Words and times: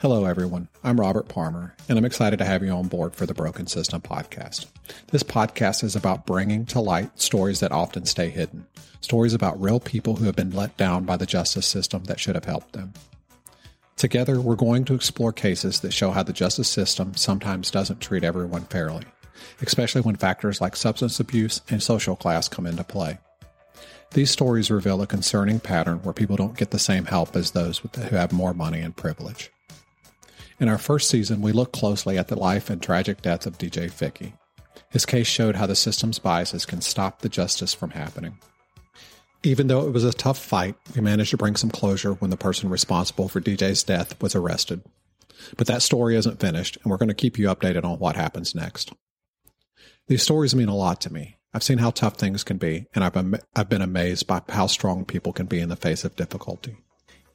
Hello, 0.00 0.26
everyone. 0.26 0.68
I'm 0.84 1.00
Robert 1.00 1.26
Palmer, 1.26 1.74
and 1.88 1.98
I'm 1.98 2.04
excited 2.04 2.38
to 2.38 2.44
have 2.44 2.62
you 2.62 2.70
on 2.70 2.86
board 2.86 3.16
for 3.16 3.26
the 3.26 3.34
Broken 3.34 3.66
System 3.66 4.00
podcast. 4.00 4.66
This 5.08 5.24
podcast 5.24 5.82
is 5.82 5.96
about 5.96 6.24
bringing 6.24 6.66
to 6.66 6.78
light 6.78 7.20
stories 7.20 7.58
that 7.58 7.72
often 7.72 8.06
stay 8.06 8.30
hidden, 8.30 8.64
stories 9.00 9.34
about 9.34 9.60
real 9.60 9.80
people 9.80 10.14
who 10.14 10.26
have 10.26 10.36
been 10.36 10.52
let 10.52 10.76
down 10.76 11.04
by 11.04 11.16
the 11.16 11.26
justice 11.26 11.66
system 11.66 12.04
that 12.04 12.20
should 12.20 12.36
have 12.36 12.44
helped 12.44 12.74
them. 12.74 12.92
Together, 13.96 14.40
we're 14.40 14.54
going 14.54 14.84
to 14.84 14.94
explore 14.94 15.32
cases 15.32 15.80
that 15.80 15.92
show 15.92 16.12
how 16.12 16.22
the 16.22 16.32
justice 16.32 16.68
system 16.68 17.16
sometimes 17.16 17.68
doesn't 17.68 18.00
treat 18.00 18.22
everyone 18.22 18.66
fairly, 18.66 19.02
especially 19.62 20.02
when 20.02 20.14
factors 20.14 20.60
like 20.60 20.76
substance 20.76 21.18
abuse 21.18 21.60
and 21.70 21.82
social 21.82 22.14
class 22.14 22.46
come 22.48 22.68
into 22.68 22.84
play. 22.84 23.18
These 24.12 24.30
stories 24.30 24.70
reveal 24.70 25.02
a 25.02 25.08
concerning 25.08 25.58
pattern 25.58 25.98
where 26.04 26.14
people 26.14 26.36
don't 26.36 26.56
get 26.56 26.70
the 26.70 26.78
same 26.78 27.06
help 27.06 27.34
as 27.34 27.50
those 27.50 27.78
who 27.78 28.14
have 28.14 28.30
more 28.30 28.54
money 28.54 28.78
and 28.78 28.94
privilege. 28.94 29.50
In 30.60 30.68
our 30.68 30.78
first 30.78 31.08
season, 31.08 31.40
we 31.40 31.52
looked 31.52 31.72
closely 31.72 32.18
at 32.18 32.28
the 32.28 32.38
life 32.38 32.68
and 32.68 32.82
tragic 32.82 33.22
death 33.22 33.46
of 33.46 33.58
DJ 33.58 33.90
Ficky. 33.90 34.32
His 34.90 35.06
case 35.06 35.26
showed 35.26 35.54
how 35.54 35.66
the 35.66 35.76
system's 35.76 36.18
biases 36.18 36.66
can 36.66 36.80
stop 36.80 37.20
the 37.20 37.28
justice 37.28 37.74
from 37.74 37.90
happening. 37.90 38.38
Even 39.44 39.68
though 39.68 39.86
it 39.86 39.92
was 39.92 40.02
a 40.02 40.12
tough 40.12 40.38
fight, 40.38 40.74
we 40.96 41.00
managed 41.00 41.30
to 41.30 41.36
bring 41.36 41.54
some 41.54 41.70
closure 41.70 42.14
when 42.14 42.30
the 42.30 42.36
person 42.36 42.70
responsible 42.70 43.28
for 43.28 43.40
DJ's 43.40 43.84
death 43.84 44.20
was 44.20 44.34
arrested. 44.34 44.82
But 45.56 45.68
that 45.68 45.82
story 45.82 46.16
isn't 46.16 46.40
finished, 46.40 46.76
and 46.82 46.90
we're 46.90 46.96
going 46.96 47.08
to 47.08 47.14
keep 47.14 47.38
you 47.38 47.46
updated 47.46 47.84
on 47.84 48.00
what 48.00 48.16
happens 48.16 48.54
next. 48.54 48.92
These 50.08 50.24
stories 50.24 50.56
mean 50.56 50.68
a 50.68 50.74
lot 50.74 51.00
to 51.02 51.12
me. 51.12 51.36
I've 51.54 51.62
seen 51.62 51.78
how 51.78 51.90
tough 51.90 52.16
things 52.16 52.42
can 52.42 52.58
be, 52.58 52.86
and 52.94 53.04
I've, 53.04 53.16
I've 53.54 53.68
been 53.68 53.82
amazed 53.82 54.26
by 54.26 54.42
how 54.48 54.66
strong 54.66 55.04
people 55.04 55.32
can 55.32 55.46
be 55.46 55.60
in 55.60 55.68
the 55.68 55.76
face 55.76 56.04
of 56.04 56.16
difficulty. 56.16 56.78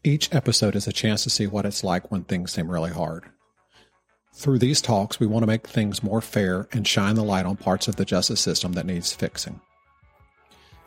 Each 0.05 0.33
episode 0.33 0.75
is 0.75 0.85
a 0.85 0.91
chance 0.91 1.23
to 1.23 1.29
see 1.29 1.47
what 1.47 1.65
it's 1.65 1.81
like 1.81 2.11
when 2.11 2.25
things 2.25 2.51
seem 2.51 2.69
really 2.69 2.91
hard. 2.91 3.23
Through 4.33 4.59
these 4.59 4.81
talks, 4.81 5.17
we 5.17 5.27
want 5.27 5.43
to 5.43 5.47
make 5.47 5.65
things 5.65 6.03
more 6.03 6.19
fair 6.19 6.67
and 6.73 6.85
shine 6.85 7.15
the 7.15 7.23
light 7.23 7.45
on 7.45 7.55
parts 7.55 7.87
of 7.87 7.95
the 7.95 8.03
justice 8.03 8.41
system 8.41 8.73
that 8.73 8.85
needs 8.85 9.13
fixing. 9.13 9.61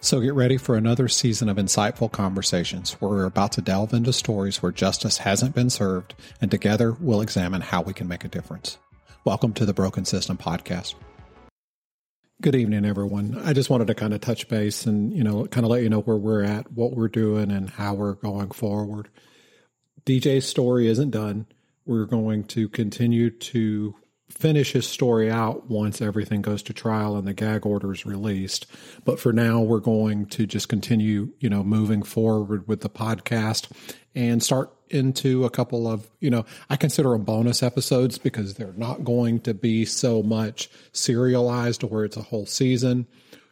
So 0.01 0.21
get 0.21 0.35
ready 0.35 0.59
for 0.59 0.77
another 0.77 1.09
season 1.09 1.49
of 1.49 1.57
insightful 1.57 2.13
conversations 2.13 2.93
where 3.01 3.11
we're 3.11 3.25
about 3.25 3.53
to 3.53 3.63
delve 3.63 3.95
into 3.95 4.13
stories 4.13 4.61
where 4.61 4.71
justice 4.71 5.17
hasn't 5.17 5.55
been 5.55 5.71
served, 5.71 6.15
and 6.43 6.51
together 6.51 6.93
we'll 6.93 7.23
examine 7.23 7.63
how 7.63 7.81
we 7.81 7.95
can 7.95 8.09
make 8.09 8.25
a 8.25 8.29
difference. 8.29 8.77
Welcome 9.25 9.55
to 9.55 9.65
the 9.65 9.73
Broken 9.73 10.05
System 10.05 10.37
Podcast. 10.37 10.95
Good 12.43 12.55
evening, 12.55 12.85
everyone. 12.85 13.41
I 13.47 13.55
just 13.55 13.71
wanted 13.71 13.87
to 13.87 13.95
kind 13.95 14.13
of 14.13 14.21
touch 14.21 14.47
base 14.47 14.85
and, 14.85 15.11
you 15.11 15.25
know, 15.25 15.47
kind 15.47 15.65
of 15.65 15.71
let 15.71 15.83
you 15.83 15.89
know 15.89 16.01
where 16.01 16.19
we're 16.19 16.43
at, 16.43 16.71
what 16.71 16.93
we're 16.93 17.09
doing, 17.09 17.51
and 17.51 17.71
how 17.71 17.95
we're 17.95 18.13
going 18.13 18.51
forward. 18.51 19.09
DJ's 20.05 20.47
story 20.47 20.87
isn't 20.87 21.13
done. 21.13 21.47
We're 21.87 22.05
going 22.05 22.45
to 22.49 22.69
continue 22.69 23.31
to 23.31 23.95
finish 24.29 24.73
his 24.73 24.87
story 24.87 25.31
out 25.31 25.71
once 25.71 26.03
everything 26.03 26.43
goes 26.43 26.63
to 26.65 26.75
trial 26.75 27.17
and 27.17 27.27
the 27.27 27.33
gag 27.33 27.65
order 27.65 27.91
is 27.91 28.05
released. 28.05 28.67
But 29.07 29.19
for 29.19 29.33
now, 29.33 29.63
we're 29.63 29.81
going 29.81 30.27
to 30.27 30.47
just 30.47 30.69
continue, 30.69 31.33
you 31.41 31.49
know, 31.49 31.65
moving 31.65 32.03
forward 32.03 32.69
with 32.69 32.83
the 32.83 32.91
podcast 32.91 33.71
and 34.15 34.43
start 34.43 34.76
into 34.91 35.45
a 35.45 35.51
couple 35.51 35.89
of, 35.89 36.09
you 36.21 36.31
know, 36.31 36.45
I 36.71 36.77
consider 36.77 37.11
them 37.11 37.25
bonus 37.25 37.63
episodes 37.63 38.19
because 38.19 38.55
they're 38.55 38.73
not 38.77 39.05
going 39.05 39.41
to 39.41 39.55
be 39.55 39.85
so 39.85 40.23
much 40.23 40.71
serialized 40.93 41.83
where 41.83 42.05
it's 42.05 42.17
a 42.17 42.23
whole 42.23 42.47
season. 42.47 43.07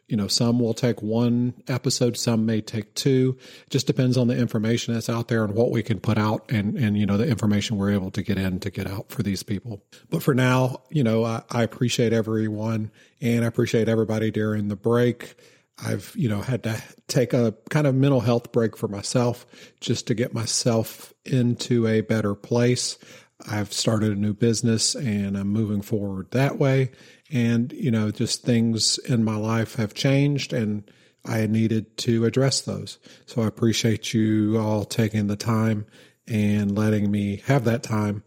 You 0.07 0.19
know, 0.19 0.29
some 0.29 0.61
will 0.61 0.75
take 0.75 1.01
one 1.01 1.55
episode, 1.67 2.19
some 2.19 2.45
may 2.45 2.61
take 2.61 2.95
two. 2.95 3.39
It 3.67 3.71
just 3.71 3.87
depends 3.87 4.19
on 4.19 4.29
the 4.29 4.37
information 4.37 4.93
that's 4.93 5.09
out 5.09 5.29
there 5.29 5.45
and 5.45 5.55
what 5.55 5.71
we 5.71 5.83
can 5.83 5.99
put 5.99 6.19
out 6.19 6.45
and, 6.53 6.77
and, 6.77 6.99
you 6.99 7.07
know, 7.07 7.17
the 7.17 7.27
information 7.27 7.79
we're 7.79 7.93
able 7.93 8.11
to 8.11 8.23
get 8.23 8.37
in 8.37 8.61
to 8.61 8.71
get 8.71 8.87
out 8.87 9.09
for 9.09 9.23
these 9.23 9.43
people. 9.43 9.83
But 10.11 10.23
for 10.23 10.35
now, 10.35 10.83
you 10.91 11.03
know, 11.03 11.25
I, 11.25 11.43
I 11.51 11.63
appreciate 11.63 12.13
everyone 12.13 12.91
and 13.23 13.45
I 13.45 13.49
appreciate 13.49 13.89
everybody 13.89 14.31
during 14.31 14.69
the 14.69 14.77
break. 14.77 15.37
I've, 15.83 16.13
you 16.17 16.29
know, 16.29 16.41
had 16.41 16.63
to 16.65 16.81
take 17.09 17.33
a 17.33 17.55
kind 17.71 17.87
of 17.87 17.95
mental 17.95 18.21
health 18.21 18.53
break 18.53 18.77
for 18.77 18.89
myself 18.89 19.47
just 19.81 20.07
to 20.07 20.15
get 20.15 20.33
myself 20.33 21.13
into 21.25 21.87
a 21.87 22.01
better 22.01 22.35
place. 22.35 22.99
I've 23.47 23.73
started 23.73 24.13
a 24.13 24.21
new 24.21 24.35
business 24.35 24.95
and 24.95 25.37
I'm 25.37 25.49
moving 25.49 25.83
forward 25.83 26.31
that 26.31 26.59
way. 26.59 26.93
And, 27.33 27.73
you 27.73 27.91
know, 27.91 28.11
just 28.11 28.45
things 28.45 28.99
in 28.99 29.25
my 29.25 29.37
life 29.37 29.75
have 29.75 29.95
changed 29.95 30.53
and 30.53 30.89
I 31.25 31.47
needed 31.47 31.97
to 31.99 32.25
address 32.25 32.61
those. 32.61 32.99
So 33.27 33.43
I 33.43 33.47
appreciate 33.47 34.15
you 34.15 34.59
all 34.59 34.85
taking 34.85 35.27
the 35.27 35.37
time 35.37 35.87
and 36.29 36.77
letting 36.77 37.11
me 37.11 37.43
have 37.47 37.65
that 37.65 37.83
time. 37.83 38.23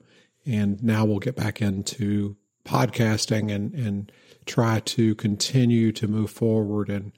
And 0.45 0.83
now 0.83 1.05
we'll 1.05 1.19
get 1.19 1.35
back 1.35 1.61
into 1.61 2.35
podcasting 2.65 3.51
and, 3.53 3.73
and 3.73 4.11
try 4.45 4.81
to 4.81 5.15
continue 5.15 5.91
to 5.93 6.07
move 6.07 6.31
forward 6.31 6.89
and, 6.89 7.13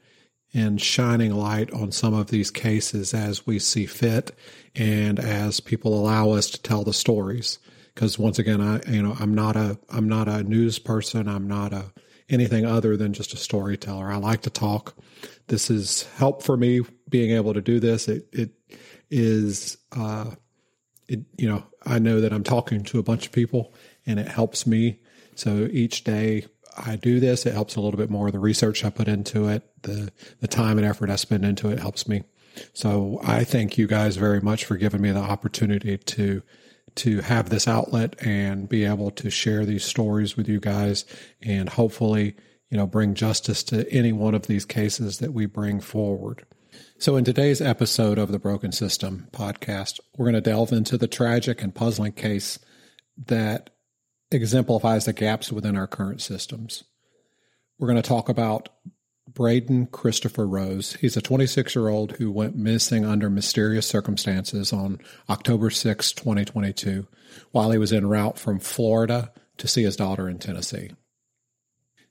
and 0.54 0.82
shining 0.82 1.34
light 1.34 1.72
on 1.72 1.92
some 1.92 2.14
of 2.14 2.28
these 2.28 2.50
cases 2.50 3.14
as 3.14 3.46
we 3.46 3.60
see 3.60 3.86
fit 3.86 4.32
and 4.76 5.20
as 5.20 5.60
people 5.60 5.94
allow 5.94 6.32
us 6.32 6.50
to 6.50 6.62
tell 6.62 6.84
the 6.84 6.94
stories 6.94 7.60
because 8.00 8.18
once 8.18 8.40
again, 8.40 8.62
I 8.62 8.80
you 8.90 9.02
know 9.04 9.14
I'm 9.20 9.36
not 9.36 9.58
a 9.58 9.78
I'm 9.90 10.08
not 10.08 10.30
a 10.30 10.42
news 10.42 10.80
person. 10.80 11.28
I'm 11.28 11.50
not 11.50 11.74
a 11.74 11.92
anything 12.30 12.66
other 12.66 12.96
than 12.96 13.12
just 13.12 13.34
a 13.34 13.38
storyteller. 13.38 14.10
I 14.10 14.16
like 14.16 14.44
to 14.44 14.50
talk. 14.50 14.96
This 15.48 15.70
is 15.70 16.04
help 16.16 16.42
for 16.42 16.56
me 16.56 16.80
being 17.10 17.32
able 17.32 17.54
to 17.54 17.62
do 17.62 17.82
this. 17.82 18.08
It 18.08 18.30
it 18.32 18.52
is 19.10 19.78
uh, 19.92 20.32
it 21.10 21.26
you 21.38 21.50
know 21.50 21.66
I 21.86 22.00
know 22.00 22.22
that 22.22 22.32
I'm 22.32 22.46
talking 22.46 22.86
to 22.86 23.00
a 23.00 23.04
bunch 23.04 23.26
of 23.26 23.34
people 23.34 23.74
and 24.06 24.18
it 24.18 24.30
helps 24.30 24.66
me. 24.66 25.00
So 25.36 25.68
each 25.70 26.06
day 26.06 26.46
I 26.86 26.96
do 26.96 27.20
this, 27.20 27.46
it 27.46 27.54
helps 27.54 27.76
a 27.76 27.82
little 27.82 27.98
bit 27.98 28.10
more. 28.10 28.32
The 28.32 28.40
research 28.40 28.84
I 28.86 28.90
put 28.90 29.08
into 29.08 29.48
it, 29.48 29.64
the 29.84 30.12
the 30.40 30.48
time 30.48 30.78
and 30.78 30.88
effort 30.88 31.10
I 31.10 31.16
spend 31.16 31.46
into 31.46 31.70
it 31.70 31.80
helps 31.80 32.08
me. 32.08 32.24
So 32.74 33.20
I 33.24 33.44
thank 33.44 33.78
you 33.78 33.88
guys 33.88 34.18
very 34.18 34.42
much 34.42 34.66
for 34.66 34.78
giving 34.78 35.02
me 35.02 35.12
the 35.12 35.20
opportunity 35.20 35.98
to 35.98 36.42
to 36.96 37.22
have 37.22 37.50
this 37.50 37.68
outlet 37.68 38.16
and 38.26 38.68
be 38.68 38.84
able 38.84 39.12
to 39.12 39.30
share 39.30 39.66
these 39.66 39.86
stories 39.86 40.36
with 40.36 40.50
you 40.50 40.60
guys 40.60 41.06
and 41.42 41.70
hopefully, 41.70 42.36
you 42.70 42.78
know, 42.78 42.88
bring 42.88 43.14
justice 43.14 43.64
to 43.64 43.90
any 43.92 44.12
one 44.12 44.36
of 44.36 44.48
these 44.48 44.66
cases 44.66 45.20
that 45.20 45.34
we 45.34 45.46
bring 45.46 45.80
forward. 45.80 46.46
So, 46.98 47.16
in 47.16 47.24
today's 47.24 47.62
episode 47.62 48.18
of 48.18 48.32
the 48.32 48.40
Broken 48.40 48.72
System 48.72 49.28
podcast, 49.32 50.00
we're 50.18 50.26
going 50.26 50.36
to 50.36 50.42
delve 50.42 50.74
into 50.74 50.98
the 50.98 51.08
tragic 51.08 51.64
and 51.64 51.74
puzzling 51.74 52.12
case 52.12 52.60
that 53.28 53.70
exemplifies 54.32 55.06
the 55.06 55.14
gaps 55.14 55.52
within 55.52 55.76
our 55.76 55.88
current 55.88 56.22
systems. 56.22 56.84
We're 57.78 57.88
going 57.88 58.02
to 58.02 58.08
talk 58.08 58.30
about 58.30 58.70
Braedan 59.32 59.92
Christopher 59.92 60.48
Rose. 60.48 60.94
He's 60.94 61.18
a 61.18 61.22
26 61.22 61.76
year 61.76 61.88
old 61.88 62.14
who 62.14 62.32
went 62.32 62.56
missing 62.56 63.06
under 63.06 63.30
mysterious 63.30 63.88
circumstances 63.88 64.74
on 64.74 65.00
October 65.30 65.70
6, 65.70 66.12
2022, 66.14 67.08
while 67.52 67.72
he 67.72 67.78
was 67.78 67.94
en 67.94 68.08
route 68.08 68.38
from 68.38 68.60
Florida 68.60 69.32
to 69.58 69.68
see 69.68 69.84
his 69.84 69.96
daughter 69.96 70.28
in 70.28 70.40
Tennessee. 70.40 70.92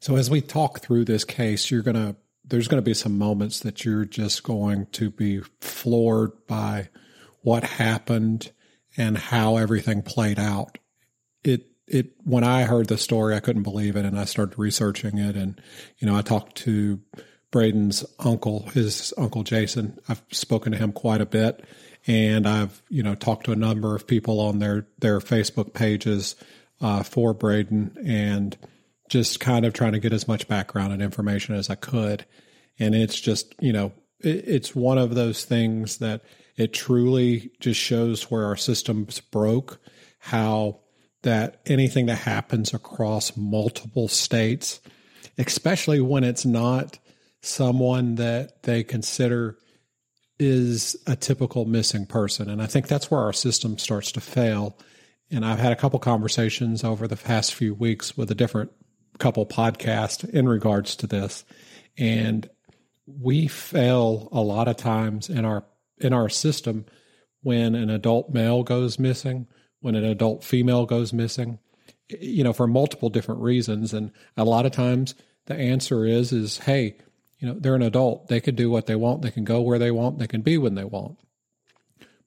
So 0.01 0.17
as 0.17 0.31
we 0.31 0.41
talk 0.41 0.81
through 0.81 1.05
this 1.07 1.25
case, 1.25 1.71
you're 1.71 1.83
going 1.83 1.97
to 1.97 2.17
there's 2.45 2.69
going 2.69 2.83
to 2.83 2.89
be 2.89 2.95
some 2.95 3.19
moments 3.19 3.61
that 3.61 3.85
you're 3.85 4.07
just 4.07 4.43
going 4.43 4.87
to 4.93 5.11
be 5.11 5.43
floored 5.61 6.33
by 6.47 6.89
what 7.43 7.63
happened 7.63 8.53
and 8.97 9.19
how 9.19 9.59
everything 9.59 10.01
played 10.01 10.39
out. 10.39 10.79
It 11.45 11.67
it 11.91 12.13
when 12.25 12.45
I 12.45 12.65
heard 12.65 12.89
the 12.89 12.99
story, 12.99 13.35
I 13.35 13.41
couldn't 13.41 13.63
believe 13.63 13.97
it, 13.97 14.05
and 14.05 14.19
I 14.19 14.25
started 14.25 14.59
researching 14.59 15.19
it. 15.19 15.37
And 15.37 15.61
you 15.99 16.07
know, 16.07 16.17
I 16.17 16.23
talked 16.23 16.57
to 16.59 17.01
Braedan's 17.53 18.05
uncle, 18.19 18.69
his 18.71 19.13
uncle 19.17 19.43
Jason. 19.43 19.99
I've 20.09 20.23
spoken 20.31 20.73
to 20.73 20.79
him 20.79 20.93
quite 20.93 21.21
a 21.21 21.27
bit, 21.27 21.65
and 22.07 22.47
I've 22.47 22.83
you 22.89 23.03
know 23.03 23.15
talked 23.15 23.47
to 23.47 23.53
a 23.53 23.57
number 23.57 23.95
of 23.95 24.07
people 24.07 24.41
on 24.41 24.59
their 24.59 24.87
their 24.99 25.19
Facebook 25.21 25.73
pages 25.73 26.37
uh, 26.81 27.03
for 27.03 27.35
Braedan, 27.35 27.97
and 28.07 28.57
just 29.09 29.41
kind 29.41 29.65
of 29.65 29.73
trying 29.73 29.93
to 29.93 30.01
get 30.01 30.13
as 30.13 30.29
much 30.29 30.49
background 30.49 30.93
and 30.93 31.03
information 31.03 31.55
as 31.55 31.71
I 31.71 31.75
could. 31.75 32.27
And 32.79 32.95
it's 32.95 33.19
just 33.21 33.55
you 33.61 33.73
know 33.73 33.93
it, 34.21 34.45
it's 34.47 34.75
one 34.75 34.99
of 34.99 35.15
those 35.15 35.45
things 35.45 35.99
that 35.99 36.23
it 36.57 36.73
truly 36.73 37.53
just 37.61 37.81
shows 37.81 38.31
where 38.31 38.45
our 38.45 38.57
systems 38.57 39.21
broke, 39.21 39.81
how 40.19 40.81
that 41.23 41.61
anything 41.67 42.07
that 42.07 42.19
happens 42.19 42.73
across 42.73 43.37
multiple 43.37 44.09
states, 44.09 44.81
especially 45.37 46.01
when 46.01 46.25
it's 46.25 46.45
not 46.45 46.99
someone 47.41 48.17
that 48.17 48.63
they 48.63 48.83
consider 48.83 49.59
is 50.39 50.97
a 51.07 51.17
typical 51.17 51.65
missing 51.65 52.07
person. 52.07 52.49
And 52.49 52.63
I 52.63 52.67
think 52.67 52.87
that's 52.87 53.11
where 53.11 53.21
our 53.21 53.33
system 53.33 53.79
starts 53.79 54.13
to 54.13 54.21
fail. 54.21 54.79
And 55.31 55.45
I've 55.45 55.59
had 55.59 55.73
a 55.73 55.77
couple 55.77 55.99
conversations 55.99 56.85
over 56.85 57.09
the 57.09 57.17
past 57.17 57.55
few 57.55 57.75
weeks 57.75 58.17
with 58.17 58.31
a 58.31 58.35
different 58.35 58.71
couple 59.19 59.45
podcasts 59.47 60.29
in 60.29 60.49
regards 60.49 60.95
to 60.97 61.07
this. 61.07 61.45
And 61.97 62.49
we 63.07 63.49
fail 63.49 64.29
a 64.33 64.41
lot 64.41 64.69
of 64.69 64.77
times 64.77 65.29
in 65.29 65.45
our 65.45 65.65
in 66.01 66.13
our 66.13 66.29
system 66.29 66.87
when 67.43 67.75
an 67.75 67.91
adult 67.91 68.31
male 68.31 68.63
goes 68.63 68.99
missing 68.99 69.49
when 69.81 69.95
an 69.95 70.05
adult 70.05 70.45
female 70.45 70.87
goes 70.87 71.13
missing, 71.13 71.59
you 72.09 72.43
know, 72.45 72.53
for 72.53 72.67
multiple 72.67 73.11
different 73.11 73.41
reasons. 73.41 73.93
And 73.93 74.11
a 74.37 74.45
lot 74.45 74.67
of 74.67 74.73
times 74.73 75.15
the 75.47 75.55
answer 75.55 76.05
is, 76.05 76.33
is, 76.33 76.59
hey, 76.59 76.97
you 77.39 77.49
know, 77.49 77.55
they're 77.59 77.75
an 77.75 77.83
adult. 77.83 78.29
They 78.29 78.41
can 78.41 78.55
do 78.55 78.71
what 78.71 78.87
they 78.87 78.97
want. 78.97 79.23
They 79.23 79.31
can 79.31 79.45
go 79.45 79.61
where 79.61 79.79
they 79.79 79.91
want. 79.91 80.19
They 80.19 80.27
can 80.27 80.43
be 80.43 80.59
when 80.59 80.75
they 80.75 80.85
want. 80.85 81.19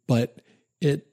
But 0.08 0.42
it 0.80 1.08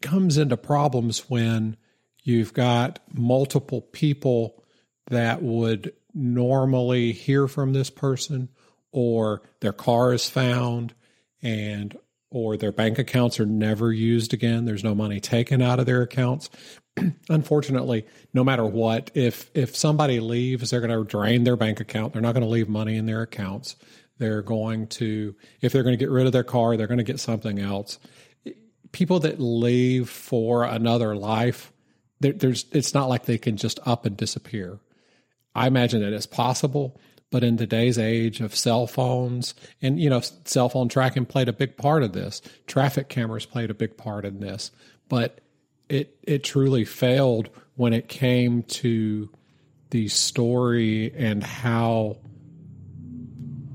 comes 0.00 0.38
into 0.38 0.56
problems 0.56 1.28
when 1.28 1.76
you've 2.22 2.54
got 2.54 3.00
multiple 3.12 3.82
people 3.82 4.62
that 5.08 5.42
would 5.42 5.92
normally 6.14 7.12
hear 7.12 7.48
from 7.48 7.72
this 7.72 7.90
person 7.90 8.48
or 8.92 9.42
their 9.60 9.72
car 9.72 10.12
is 10.12 10.28
found 10.28 10.94
and 11.42 11.96
or 12.30 12.56
their 12.56 12.72
bank 12.72 12.98
accounts 12.98 13.40
are 13.40 13.46
never 13.46 13.92
used 13.92 14.34
again. 14.34 14.64
There's 14.64 14.84
no 14.84 14.94
money 14.94 15.20
taken 15.20 15.62
out 15.62 15.80
of 15.80 15.86
their 15.86 16.02
accounts. 16.02 16.50
Unfortunately 17.28 18.06
no 18.34 18.44
matter 18.44 18.66
what 18.66 19.10
if 19.14 19.50
if 19.54 19.76
somebody 19.76 20.20
leaves 20.20 20.70
they're 20.70 20.80
going 20.80 20.90
to 20.90 21.04
drain 21.04 21.44
their 21.44 21.56
bank 21.56 21.80
account. 21.80 22.12
They're 22.12 22.22
not 22.22 22.32
going 22.32 22.44
to 22.44 22.48
leave 22.48 22.68
money 22.68 22.96
in 22.96 23.06
their 23.06 23.22
accounts. 23.22 23.76
They're 24.18 24.42
going 24.42 24.88
to 24.88 25.34
if 25.60 25.72
they're 25.72 25.82
going 25.82 25.96
to 25.96 26.04
get 26.04 26.10
rid 26.10 26.26
of 26.26 26.32
their 26.32 26.44
car 26.44 26.76
they're 26.76 26.86
going 26.86 26.98
to 26.98 27.04
get 27.04 27.20
something 27.20 27.58
else. 27.58 27.98
People 28.92 29.20
that 29.20 29.40
leave 29.40 30.08
for 30.10 30.64
another 30.64 31.14
life 31.16 31.72
there's 32.20 32.66
it's 32.72 32.94
not 32.94 33.08
like 33.08 33.24
they 33.24 33.38
can 33.38 33.56
just 33.56 33.78
up 33.86 34.04
and 34.04 34.16
disappear. 34.16 34.80
I 35.54 35.66
imagine 35.66 36.02
that 36.02 36.12
it's 36.12 36.26
possible 36.26 37.00
but 37.30 37.44
in 37.44 37.56
today's 37.56 37.98
age 37.98 38.40
of 38.40 38.54
cell 38.54 38.86
phones, 38.86 39.54
and 39.82 40.00
you 40.00 40.08
know, 40.08 40.20
cell 40.44 40.68
phone 40.68 40.88
tracking 40.88 41.26
played 41.26 41.48
a 41.48 41.52
big 41.52 41.76
part 41.76 42.02
of 42.02 42.12
this. 42.12 42.40
Traffic 42.66 43.08
cameras 43.08 43.46
played 43.46 43.70
a 43.70 43.74
big 43.74 43.96
part 43.96 44.24
in 44.24 44.40
this, 44.40 44.70
but 45.08 45.40
it 45.88 46.16
it 46.22 46.44
truly 46.44 46.84
failed 46.84 47.50
when 47.76 47.92
it 47.92 48.08
came 48.08 48.62
to 48.64 49.30
the 49.90 50.08
story 50.08 51.12
and 51.14 51.42
how 51.42 52.18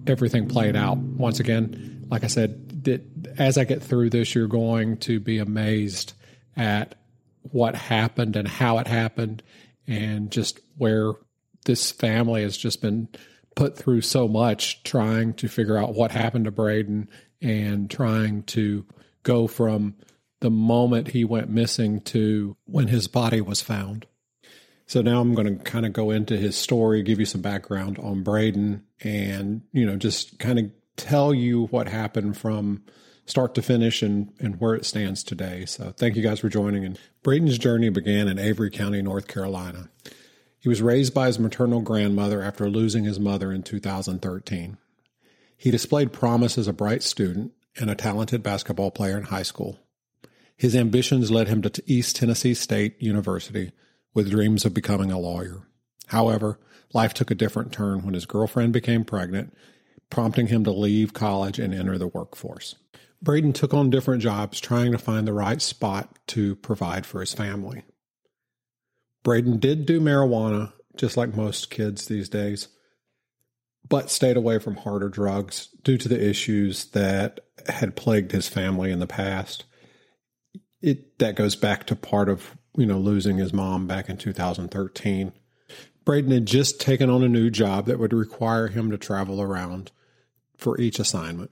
everything 0.06 0.48
played 0.48 0.76
out. 0.76 0.98
Once 0.98 1.40
again, 1.40 2.06
like 2.10 2.24
I 2.24 2.28
said, 2.28 2.84
that 2.84 3.02
as 3.38 3.58
I 3.58 3.64
get 3.64 3.82
through 3.82 4.10
this, 4.10 4.36
you're 4.36 4.48
going 4.48 4.98
to 4.98 5.20
be 5.20 5.40
amazed 5.40 6.14
at 6.56 6.96
what 7.52 7.76
happened 7.76 8.36
and 8.36 8.48
how 8.48 8.78
it 8.80 8.88
happened, 8.88 9.44
and 9.88 10.32
just 10.32 10.60
where 10.78 11.14
this 11.66 11.92
family 11.92 12.44
has 12.44 12.58
just 12.58 12.82
been 12.82 13.08
put 13.56 13.78
through 13.78 14.02
so 14.02 14.28
much 14.28 14.84
trying 14.84 15.34
to 15.36 15.48
figure 15.48 15.78
out 15.78 15.94
what 15.94 16.12
happened 16.12 16.46
to 16.46 16.52
Braedan 16.52 17.08
and 17.42 17.90
trying 17.90 18.44
to 18.44 18.86
go 19.24 19.48
from 19.48 19.96
the 20.40 20.50
moment 20.50 21.10
he 21.10 21.24
went 21.24 21.50
missing 21.50 22.02
to 22.02 22.58
when 22.66 22.88
his 22.88 23.08
body 23.08 23.42
was 23.42 23.62
found. 23.62 24.06
So 24.86 25.02
now 25.02 25.22
I'm 25.22 25.34
going 25.34 25.58
to 25.58 25.64
kind 25.64 25.86
of 25.86 25.94
go 25.94 26.12
into 26.12 26.36
his 26.36 26.56
story, 26.58 27.02
give 27.04 27.20
you 27.20 27.26
some 27.26 27.42
background 27.42 27.98
on 28.00 28.24
Braedan, 28.24 28.82
and 29.02 29.62
you 29.72 29.86
know 29.86 29.96
just 29.96 30.40
kind 30.40 30.60
of 30.60 30.72
tell 30.98 31.34
you 31.34 31.66
what 31.68 31.88
happened 31.88 32.38
from 32.38 32.84
start 33.26 33.56
to 33.56 33.62
finish 33.62 34.02
and, 34.02 34.32
and 34.40 34.60
where 34.60 34.76
it 34.76 34.86
stands 34.86 35.24
today. 35.24 35.66
So 35.66 35.94
thank 35.96 36.16
you 36.16 36.22
guys 36.22 36.42
for 36.42 36.50
joining. 36.50 36.84
And 36.84 37.00
Braedan's 37.24 37.58
journey 37.58 37.90
began 37.90 38.28
in 38.28 38.38
Avery 38.38 38.70
County, 38.70 39.02
North 39.02 39.28
Carolina. 39.28 39.90
He 40.64 40.70
was 40.70 40.82
raised 40.82 41.14
by 41.14 41.28
his 41.28 41.40
maternal 41.40 41.82
grandmother 41.82 42.42
after 42.42 42.70
losing 42.70 43.04
his 43.04 43.20
mother 43.20 43.52
in 43.52 43.64
2013. 43.64 44.78
He 45.58 45.72
displayed 45.72 46.14
promise 46.14 46.58
as 46.58 46.70
a 46.70 46.74
bright 46.74 47.04
student 47.04 47.52
and 47.78 47.90
a 47.90 47.96
talented 47.96 48.42
basketball 48.44 48.90
player 48.90 49.18
in 49.18 49.26
high 49.26 49.44
school. 49.44 49.78
His 50.56 50.74
ambitions 50.74 51.30
led 51.30 51.50
him 51.50 51.62
to 51.64 51.84
East 51.86 52.16
Tennessee 52.16 52.54
State 52.54 52.96
University 53.02 53.74
with 54.14 54.32
dreams 54.32 54.64
of 54.64 54.74
becoming 54.74 55.12
a 55.12 55.20
lawyer. 55.20 55.68
However, 56.08 56.58
life 56.94 57.14
took 57.14 57.30
a 57.30 57.36
different 57.36 57.74
turn 57.74 58.06
when 58.06 58.14
his 58.14 58.26
girlfriend 58.26 58.72
became 58.72 59.04
pregnant, 59.04 59.54
prompting 60.10 60.48
him 60.48 60.64
to 60.64 60.72
leave 60.72 61.12
college 61.12 61.60
and 61.60 61.74
enter 61.74 61.98
the 61.98 62.08
workforce. 62.08 62.76
Braedan 63.22 63.54
took 63.54 63.74
on 63.74 63.90
different 63.90 64.22
jobs 64.22 64.62
trying 64.62 64.94
to 64.94 64.98
find 64.98 65.28
the 65.28 65.34
right 65.34 65.62
spot 65.62 66.18
to 66.28 66.56
provide 66.56 67.06
for 67.06 67.20
his 67.20 67.34
family. 67.34 67.84
Braedan 69.24 69.60
did 69.60 69.86
do 69.86 70.00
marijuana, 70.00 70.74
just 70.98 71.18
like 71.18 71.36
most 71.36 71.70
kids 71.70 72.06
these 72.06 72.30
days, 72.30 72.68
but 73.88 74.10
stayed 74.10 74.38
away 74.38 74.60
from 74.60 74.76
harder 74.76 75.10
drugs 75.10 75.70
due 75.84 75.98
to 75.98 76.10
the 76.10 76.22
issues 76.22 76.86
that 76.92 77.40
had 77.68 77.96
plagued 77.96 78.32
his 78.32 78.48
family 78.48 78.92
in 78.92 79.00
the 79.00 79.08
past. 79.08 79.66
It 80.82 81.18
that 81.20 81.36
goes 81.36 81.56
back 81.56 81.86
to 81.88 81.96
part 81.96 82.28
of 82.28 82.58
you 82.76 82.86
know 82.86 83.00
losing 83.00 83.38
his 83.38 83.54
mom 83.54 83.88
back 83.88 84.10
in 84.10 84.18
2013. 84.18 85.32
Braedan 86.06 86.34
had 86.34 86.46
just 86.46 86.82
taken 86.82 87.10
on 87.10 87.24
a 87.24 87.30
new 87.30 87.50
job 87.50 87.86
that 87.86 88.00
would 88.00 88.12
require 88.12 88.68
him 88.68 88.92
to 88.92 88.98
travel 88.98 89.42
around 89.42 89.92
for 90.58 90.80
each 90.80 91.00
assignment. 91.00 91.52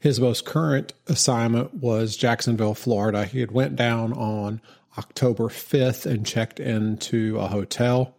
His 0.00 0.18
most 0.18 0.44
current 0.44 0.92
assignment 1.06 1.74
was 1.74 2.16
Jacksonville, 2.16 2.74
Florida. 2.74 3.24
He 3.24 3.40
had 3.40 3.52
went 3.52 3.76
down 3.76 4.12
on 4.12 4.60
October 4.96 5.44
5th 5.44 6.06
and 6.06 6.24
checked 6.24 6.60
into 6.60 7.38
a 7.38 7.46
hotel. 7.46 8.16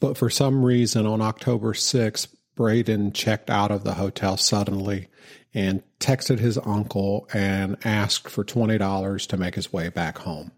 But 0.00 0.16
for 0.16 0.30
some 0.30 0.64
reason, 0.64 1.06
on 1.06 1.20
October 1.20 1.72
6th, 1.72 2.28
Braedan 2.56 3.14
checked 3.14 3.50
out 3.50 3.70
of 3.70 3.84
the 3.84 3.94
hotel 3.94 4.36
suddenly 4.36 5.08
and 5.54 5.82
texted 6.00 6.38
his 6.38 6.58
uncle 6.58 7.28
and 7.32 7.76
asked 7.84 8.28
for 8.28 8.44
$20 8.44 9.26
to 9.26 9.36
make 9.36 9.54
his 9.54 9.72
way 9.72 9.88
back 9.88 10.18
home. 10.18 10.52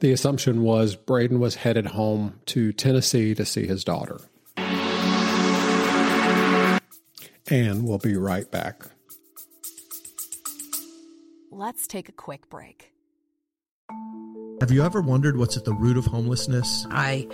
The 0.00 0.12
assumption 0.12 0.62
was 0.62 0.96
Braedan 0.96 1.38
was 1.38 1.56
headed 1.56 1.86
home 1.86 2.40
to 2.46 2.72
Tennessee 2.72 3.34
to 3.34 3.44
see 3.44 3.66
his 3.66 3.84
daughter. 3.84 4.20
And 7.50 7.84
we'll 7.84 7.98
be 7.98 8.16
right 8.16 8.50
back. 8.50 8.82
Let's 11.50 11.86
take 11.86 12.08
a 12.08 12.12
quick 12.12 12.48
break. 12.48 12.92
Have 14.60 14.72
you 14.72 14.82
ever 14.82 15.00
wondered 15.00 15.36
what's 15.36 15.56
at 15.56 15.64
the 15.64 15.72
root 15.72 15.96
of 15.96 16.04
homelessness? 16.04 16.84
I 16.90 17.28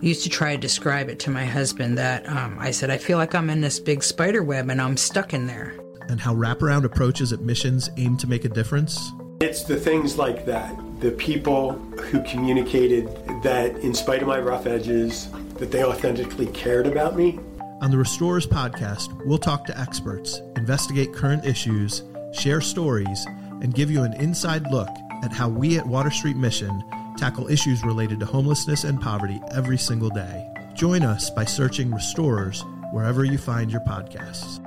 used 0.00 0.22
to 0.22 0.28
try 0.28 0.52
to 0.54 0.58
describe 0.58 1.08
it 1.08 1.18
to 1.20 1.30
my 1.30 1.44
husband 1.44 1.98
that 1.98 2.28
um, 2.28 2.56
I 2.60 2.70
said, 2.70 2.90
I 2.90 2.96
feel 2.96 3.18
like 3.18 3.34
I'm 3.34 3.50
in 3.50 3.60
this 3.60 3.80
big 3.80 4.04
spider 4.04 4.44
web 4.44 4.70
and 4.70 4.80
I'm 4.80 4.96
stuck 4.96 5.34
in 5.34 5.48
there. 5.48 5.74
And 6.08 6.20
how 6.20 6.32
wraparound 6.32 6.84
approaches 6.84 7.32
at 7.32 7.40
missions 7.40 7.90
aim 7.96 8.16
to 8.18 8.28
make 8.28 8.44
a 8.44 8.48
difference? 8.48 9.10
It's 9.40 9.64
the 9.64 9.76
things 9.76 10.16
like 10.16 10.46
that. 10.46 10.78
The 11.00 11.10
people 11.10 11.72
who 11.72 12.22
communicated 12.22 13.08
that, 13.42 13.76
in 13.78 13.92
spite 13.92 14.22
of 14.22 14.28
my 14.28 14.38
rough 14.38 14.66
edges, 14.66 15.28
that 15.58 15.72
they 15.72 15.82
authentically 15.82 16.46
cared 16.46 16.86
about 16.86 17.16
me. 17.16 17.40
On 17.80 17.90
the 17.90 17.98
Restorers 17.98 18.46
podcast, 18.46 19.26
we'll 19.26 19.38
talk 19.38 19.64
to 19.66 19.76
experts, 19.76 20.40
investigate 20.54 21.12
current 21.12 21.44
issues, 21.44 22.04
share 22.32 22.60
stories, 22.60 23.26
and 23.60 23.74
give 23.74 23.90
you 23.90 24.04
an 24.04 24.12
inside 24.14 24.70
look 24.70 24.88
at 25.22 25.32
how 25.32 25.48
we 25.48 25.78
at 25.78 25.86
Water 25.86 26.10
Street 26.10 26.36
Mission 26.36 26.82
tackle 27.16 27.48
issues 27.48 27.84
related 27.84 28.20
to 28.20 28.26
homelessness 28.26 28.84
and 28.84 29.00
poverty 29.00 29.40
every 29.52 29.76
single 29.76 30.10
day. 30.10 30.48
Join 30.74 31.02
us 31.02 31.30
by 31.30 31.44
searching 31.44 31.92
Restorers 31.92 32.64
wherever 32.92 33.24
you 33.24 33.38
find 33.38 33.70
your 33.70 33.82
podcasts. 33.82 34.64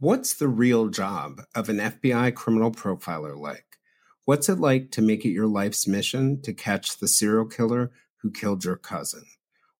What's 0.00 0.34
the 0.34 0.48
real 0.48 0.88
job 0.88 1.40
of 1.54 1.70
an 1.70 1.78
FBI 1.78 2.34
criminal 2.34 2.70
profiler 2.70 3.34
like? 3.34 3.78
What's 4.26 4.48
it 4.48 4.58
like 4.58 4.90
to 4.92 5.02
make 5.02 5.24
it 5.24 5.30
your 5.30 5.46
life's 5.46 5.86
mission 5.86 6.42
to 6.42 6.52
catch 6.52 6.98
the 6.98 7.08
serial 7.08 7.46
killer 7.46 7.90
who 8.18 8.30
killed 8.30 8.64
your 8.64 8.76
cousin? 8.76 9.24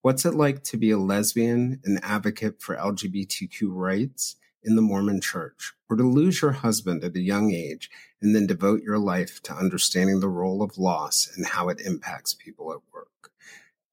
What's 0.00 0.25
it 0.25 0.35
like 0.35 0.64
to 0.64 0.76
be 0.76 0.90
a 0.90 0.99
lesbian, 0.99 1.80
an 1.85 1.99
advocate 2.02 2.62
for 2.62 2.76
LGBTQ 2.76 3.68
rights, 3.68 4.37
in 4.64 4.76
the 4.76 4.83
Mormon 4.83 5.21
church, 5.21 5.73
or 5.88 5.97
to 5.97 6.02
lose 6.02 6.40
your 6.42 6.52
husband 6.52 7.04
at 7.04 7.16
a 7.16 7.21
young 7.21 7.52
age 7.52 7.90
and 8.23 8.35
then 8.35 8.47
devote 8.47 8.83
your 8.83 8.99
life 8.99 9.42
to 9.42 9.54
understanding 9.54 10.21
the 10.21 10.28
role 10.28 10.62
of 10.62 10.78
loss 10.78 11.30
and 11.37 11.47
how 11.47 11.68
it 11.68 11.80
impacts 11.80 12.35
people 12.35 12.73
at 12.73 12.80
work. 12.92 13.30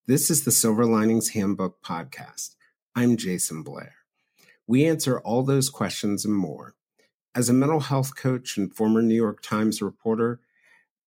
This 0.08 0.30
is 0.30 0.44
the 0.44 0.52
Silver 0.52 0.86
Linings 0.86 1.30
Handbook 1.30 1.82
podcast. 1.84 2.56
I'm 2.96 3.18
Jason 3.18 3.64
Blair. 3.64 3.96
We 4.68 4.86
answer 4.86 5.20
all 5.20 5.44
those 5.44 5.70
questions 5.70 6.26
and 6.26 6.34
more. 6.34 6.76
As 7.36 7.50
a 7.50 7.54
mental 7.54 7.82
health 7.82 8.16
coach 8.16 8.58
and 8.58 8.74
former 8.74 9.02
New 9.02 9.16
York 9.16 9.42
Times 9.42 9.82
reporter, 9.82 10.40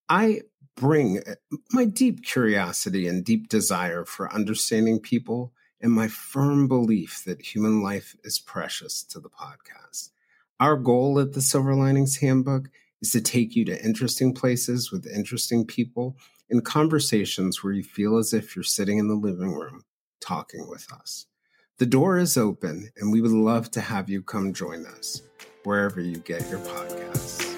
I 0.08 0.42
bring 0.76 1.18
uh, 1.18 1.34
my 1.72 1.84
deep 1.84 2.24
curiosity 2.24 3.06
and 3.06 3.24
deep 3.24 3.48
desire 3.48 4.04
for 4.04 4.32
understanding 4.32 5.00
people 5.00 5.52
and 5.84 5.92
my 5.92 6.08
firm 6.08 6.66
belief 6.66 7.22
that 7.26 7.42
human 7.42 7.82
life 7.82 8.16
is 8.24 8.38
precious 8.38 9.02
to 9.02 9.20
the 9.20 9.28
podcast. 9.28 10.08
Our 10.58 10.76
goal 10.76 11.20
at 11.20 11.34
the 11.34 11.42
Silver 11.42 11.74
Linings 11.74 12.16
Handbook 12.16 12.70
is 13.02 13.10
to 13.10 13.20
take 13.20 13.54
you 13.54 13.66
to 13.66 13.84
interesting 13.84 14.32
places 14.32 14.90
with 14.90 15.06
interesting 15.06 15.66
people 15.66 16.16
in 16.48 16.62
conversations 16.62 17.62
where 17.62 17.74
you 17.74 17.82
feel 17.82 18.16
as 18.16 18.32
if 18.32 18.56
you're 18.56 18.62
sitting 18.62 18.96
in 18.96 19.08
the 19.08 19.14
living 19.14 19.52
room 19.52 19.84
talking 20.22 20.66
with 20.70 20.90
us. 20.90 21.26
The 21.76 21.86
door 21.86 22.16
is 22.16 22.38
open, 22.38 22.90
and 22.96 23.12
we 23.12 23.20
would 23.20 23.30
love 23.30 23.70
to 23.72 23.82
have 23.82 24.08
you 24.08 24.22
come 24.22 24.54
join 24.54 24.86
us 24.86 25.20
wherever 25.64 26.00
you 26.00 26.16
get 26.16 26.48
your 26.48 26.60
podcasts. 26.60 27.53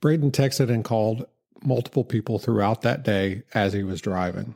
Braedan 0.00 0.30
texted 0.30 0.70
and 0.70 0.84
called 0.84 1.26
multiple 1.62 2.04
people 2.04 2.38
throughout 2.38 2.82
that 2.82 3.02
day 3.02 3.42
as 3.54 3.72
he 3.72 3.82
was 3.82 4.00
driving. 4.00 4.54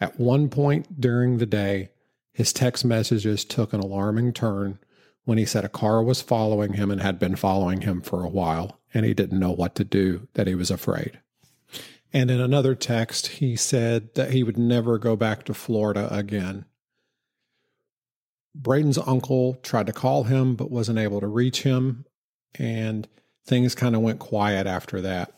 At 0.00 0.18
one 0.18 0.48
point 0.48 1.00
during 1.00 1.38
the 1.38 1.46
day, 1.46 1.90
his 2.32 2.52
text 2.52 2.84
messages 2.84 3.44
took 3.44 3.72
an 3.72 3.80
alarming 3.80 4.32
turn 4.32 4.78
when 5.24 5.38
he 5.38 5.44
said 5.44 5.64
a 5.64 5.68
car 5.68 6.02
was 6.02 6.22
following 6.22 6.74
him 6.74 6.90
and 6.90 7.00
had 7.00 7.18
been 7.18 7.36
following 7.36 7.82
him 7.82 8.00
for 8.00 8.24
a 8.24 8.28
while, 8.28 8.80
and 8.92 9.06
he 9.06 9.14
didn't 9.14 9.38
know 9.38 9.52
what 9.52 9.74
to 9.76 9.84
do, 9.84 10.26
that 10.34 10.46
he 10.46 10.54
was 10.54 10.70
afraid. 10.70 11.20
And 12.12 12.30
in 12.30 12.40
another 12.40 12.74
text, 12.74 13.28
he 13.28 13.56
said 13.56 14.14
that 14.14 14.32
he 14.32 14.42
would 14.42 14.58
never 14.58 14.98
go 14.98 15.16
back 15.16 15.44
to 15.44 15.54
Florida 15.54 16.12
again. 16.14 16.66
Braedan's 18.60 18.98
uncle 18.98 19.54
tried 19.62 19.86
to 19.86 19.92
call 19.92 20.24
him 20.24 20.56
but 20.56 20.70
wasn't 20.70 20.98
able 20.98 21.20
to 21.20 21.26
reach 21.26 21.62
him, 21.62 22.04
and 22.54 23.08
things 23.46 23.74
kind 23.74 23.94
of 23.94 24.02
went 24.02 24.18
quiet 24.18 24.66
after 24.66 25.00
that. 25.00 25.32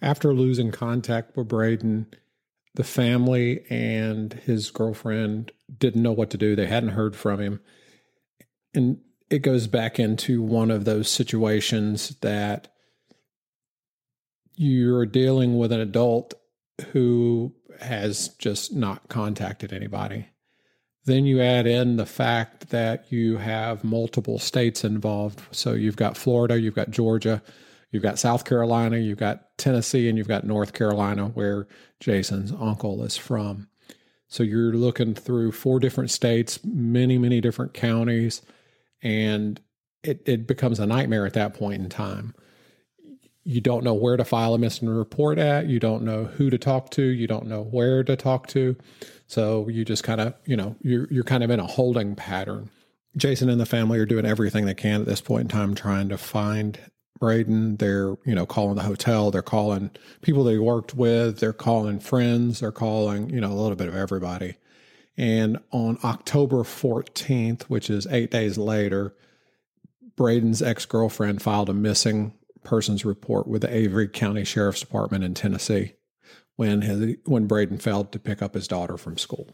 After 0.00 0.32
losing 0.32 0.70
contact 0.70 1.36
with 1.36 1.48
Braedan, 1.48 2.06
the 2.74 2.84
family 2.84 3.64
and 3.68 4.32
his 4.32 4.70
girlfriend 4.70 5.50
didn't 5.78 6.02
know 6.02 6.12
what 6.12 6.30
to 6.30 6.38
do. 6.38 6.54
They 6.54 6.66
hadn't 6.66 6.90
heard 6.90 7.16
from 7.16 7.40
him. 7.40 7.60
And 8.74 8.98
it 9.30 9.40
goes 9.40 9.66
back 9.66 9.98
into 9.98 10.40
one 10.40 10.70
of 10.70 10.84
those 10.84 11.10
situations 11.10 12.16
that 12.20 12.68
you're 14.54 15.06
dealing 15.06 15.58
with 15.58 15.72
an 15.72 15.80
adult 15.80 16.34
who 16.92 17.54
has 17.80 18.28
just 18.38 18.72
not 18.72 19.08
contacted 19.08 19.72
anybody. 19.72 20.28
Then 21.08 21.24
you 21.24 21.40
add 21.40 21.66
in 21.66 21.96
the 21.96 22.04
fact 22.04 22.68
that 22.68 23.10
you 23.10 23.38
have 23.38 23.82
multiple 23.82 24.38
states 24.38 24.84
involved. 24.84 25.40
So 25.52 25.72
you've 25.72 25.96
got 25.96 26.18
Florida, 26.18 26.60
you've 26.60 26.74
got 26.74 26.90
Georgia, 26.90 27.42
you've 27.90 28.02
got 28.02 28.18
South 28.18 28.44
Carolina, 28.44 28.98
you've 28.98 29.16
got 29.16 29.56
Tennessee, 29.56 30.06
and 30.10 30.18
you've 30.18 30.28
got 30.28 30.44
North 30.44 30.74
Carolina, 30.74 31.28
where 31.28 31.66
Jason's 31.98 32.52
uncle 32.52 33.02
is 33.02 33.16
from. 33.16 33.68
So 34.28 34.42
you're 34.42 34.74
looking 34.74 35.14
through 35.14 35.52
four 35.52 35.80
different 35.80 36.10
states, 36.10 36.60
many, 36.62 37.16
many 37.16 37.40
different 37.40 37.72
counties, 37.72 38.42
and 39.02 39.58
it, 40.02 40.22
it 40.26 40.46
becomes 40.46 40.78
a 40.78 40.86
nightmare 40.86 41.24
at 41.24 41.32
that 41.32 41.54
point 41.54 41.80
in 41.80 41.88
time. 41.88 42.34
You 43.44 43.62
don't 43.62 43.82
know 43.82 43.94
where 43.94 44.18
to 44.18 44.26
file 44.26 44.52
a 44.52 44.58
missing 44.58 44.90
report 44.90 45.38
at. 45.38 45.68
You 45.68 45.80
don't 45.80 46.02
know 46.02 46.24
who 46.24 46.50
to 46.50 46.58
talk 46.58 46.90
to. 46.90 47.02
You 47.02 47.26
don't 47.26 47.46
know 47.46 47.62
where 47.62 48.04
to 48.04 48.14
talk 48.14 48.46
to. 48.48 48.76
So 49.28 49.68
you 49.68 49.84
just 49.84 50.04
kind 50.04 50.20
of, 50.20 50.34
you 50.46 50.56
know, 50.56 50.74
you're 50.80 51.06
you're 51.10 51.22
kind 51.22 51.44
of 51.44 51.50
in 51.50 51.60
a 51.60 51.66
holding 51.66 52.16
pattern. 52.16 52.70
Jason 53.16 53.48
and 53.48 53.60
the 53.60 53.66
family 53.66 53.98
are 53.98 54.06
doing 54.06 54.26
everything 54.26 54.64
they 54.64 54.74
can 54.74 55.02
at 55.02 55.06
this 55.06 55.20
point 55.20 55.42
in 55.42 55.48
time 55.48 55.74
trying 55.74 56.08
to 56.08 56.18
find 56.18 56.78
Braedan. 57.20 57.78
They're, 57.78 58.16
you 58.24 58.34
know, 58.34 58.46
calling 58.46 58.76
the 58.76 58.82
hotel, 58.82 59.30
they're 59.30 59.42
calling 59.42 59.90
people 60.22 60.44
they 60.44 60.58
worked 60.58 60.94
with, 60.94 61.40
they're 61.40 61.52
calling 61.52 62.00
friends, 62.00 62.60
they're 62.60 62.72
calling, 62.72 63.28
you 63.28 63.40
know, 63.40 63.52
a 63.52 63.54
little 63.54 63.76
bit 63.76 63.88
of 63.88 63.94
everybody. 63.94 64.56
And 65.18 65.58
on 65.72 65.98
October 66.04 66.58
14th, 66.58 67.64
which 67.64 67.90
is 67.90 68.06
eight 68.06 68.30
days 68.30 68.56
later, 68.56 69.14
Braedan's 70.16 70.62
ex 70.62 70.86
girlfriend 70.86 71.42
filed 71.42 71.68
a 71.68 71.74
missing 71.74 72.32
persons 72.64 73.04
report 73.04 73.46
with 73.46 73.62
the 73.62 73.74
Avery 73.74 74.08
County 74.08 74.44
Sheriff's 74.44 74.80
Department 74.80 75.22
in 75.22 75.34
Tennessee 75.34 75.94
when 76.58 76.82
his, 76.82 77.14
when 77.24 77.46
Braedan 77.46 77.80
failed 77.80 78.10
to 78.10 78.18
pick 78.18 78.42
up 78.42 78.54
his 78.54 78.66
daughter 78.66 78.96
from 78.96 79.16
school. 79.16 79.48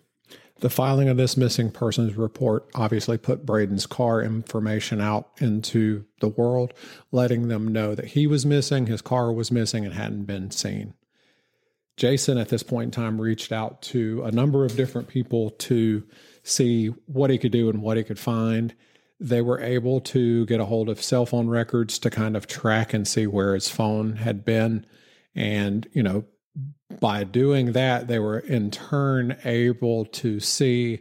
The 0.61 0.70
filing 0.70 1.11
of 1.11 1.18
this 1.18 1.37
missing 1.37 1.70
persons 1.70 2.16
report 2.16 2.66
obviously 2.75 3.18
put 3.18 3.44
Braedan's 3.44 3.84
car 3.84 4.23
information 4.23 5.02
out 5.02 5.28
into 5.38 6.06
the 6.20 6.30
world, 6.30 6.73
letting 7.12 7.49
them 7.49 7.68
know 7.68 7.94
that 7.94 8.06
he 8.06 8.26
was 8.26 8.46
missing, 8.46 8.87
his 8.87 9.02
car 9.02 9.30
was 9.34 9.50
missing, 9.50 9.84
and 9.84 9.92
hadn't 9.92 10.25
been 10.25 10.50
seen. 10.50 10.94
Jason, 11.99 12.38
at 12.38 12.49
this 12.49 12.62
point 12.62 12.87
in 12.87 12.90
time, 13.02 13.20
reached 13.20 13.52
out 13.52 13.82
to 13.82 14.23
a 14.25 14.32
number 14.32 14.64
of 14.64 14.75
different 14.75 15.08
people 15.08 15.50
to 15.50 16.04
see 16.42 16.87
what 17.04 17.28
he 17.28 17.37
could 17.37 17.52
do 17.52 17.68
and 17.68 17.82
what 17.82 17.99
he 17.99 18.02
could 18.02 18.18
find. 18.18 18.75
They 19.20 19.42
were 19.42 19.61
able 19.61 20.00
to 20.00 20.46
get 20.46 20.58
a 20.58 20.64
hold 20.64 20.88
of 20.88 21.02
cell 21.02 21.26
phone 21.26 21.49
records 21.49 21.99
to 21.99 22.08
kind 22.08 22.34
of 22.34 22.46
track 22.46 22.94
and 22.94 23.06
see 23.06 23.26
where 23.26 23.52
his 23.52 23.68
phone 23.68 24.16
had 24.16 24.42
been. 24.42 24.87
And, 25.34 25.87
you 25.92 26.02
know, 26.02 26.25
by 27.00 27.24
doing 27.24 27.72
that, 27.72 28.08
they 28.08 28.18
were 28.18 28.38
in 28.38 28.70
turn 28.70 29.36
able 29.44 30.04
to 30.06 30.40
see 30.40 31.00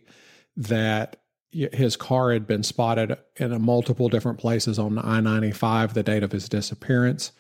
that 0.55 1.17
his 1.51 1.95
car 1.95 2.31
had 2.31 2.47
been 2.47 2.63
spotted 2.63 3.17
in 3.35 3.51
a 3.51 3.59
multiple 3.59 4.09
different 4.09 4.39
places 4.39 4.79
on 4.79 4.97
I 4.97 5.19
ninety 5.19 5.51
five 5.51 5.93
the 5.93 6.03
date 6.03 6.23
of 6.23 6.31
his 6.31 6.50
disappearance. 6.50 7.31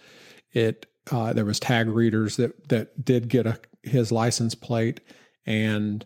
It 0.51 0.85
uh, 1.11 1.33
there 1.33 1.45
was 1.45 1.59
tag 1.59 1.87
readers 1.87 2.37
that 2.37 2.69
that 2.69 3.03
did 3.03 3.27
get 3.27 3.47
a, 3.47 3.59
his 3.81 4.11
license 4.11 4.55
plate 4.55 5.01
and 5.45 6.05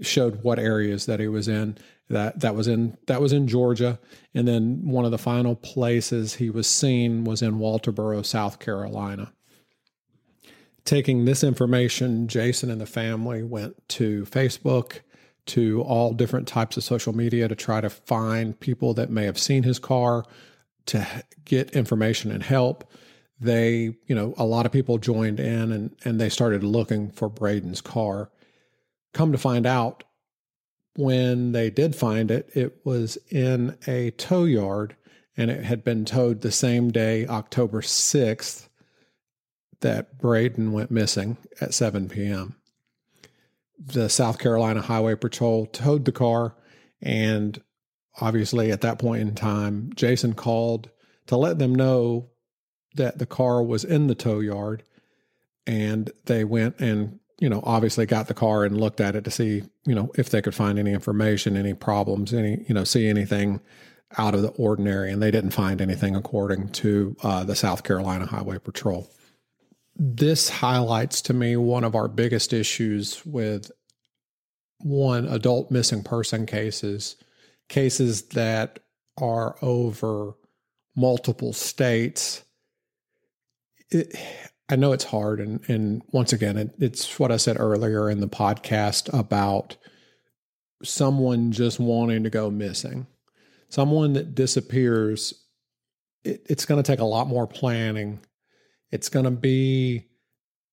showed 0.00 0.42
what 0.42 0.58
areas 0.58 1.06
that 1.06 1.20
he 1.20 1.28
was 1.28 1.48
in. 1.48 1.78
That 2.08 2.40
that 2.40 2.54
was 2.54 2.68
in 2.68 2.98
that 3.06 3.20
was 3.20 3.32
in 3.32 3.48
Georgia, 3.48 3.98
and 4.34 4.46
then 4.46 4.80
one 4.84 5.04
of 5.04 5.10
the 5.10 5.18
final 5.18 5.54
places 5.54 6.34
he 6.34 6.50
was 6.50 6.66
seen 6.66 7.24
was 7.24 7.40
in 7.40 7.58
Walterboro, 7.58 8.24
South 8.24 8.58
Carolina 8.58 9.32
taking 10.84 11.24
this 11.24 11.44
information, 11.44 12.28
Jason 12.28 12.70
and 12.70 12.80
the 12.80 12.86
family 12.86 13.42
went 13.42 13.88
to 13.90 14.24
Facebook, 14.24 15.00
to 15.46 15.82
all 15.82 16.12
different 16.12 16.46
types 16.46 16.76
of 16.76 16.84
social 16.84 17.12
media 17.12 17.48
to 17.48 17.56
try 17.56 17.80
to 17.80 17.90
find 17.90 18.60
people 18.60 18.94
that 18.94 19.10
may 19.10 19.24
have 19.24 19.38
seen 19.38 19.64
his 19.64 19.78
car 19.78 20.24
to 20.86 21.06
get 21.44 21.70
information 21.70 22.30
and 22.30 22.42
help. 22.42 22.88
They, 23.40 23.96
you 24.06 24.14
know, 24.14 24.34
a 24.36 24.44
lot 24.44 24.66
of 24.66 24.72
people 24.72 24.98
joined 24.98 25.40
in 25.40 25.72
and, 25.72 25.96
and 26.04 26.20
they 26.20 26.28
started 26.28 26.62
looking 26.62 27.10
for 27.10 27.28
Braedan's 27.28 27.80
car. 27.80 28.30
Come 29.12 29.32
to 29.32 29.38
find 29.38 29.66
out, 29.66 30.04
when 30.96 31.52
they 31.52 31.70
did 31.70 31.96
find 31.96 32.30
it, 32.30 32.50
it 32.54 32.84
was 32.84 33.16
in 33.30 33.76
a 33.86 34.10
tow 34.12 34.44
yard 34.44 34.96
and 35.36 35.50
it 35.50 35.64
had 35.64 35.82
been 35.82 36.04
towed 36.04 36.42
the 36.42 36.52
same 36.52 36.90
day, 36.90 37.26
October 37.26 37.80
6th, 37.80 38.68
that 39.80 40.18
Braedan 40.18 40.72
went 40.72 40.90
missing 40.90 41.36
at 41.60 41.74
7 41.74 42.08
p.m. 42.08 42.56
The 43.78 44.08
South 44.08 44.38
Carolina 44.38 44.82
Highway 44.82 45.14
Patrol 45.14 45.66
towed 45.66 46.04
the 46.04 46.12
car, 46.12 46.54
and 47.00 47.62
obviously 48.20 48.70
at 48.70 48.82
that 48.82 48.98
point 48.98 49.22
in 49.22 49.34
time, 49.34 49.90
Jason 49.94 50.34
called 50.34 50.90
to 51.26 51.36
let 51.36 51.58
them 51.58 51.74
know 51.74 52.28
that 52.94 53.18
the 53.18 53.26
car 53.26 53.62
was 53.62 53.84
in 53.84 54.06
the 54.06 54.14
tow 54.14 54.40
yard, 54.40 54.82
and 55.66 56.10
they 56.26 56.44
went 56.44 56.78
and 56.78 57.20
you 57.38 57.48
know 57.48 57.62
obviously 57.64 58.04
got 58.04 58.28
the 58.28 58.34
car 58.34 58.64
and 58.64 58.78
looked 58.78 59.00
at 59.00 59.16
it 59.16 59.24
to 59.24 59.30
see 59.30 59.62
you 59.86 59.94
know 59.94 60.10
if 60.16 60.28
they 60.28 60.42
could 60.42 60.54
find 60.54 60.78
any 60.78 60.92
information, 60.92 61.56
any 61.56 61.72
problems, 61.72 62.34
any 62.34 62.64
you 62.68 62.74
know 62.74 62.84
see 62.84 63.08
anything 63.08 63.60
out 64.18 64.34
of 64.34 64.42
the 64.42 64.48
ordinary, 64.50 65.10
and 65.10 65.22
they 65.22 65.30
didn't 65.30 65.52
find 65.52 65.80
anything 65.80 66.14
according 66.16 66.68
to 66.68 67.16
uh, 67.22 67.44
the 67.44 67.56
South 67.56 67.82
Carolina 67.82 68.26
Highway 68.26 68.58
Patrol 68.58 69.08
this 70.02 70.48
highlights 70.48 71.20
to 71.20 71.34
me 71.34 71.56
one 71.56 71.84
of 71.84 71.94
our 71.94 72.08
biggest 72.08 72.54
issues 72.54 73.24
with 73.26 73.70
one 74.78 75.26
adult 75.26 75.70
missing 75.70 76.02
person 76.02 76.46
cases, 76.46 77.16
cases 77.68 78.22
that 78.28 78.78
are 79.18 79.56
over 79.60 80.32
multiple 80.96 81.52
states. 81.52 82.42
It, 83.90 84.16
I 84.70 84.76
know 84.76 84.92
it's 84.92 85.04
hard, 85.04 85.38
and 85.38 85.68
and 85.68 86.00
once 86.12 86.32
again, 86.32 86.56
it, 86.56 86.74
it's 86.78 87.18
what 87.18 87.30
I 87.30 87.36
said 87.36 87.60
earlier 87.60 88.08
in 88.08 88.20
the 88.20 88.28
podcast 88.28 89.12
about 89.12 89.76
someone 90.82 91.52
just 91.52 91.78
wanting 91.78 92.22
to 92.22 92.30
go 92.30 92.50
missing, 92.50 93.06
someone 93.68 94.14
that 94.14 94.34
disappears. 94.34 95.34
It, 96.24 96.46
it's 96.48 96.64
going 96.64 96.82
to 96.82 96.90
take 96.90 97.00
a 97.00 97.04
lot 97.04 97.26
more 97.26 97.46
planning 97.46 98.20
it's 98.90 99.08
going 99.08 99.24
to 99.24 99.30
be, 99.30 100.06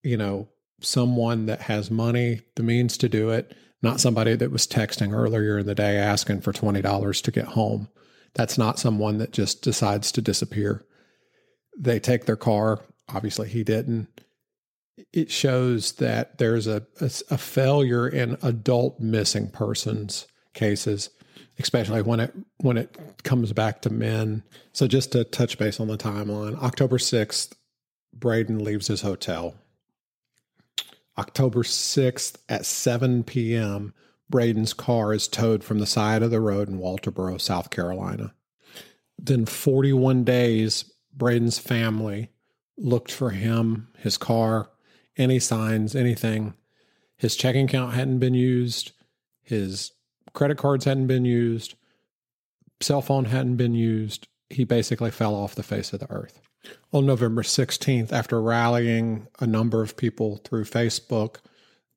you 0.04 0.18
know, 0.18 0.50
someone 0.82 1.48
that 1.48 1.62
has 1.62 1.90
money, 1.90 2.42
the 2.56 2.64
means 2.64 2.98
to 2.98 3.10
do 3.10 3.30
it, 3.30 3.56
not 3.82 4.00
somebody 4.00 4.36
that 4.36 4.52
was 4.52 4.68
texting 4.68 5.14
earlier 5.14 5.60
in 5.60 5.66
the 5.66 5.76
day 5.76 5.98
asking 5.98 6.42
for 6.42 6.54
$20 6.54 7.22
to 7.22 7.32
get 7.32 7.46
home. 7.46 7.90
That's 8.34 8.58
not 8.58 8.80
someone 8.80 9.18
that 9.18 9.32
just 9.32 9.62
decides 9.62 10.12
to 10.14 10.22
disappear. 10.22 10.86
They 11.78 12.00
take 12.00 12.26
their 12.26 12.36
car. 12.36 12.82
Obviously, 13.10 13.50
he 13.50 13.64
didn't. 13.64 14.08
It 15.14 15.32
shows 15.32 15.94
that 15.94 16.38
there's 16.38 16.68
a, 16.68 16.86
a, 17.00 17.12
a 17.30 17.38
failure 17.38 18.08
in 18.08 18.38
adult 18.42 19.00
missing 19.00 19.50
persons 19.50 20.28
cases, 20.54 21.12
especially 21.60 22.02
when 22.02 22.20
it 22.20 22.34
when 22.58 22.78
it 22.78 23.24
comes 23.24 23.54
back 23.54 23.82
to 23.84 23.92
men. 23.92 24.44
So 24.74 24.88
just 24.88 25.12
to 25.12 25.24
touch 25.24 25.58
base 25.58 25.80
on 25.80 25.88
the 25.88 25.98
timeline, 25.98 26.58
October 26.62 26.98
6th, 26.98 27.54
Braedan 28.18 28.62
leaves 28.62 28.88
his 28.88 29.02
hotel. 29.02 29.56
October 31.18 31.64
6th 31.64 32.38
at 32.48 32.66
7 32.66 33.24
p.m., 33.24 33.94
Braedan's 34.32 34.74
car 34.74 35.14
is 35.14 35.28
towed 35.28 35.64
from 35.64 35.80
the 35.80 35.86
side 35.86 36.22
of 36.22 36.32
the 36.32 36.42
road 36.42 36.68
in 36.68 36.80
Walterboro, 36.80 37.40
South 37.40 37.70
Carolina. 37.70 38.34
Then, 39.18 39.46
41 39.46 40.24
days, 40.26 40.92
Braedan's 41.16 41.60
family 41.60 42.30
looked 42.78 43.12
for 43.12 43.32
him, 43.32 43.88
his 43.98 44.18
car, 44.18 44.70
any 45.16 45.40
signs, 45.40 45.96
anything. 45.96 46.54
His 47.16 47.36
checking 47.36 47.66
account 47.66 47.94
hadn't 47.94 48.20
been 48.20 48.36
used, 48.36 48.92
his 49.42 49.92
credit 50.34 50.58
cards 50.58 50.86
hadn't 50.86 51.08
been 51.08 51.26
used, 51.26 51.76
cell 52.80 53.02
phone 53.02 53.26
hadn't 53.26 53.56
been 53.56 53.74
used. 53.74 54.28
He 54.50 54.64
basically 54.64 55.12
fell 55.12 55.36
off 55.36 55.56
the 55.56 55.64
face 55.64 55.94
of 55.94 56.00
the 56.00 56.12
earth. 56.12 56.47
On 56.94 57.06
November 57.06 57.44
16th, 57.44 58.12
after 58.12 58.42
rallying 58.42 59.28
a 59.40 59.48
number 59.48 59.82
of 59.82 59.98
people 59.98 60.38
through 60.44 60.64
Facebook, 60.64 61.38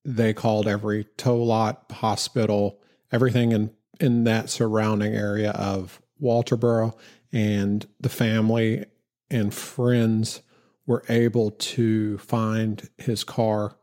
they 0.04 0.32
called 0.32 0.66
every 0.66 1.04
tow 1.16 1.42
lot, 1.42 1.84
hospital, 1.90 2.80
everything 3.12 3.52
in, 3.52 3.70
in 4.00 4.24
that 4.24 4.50
surrounding 4.50 5.14
area 5.14 5.50
of 5.52 6.00
Walterboro, 6.20 6.96
and 7.32 7.86
the 8.00 8.08
family 8.08 8.84
and 9.30 9.54
friends 9.54 10.42
were 10.86 11.04
able 11.08 11.52
to 11.52 12.18
find 12.18 12.88
his 12.98 13.22
car 13.22 13.76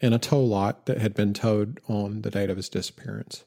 in 0.00 0.12
a 0.12 0.18
tow 0.18 0.42
lot 0.42 0.86
that 0.86 0.98
had 0.98 1.14
been 1.14 1.32
towed 1.32 1.80
on 1.88 2.22
the 2.22 2.30
date 2.30 2.50
of 2.50 2.56
his 2.56 2.68
disappearance. 2.68 3.44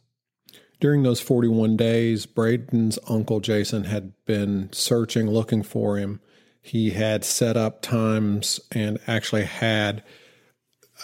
During 0.79 1.03
those 1.03 1.21
41 1.21 1.77
days, 1.77 2.25
Braedan's 2.25 2.99
uncle 3.07 3.39
Jason 3.39 3.85
had 3.85 4.13
been 4.25 4.69
searching, 4.73 5.29
looking 5.29 5.63
for 5.63 5.97
him. 5.97 6.19
He 6.63 6.91
had 6.91 7.25
set 7.25 7.57
up 7.57 7.81
times 7.81 8.61
and 8.71 8.97
actually 9.05 9.43
had 9.43 10.01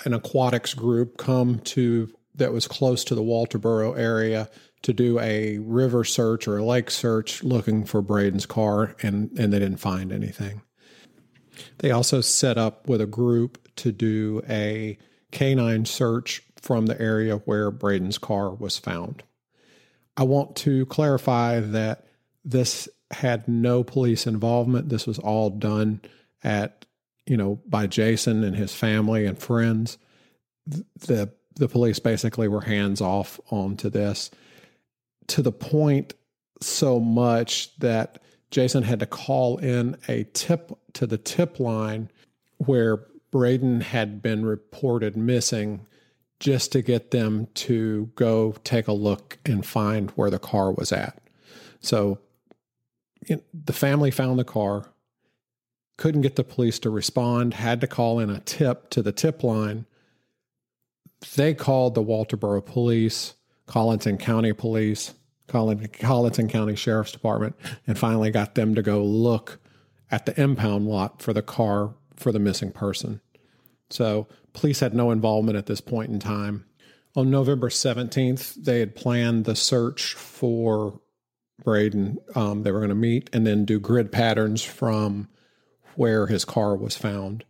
an 0.05 0.13
aquatics 0.13 0.73
group 0.73 1.17
come 1.17 1.59
to 1.59 2.09
that 2.35 2.53
was 2.53 2.65
close 2.65 3.03
to 3.03 3.13
the 3.13 3.21
Walterboro 3.21 3.97
area 3.97 4.49
to 4.83 4.93
do 4.93 5.19
a 5.19 5.57
river 5.57 6.05
search 6.05 6.47
or 6.47 6.57
a 6.57 6.65
lake 6.65 6.89
search 6.89 7.43
looking 7.43 7.83
for 7.83 8.01
Braedan's 8.01 8.45
car, 8.45 8.95
and, 9.01 9.29
and 9.37 9.51
they 9.51 9.59
didn't 9.59 9.81
find 9.81 10.13
anything. 10.13 10.61
They 11.79 11.91
also 11.91 12.21
set 12.21 12.57
up 12.57 12.87
with 12.87 13.01
a 13.01 13.05
group 13.05 13.67
to 13.75 13.91
do 13.91 14.41
a 14.47 14.97
canine 15.31 15.83
search 15.83 16.41
from 16.55 16.85
the 16.85 16.99
area 17.01 17.35
where 17.39 17.69
Braedan's 17.69 18.17
car 18.17 18.51
was 18.51 18.77
found. 18.77 19.23
I 20.15 20.23
want 20.23 20.55
to 20.57 20.85
clarify 20.85 21.59
that 21.59 22.05
this 22.45 22.87
had 23.11 23.47
no 23.47 23.83
police 23.83 24.27
involvement. 24.27 24.89
This 24.89 25.07
was 25.07 25.19
all 25.19 25.49
done 25.49 26.01
at, 26.43 26.85
you 27.25 27.37
know, 27.37 27.59
by 27.67 27.87
Jason 27.87 28.43
and 28.43 28.55
his 28.55 28.73
family 28.73 29.25
and 29.25 29.37
friends. 29.37 29.97
The 30.67 31.31
the 31.55 31.67
police 31.67 31.99
basically 31.99 32.47
were 32.47 32.61
hands 32.61 33.01
off 33.01 33.39
onto 33.51 33.89
this 33.89 34.31
to 35.27 35.41
the 35.41 35.51
point 35.51 36.13
so 36.61 36.99
much 36.99 37.77
that 37.79 38.21
Jason 38.51 38.83
had 38.83 38.99
to 38.99 39.05
call 39.05 39.57
in 39.57 39.97
a 40.07 40.23
tip 40.33 40.71
to 40.93 41.05
the 41.05 41.17
tip 41.17 41.59
line 41.59 42.09
where 42.57 43.05
Braedan 43.31 43.81
had 43.81 44.21
been 44.21 44.45
reported 44.45 45.15
missing 45.15 45.85
just 46.39 46.71
to 46.71 46.81
get 46.81 47.11
them 47.11 47.47
to 47.53 48.09
go 48.15 48.53
take 48.63 48.87
a 48.87 48.93
look 48.93 49.37
and 49.45 49.65
find 49.65 50.09
where 50.11 50.29
the 50.29 50.39
car 50.39 50.71
was 50.71 50.91
at. 50.91 51.21
So 51.81 52.19
know, 53.36 53.41
the 53.53 53.74
family 53.74 54.11
found 54.11 54.39
the 54.39 54.44
car, 54.44 54.85
couldn't 55.98 56.22
get 56.22 56.35
the 56.35 56.44
police 56.44 56.79
to 56.79 56.89
respond, 56.89 57.55
had 57.55 57.81
to 57.81 57.87
call 57.87 58.20
in 58.20 58.29
a 58.29 58.39
tip 58.39 58.89
to 58.92 59.01
the 59.01 59.11
tip 59.11 59.44
line. 59.44 59.85
They 61.35 61.53
called 61.53 61.96
the 61.96 62.03
Walterboro 62.03 62.65
Police, 62.65 63.33
Colleton 63.65 64.18
County 64.18 64.53
Police, 64.53 65.13
Colleton 65.48 66.48
County 66.48 66.75
Sheriff's 66.75 67.11
Department, 67.11 67.55
and 67.85 67.98
finally 67.98 68.31
got 68.31 68.55
them 68.55 68.75
to 68.75 68.81
go 68.81 69.03
look 69.03 69.59
at 70.11 70.25
the 70.25 70.39
impound 70.42 70.87
lot 70.87 71.22
for 71.22 71.33
the 71.33 71.42
car 71.42 71.94
for 72.15 72.31
the 72.31 72.39
missing 72.39 72.72
person. 72.72 73.20
So 73.89 74.27
police 74.53 74.79
had 74.79 74.94
no 74.94 75.11
involvement 75.11 75.57
at 75.57 75.65
this 75.65 75.81
point 75.81 76.11
in 76.11 76.20
time. 76.20 76.65
On 77.15 77.29
November 77.29 77.70
17th, 77.70 78.53
they 78.63 78.79
had 78.79 78.96
planned 78.96 79.46
the 79.46 79.55
search 79.55 80.13
for 80.13 81.01
Braedan. 81.63 82.17
Um, 82.35 82.63
they 82.63 82.72
were 82.72 82.79
going 82.79 82.89
to 82.89 82.95
meet 82.95 83.29
and 83.33 83.45
then 83.45 83.65
do 83.65 83.79
grid 83.79 84.11
patterns 84.11 84.61
from 84.61 85.27
where 85.95 86.27
his 86.27 86.45
car 86.45 86.75
was 86.75 86.95
found. 86.95 87.43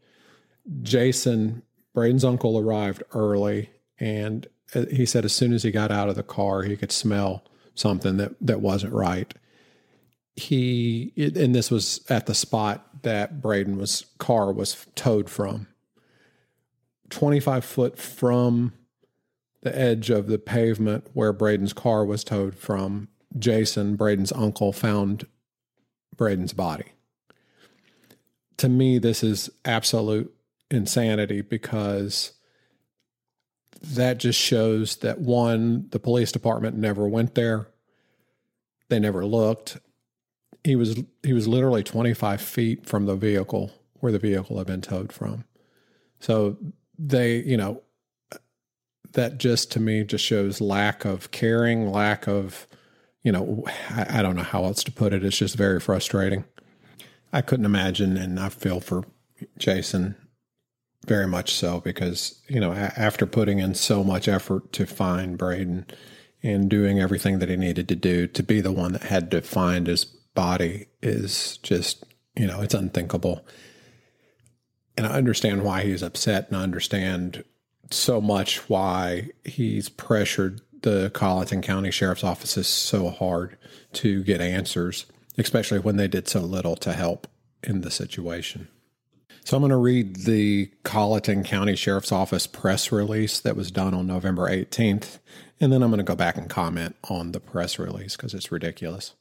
Jason, 0.82 1.64
Braedan's 1.96 2.26
uncle, 2.26 2.58
arrived 2.60 3.04
early, 3.14 3.70
and 4.00 4.48
uh, 4.76 4.86
he 4.92 5.06
said 5.06 5.26
as 5.26 5.34
soon 5.34 5.54
as 5.54 5.64
he 5.64 5.72
got 5.72 5.92
out 5.92 6.10
of 6.10 6.16
the 6.16 6.24
car, 6.24 6.64
he 6.64 6.76
could 6.76 6.92
smell 6.92 7.44
something 7.76 8.18
that, 8.18 8.34
that 8.42 8.62
wasn't 8.62 8.94
right. 8.94 9.34
He, 10.36 11.14
and 11.18 11.54
this 11.54 11.70
was 11.70 12.02
at 12.10 12.26
the 12.26 12.34
spot 12.34 13.04
that 13.04 13.42
Braedan 13.42 13.78
was 13.78 14.06
car 14.18 14.52
was 14.52 14.86
towed 14.96 15.30
from. 15.30 15.68
25 17.10 17.66
foot 17.66 17.98
from 17.98 18.74
the 19.62 19.78
edge 19.78 20.10
of 20.10 20.28
the 20.28 20.40
pavement 20.40 21.08
where 21.14 21.34
Braedan's 21.34 21.74
car 21.74 22.06
was 22.06 22.24
towed 22.24 22.56
from, 22.56 23.10
Jason, 23.38 23.96
Braedan's 23.96 24.32
uncle, 24.32 24.74
found 24.74 25.28
Braedan's 26.16 26.54
body. 26.54 26.86
To 28.58 28.70
me, 28.70 28.98
this 28.98 29.24
is 29.24 29.50
absolute 29.64 30.34
insanity 30.70 31.42
because 31.42 32.34
that 33.82 34.18
just 34.18 34.40
shows 34.40 34.98
that 34.98 35.20
one, 35.20 35.88
the 35.92 36.00
police 36.00 36.32
department 36.32 36.76
never 36.76 37.08
went 37.08 37.36
there. 37.36 37.68
They 38.90 39.00
never 39.00 39.26
looked. 39.26 39.78
He 40.64 40.76
was 40.76 41.02
he 41.24 41.32
was 41.32 41.48
literally 41.48 41.84
25 41.84 42.42
feet 42.42 42.86
from 42.86 43.06
the 43.06 43.16
vehicle 43.16 43.72
where 43.96 44.12
the 44.12 44.20
vehicle 44.20 44.58
had 44.58 44.68
been 44.68 44.82
towed 44.82 45.14
from. 45.14 45.46
So 46.20 46.58
they, 46.98 47.38
you 47.38 47.56
know, 47.56 47.82
that 49.14 49.38
just 49.38 49.72
to 49.74 49.80
me 49.80 50.04
just 50.04 50.24
shows 50.24 50.62
lack 50.62 51.06
of 51.06 51.32
caring, 51.32 51.92
lack 51.92 52.28
of, 52.28 52.68
you 53.24 53.32
know, 53.32 53.64
I, 53.90 54.20
I, 54.20 54.22
don't 54.22 54.36
know 54.36 54.44
how 54.44 54.64
else 54.64 54.84
to 54.86 54.92
put 54.92 55.14
it. 55.14 55.24
It's 55.24 55.38
just 55.38 55.56
very 55.56 55.80
frustrating. 55.80 56.46
I 57.34 57.42
couldn't 57.42 57.66
imagine, 57.66 58.18
and 58.18 58.40
I 58.40 58.50
feel 58.50 58.80
for 58.80 59.06
Jason 59.58 60.16
very 61.06 61.28
much 61.28 61.54
so 61.54 61.80
because, 61.80 62.42
you 62.48 62.60
know, 62.60 62.74
after 62.74 63.26
putting 63.26 63.60
in 63.60 63.74
so 63.76 64.04
much 64.04 64.28
effort 64.28 64.72
to 64.74 64.86
find 64.86 65.38
Braedan 65.38 65.86
and 66.42 66.70
doing 66.70 67.00
everything 67.00 67.40
that 67.40 67.50
he 67.50 67.56
needed 67.56 67.88
to 67.90 67.96
do 67.96 68.28
to 68.28 68.44
be 68.44 68.62
the 68.62 68.72
one 68.72 68.94
that 68.94 69.04
had 69.04 69.32
to 69.32 69.42
find 69.42 69.88
his 69.88 70.06
body 70.06 70.88
is 71.02 71.58
just, 71.58 72.04
you 72.36 72.48
know, 72.48 72.62
it's 72.62 72.74
unthinkable 72.74 73.46
and 75.00 75.08
I 75.08 75.12
understand 75.12 75.64
why 75.64 75.84
he's 75.84 76.04
upset 76.04 76.50
and 76.50 76.58
I 76.58 76.64
understand 76.64 77.46
so 77.90 78.20
much 78.20 78.70
why 78.70 79.30
he's 79.46 79.88
pressured 79.88 80.60
the 80.82 81.12
Colleton 81.14 81.62
County 81.62 81.92
Sheriff's 81.92 82.24
offices 82.24 82.68
so 82.68 83.10
hard 83.10 83.58
to 83.94 84.24
get 84.24 84.42
answers, 84.42 85.06
especially 85.38 85.80
when 85.80 85.98
they 85.98 86.08
did 86.08 86.28
so 86.28 86.42
little 86.42 86.76
to 86.78 86.94
help 86.94 87.28
in 87.64 87.82
the 87.82 87.92
situation. 87.92 88.68
So 89.46 89.58
I'm 89.58 89.62
going 89.62 89.72
to 89.72 89.78
read 89.78 90.18
the 90.18 90.72
Colleton 90.84 91.44
County 91.44 91.76
Sheriff's 91.76 92.12
Office 92.12 92.46
press 92.46 92.92
release 92.92 93.40
that 93.40 93.56
was 93.56 93.72
done 93.72 93.94
on 93.94 94.06
November 94.06 94.48
18th, 94.48 95.20
and 95.60 95.72
then 95.72 95.82
I'm 95.82 95.90
going 95.90 95.98
to 95.98 96.04
go 96.04 96.16
back 96.16 96.38
and 96.38 96.50
comment 96.50 96.96
on 97.10 97.32
the 97.32 97.40
press 97.40 97.80
release 97.80 98.16
because 98.16 98.34
it's 98.34 98.52
ridiculous. 98.52 99.16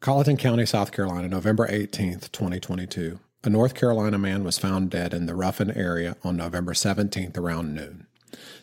Colleton 0.00 0.36
County, 0.36 0.66
South 0.66 0.92
Carolina, 0.92 1.26
November 1.28 1.66
18th, 1.66 2.30
2022. 2.30 3.18
A 3.42 3.50
North 3.50 3.74
Carolina 3.74 4.18
man 4.18 4.44
was 4.44 4.58
found 4.58 4.90
dead 4.90 5.14
in 5.14 5.26
the 5.26 5.34
Ruffin 5.34 5.70
area 5.70 6.16
on 6.22 6.36
November 6.36 6.72
17th 6.72 7.36
around 7.36 7.74
noon. 7.74 8.05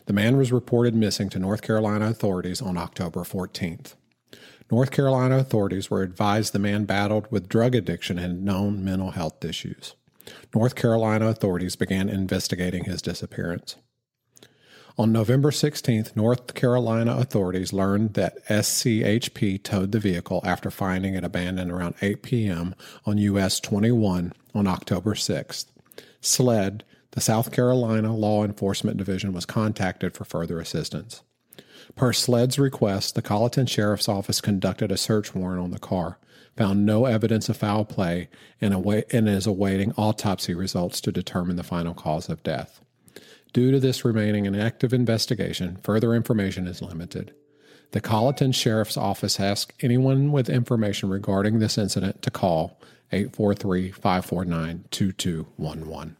The 0.06 0.12
man 0.12 0.36
was 0.36 0.52
reported 0.52 0.94
missing 0.94 1.30
to 1.30 1.38
North 1.38 1.62
Carolina 1.62 2.06
authorities 2.08 2.60
on 2.60 2.76
October 2.76 3.20
14th. 3.20 3.94
North 4.70 4.90
Carolina 4.90 5.38
authorities 5.38 5.90
were 5.90 6.02
advised 6.02 6.52
the 6.52 6.58
man 6.58 6.84
battled 6.84 7.26
with 7.30 7.48
drug 7.48 7.74
addiction 7.74 8.18
and 8.18 8.44
known 8.44 8.84
mental 8.84 9.12
health 9.12 9.44
issues. 9.44 9.94
North 10.54 10.74
Carolina 10.74 11.28
authorities 11.28 11.76
began 11.76 12.08
investigating 12.08 12.84
his 12.84 13.02
disappearance. 13.02 13.76
On 14.96 15.10
November 15.10 15.50
16th, 15.50 16.14
North 16.14 16.54
Carolina 16.54 17.16
authorities 17.16 17.72
learned 17.72 18.14
that 18.14 18.44
SCHP 18.46 19.62
towed 19.62 19.90
the 19.90 19.98
vehicle 19.98 20.40
after 20.44 20.70
finding 20.70 21.14
it 21.14 21.24
abandoned 21.24 21.72
around 21.72 21.96
8 22.00 22.22
p.m. 22.22 22.74
on 23.04 23.18
US 23.18 23.58
21 23.58 24.32
on 24.54 24.66
October 24.68 25.14
6th. 25.14 25.66
SLED, 26.20 26.84
the 27.14 27.20
South 27.20 27.52
Carolina 27.52 28.14
Law 28.14 28.42
Enforcement 28.42 28.96
Division, 28.96 29.32
was 29.32 29.46
contacted 29.46 30.14
for 30.14 30.24
further 30.24 30.58
assistance. 30.58 31.22
Per 31.94 32.12
SLED's 32.12 32.58
request, 32.58 33.14
the 33.14 33.22
Colleton 33.22 33.66
Sheriff's 33.66 34.08
Office 34.08 34.40
conducted 34.40 34.90
a 34.90 34.96
search 34.96 35.32
warrant 35.32 35.62
on 35.62 35.70
the 35.70 35.78
car, 35.78 36.18
found 36.56 36.84
no 36.84 37.04
evidence 37.06 37.48
of 37.48 37.56
foul 37.56 37.84
play, 37.84 38.28
and, 38.60 38.74
await- 38.74 39.12
and 39.14 39.28
is 39.28 39.46
awaiting 39.46 39.92
autopsy 39.96 40.54
results 40.54 41.00
to 41.02 41.12
determine 41.12 41.54
the 41.54 41.62
final 41.62 41.94
cause 41.94 42.28
of 42.28 42.42
death. 42.42 42.80
Due 43.52 43.70
to 43.70 43.78
this 43.78 44.04
remaining 44.04 44.48
an 44.48 44.56
active 44.56 44.92
investigation, 44.92 45.78
further 45.84 46.14
information 46.14 46.66
is 46.66 46.82
limited. 46.82 47.32
The 47.92 48.00
Colleton 48.00 48.50
Sheriff's 48.50 48.96
Office 48.96 49.38
asks 49.38 49.72
anyone 49.80 50.32
with 50.32 50.50
information 50.50 51.10
regarding 51.10 51.60
this 51.60 51.78
incident 51.78 52.22
to 52.22 52.32
call 52.32 52.80
843 53.12 53.92
549 53.92 54.84
2211. 54.90 56.16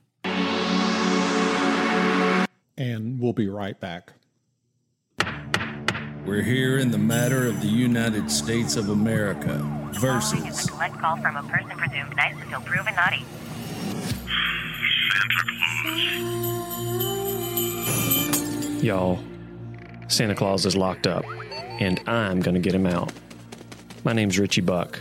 And 2.77 3.21
we'll 3.21 3.33
be 3.33 3.49
right 3.49 3.79
back. 3.79 4.13
We're 6.27 6.43
here 6.43 6.79
in 6.79 6.91
the 6.91 6.99
matter 6.99 7.47
of 7.47 7.61
the 7.61 7.69
United 7.69 8.31
States 8.31 8.77
of 8.77 8.89
America 8.89 9.59
versus. 10.01 10.67
Collect 10.71 10.99
call 10.99 11.17
from 11.19 11.37
a 11.37 11.43
person 11.45 11.71
presumed 11.77 12.17
nice 12.17 12.35
until 12.43 12.61
proven 12.63 12.95
naughty. 12.95 13.25
Santa 15.13 15.29
Claus. 18.65 18.83
Y'all, 18.83 19.19
Santa 20.09 20.35
Claus 20.35 20.67
is 20.67 20.75
locked 20.75 21.07
up, 21.07 21.25
and 21.79 22.01
I'm 22.09 22.41
going 22.41 22.55
to 22.55 22.61
get 22.61 22.75
him 22.75 22.87
out. 22.87 23.13
My 24.03 24.13
name's 24.13 24.39
Richie 24.39 24.63
Buck. 24.63 25.01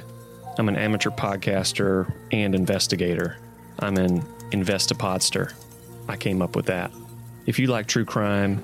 I'm 0.57 0.69
an 0.69 0.75
amateur 0.75 1.09
podcaster 1.09 2.13
and 2.31 2.53
investigator. 2.53 3.37
I'm 3.79 3.97
an 3.97 4.21
Investapodster. 4.51 5.53
I 6.07 6.17
came 6.17 6.41
up 6.41 6.55
with 6.55 6.67
that. 6.67 6.91
If 7.45 7.59
you 7.59 7.67
like 7.67 7.87
true 7.87 8.05
crime, 8.05 8.59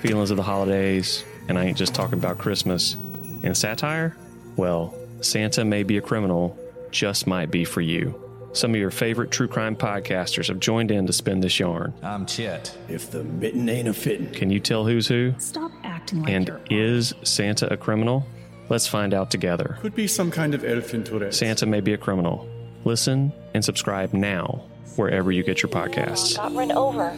feelings 0.00 0.30
of 0.30 0.36
the 0.36 0.42
holidays, 0.42 1.24
and 1.48 1.58
I 1.58 1.64
ain't 1.64 1.76
just 1.76 1.94
talking 1.94 2.18
about 2.18 2.38
Christmas, 2.38 2.94
and 3.42 3.56
satire, 3.56 4.16
well, 4.56 4.94
Santa 5.20 5.64
may 5.64 5.82
be 5.82 5.98
a 5.98 6.00
criminal, 6.00 6.58
just 6.90 7.26
might 7.26 7.50
be 7.50 7.64
for 7.64 7.80
you. 7.80 8.20
Some 8.54 8.70
of 8.70 8.76
your 8.76 8.92
favorite 8.92 9.30
true 9.30 9.48
crime 9.48 9.74
podcasters 9.74 10.46
have 10.48 10.60
joined 10.60 10.90
in 10.90 11.06
to 11.06 11.12
spin 11.12 11.40
this 11.40 11.58
yarn. 11.58 11.92
I'm 12.02 12.24
Chet. 12.24 12.76
If 12.88 13.10
the 13.10 13.24
mitten 13.24 13.68
ain't 13.68 13.88
a 13.88 13.92
fitting. 13.94 14.30
Can 14.30 14.48
you 14.48 14.60
tell 14.60 14.86
who's 14.86 15.08
who? 15.08 15.34
Stop 15.38 15.72
acting 15.82 16.22
like 16.22 16.30
And 16.30 16.46
you're 16.46 16.60
is 16.70 17.12
Santa 17.24 17.72
a 17.72 17.76
criminal? 17.76 18.24
Let's 18.68 18.86
find 18.86 19.12
out 19.12 19.30
together. 19.30 19.76
Could 19.80 19.96
be 19.96 20.06
some 20.06 20.30
kind 20.30 20.54
of 20.54 20.64
elf 20.64 20.94
in 20.94 21.02
Tourette. 21.04 21.34
Santa 21.34 21.66
may 21.66 21.80
be 21.80 21.92
a 21.92 21.98
criminal. 21.98 22.48
Listen 22.84 23.32
and 23.54 23.64
subscribe 23.64 24.12
now 24.12 24.64
wherever 24.96 25.32
you 25.32 25.42
get 25.42 25.62
your 25.62 25.70
podcasts. 25.70 26.36
Got 26.36 26.54
run 26.54 26.70
over 26.72 27.10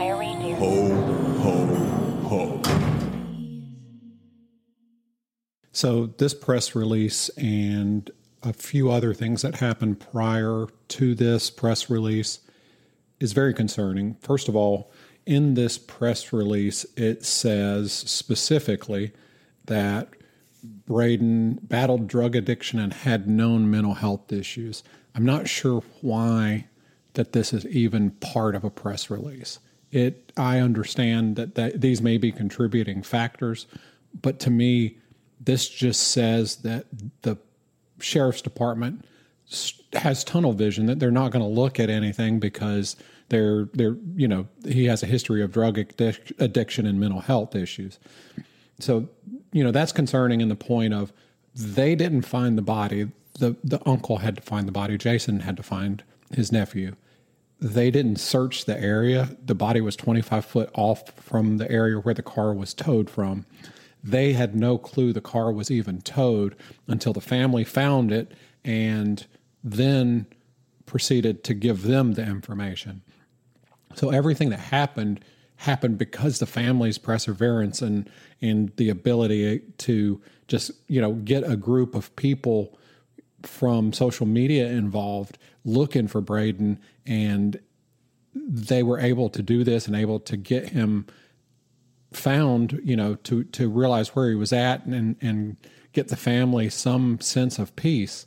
by 0.00 0.06
a 0.06 0.16
reindeer. 0.16 0.56
Ho, 0.56 0.94
ho, 1.42 2.62
ho. 2.62 2.62
So, 5.72 6.06
this 6.06 6.32
press 6.32 6.74
release 6.74 7.28
and 7.36 8.10
a 8.42 8.54
few 8.54 8.90
other 8.90 9.12
things 9.12 9.42
that 9.42 9.56
happened 9.56 10.00
prior 10.00 10.68
to 10.88 11.14
this 11.14 11.50
press 11.50 11.90
release 11.90 12.38
is 13.18 13.34
very 13.34 13.52
concerning. 13.52 14.14
First 14.20 14.48
of 14.48 14.56
all, 14.56 14.90
in 15.26 15.52
this 15.52 15.76
press 15.76 16.32
release, 16.32 16.86
it 16.96 17.22
says 17.26 17.92
specifically 17.92 19.12
that 19.66 20.08
Braedan 20.88 21.58
battled 21.60 22.08
drug 22.08 22.34
addiction 22.34 22.78
and 22.78 22.94
had 22.94 23.28
known 23.28 23.70
mental 23.70 23.94
health 23.94 24.32
issues. 24.32 24.82
I'm 25.14 25.26
not 25.26 25.46
sure 25.46 25.82
why 26.00 26.68
that 27.12 27.32
this 27.32 27.52
is 27.52 27.66
even 27.66 28.12
part 28.12 28.54
of 28.54 28.64
a 28.64 28.70
press 28.70 29.10
release. 29.10 29.58
It 29.92 30.32
I 30.36 30.58
understand 30.58 31.36
that, 31.36 31.54
that 31.56 31.80
these 31.80 32.00
may 32.00 32.16
be 32.16 32.30
contributing 32.30 33.02
factors, 33.02 33.66
but 34.22 34.38
to 34.40 34.50
me, 34.50 34.98
this 35.40 35.68
just 35.68 36.08
says 36.08 36.56
that 36.56 36.86
the 37.22 37.38
sheriff's 37.98 38.42
department 38.42 39.04
has 39.94 40.22
tunnel 40.22 40.52
vision 40.52 40.86
that 40.86 41.00
they're 41.00 41.10
not 41.10 41.32
going 41.32 41.42
to 41.42 41.48
look 41.48 41.80
at 41.80 41.90
anything 41.90 42.38
because 42.38 42.96
they're 43.30 43.68
they're 43.74 43.96
you 44.14 44.28
know 44.28 44.46
he 44.66 44.84
has 44.84 45.02
a 45.02 45.06
history 45.06 45.42
of 45.42 45.52
drug 45.52 45.76
addic- 45.76 46.32
addiction 46.38 46.86
and 46.86 47.00
mental 47.00 47.20
health 47.20 47.54
issues. 47.54 47.98
So 48.78 49.08
you 49.52 49.64
know 49.64 49.72
that's 49.72 49.92
concerning 49.92 50.40
in 50.40 50.48
the 50.48 50.56
point 50.56 50.94
of 50.94 51.12
they 51.54 51.94
didn't 51.94 52.22
find 52.22 52.56
the 52.56 52.62
body. 52.62 53.08
The 53.38 53.56
the 53.64 53.80
uncle 53.88 54.18
had 54.18 54.36
to 54.36 54.42
find 54.42 54.68
the 54.68 54.72
body. 54.72 54.98
Jason 54.98 55.40
had 55.40 55.56
to 55.56 55.62
find 55.62 56.02
his 56.32 56.52
nephew. 56.52 56.94
They 57.60 57.90
didn't 57.90 58.16
search 58.16 58.64
the 58.64 58.78
area. 58.80 59.36
The 59.44 59.54
body 59.54 59.80
was 59.80 59.94
25 59.96 60.44
foot 60.44 60.70
off 60.74 61.10
from 61.20 61.58
the 61.58 61.70
area 61.70 61.96
where 61.98 62.14
the 62.14 62.22
car 62.22 62.54
was 62.54 62.72
towed 62.72 63.10
from. 63.10 63.44
They 64.02 64.32
had 64.32 64.54
no 64.54 64.78
clue 64.78 65.12
the 65.12 65.20
car 65.20 65.52
was 65.52 65.70
even 65.70 66.00
towed 66.00 66.56
until 66.86 67.12
the 67.12 67.20
family 67.20 67.64
found 67.64 68.12
it 68.12 68.32
and 68.64 69.26
then 69.62 70.26
proceeded 70.86 71.44
to 71.44 71.54
give 71.54 71.82
them 71.82 72.14
the 72.14 72.22
information. 72.22 73.02
So 73.94 74.10
everything 74.10 74.50
that 74.50 74.60
happened 74.60 75.22
happened 75.56 75.98
because 75.98 76.38
the 76.38 76.46
family's 76.46 76.96
perseverance 76.96 77.82
and 77.82 78.08
and 78.40 78.74
the 78.76 78.88
ability 78.88 79.60
to 79.76 80.20
just 80.48 80.70
you 80.88 81.00
know 81.00 81.12
get 81.12 81.48
a 81.48 81.56
group 81.56 81.94
of 81.94 82.14
people 82.16 82.78
from 83.42 83.92
social 83.92 84.26
media 84.26 84.68
involved 84.68 85.36
looking 85.64 86.08
for 86.08 86.22
Braedan 86.22 86.78
and 87.06 87.60
they 88.34 88.82
were 88.82 88.98
able 88.98 89.28
to 89.30 89.42
do 89.42 89.64
this 89.64 89.86
and 89.86 89.96
able 89.96 90.20
to 90.20 90.36
get 90.36 90.68
him 90.70 91.06
found, 92.12 92.80
you 92.84 92.96
know, 92.96 93.14
to 93.16 93.44
to 93.44 93.68
realize 93.68 94.14
where 94.14 94.28
he 94.28 94.34
was 94.34 94.52
at 94.52 94.84
and 94.86 95.16
and 95.20 95.56
get 95.92 96.08
the 96.08 96.16
family 96.16 96.68
some 96.70 97.20
sense 97.20 97.58
of 97.58 97.74
peace. 97.76 98.26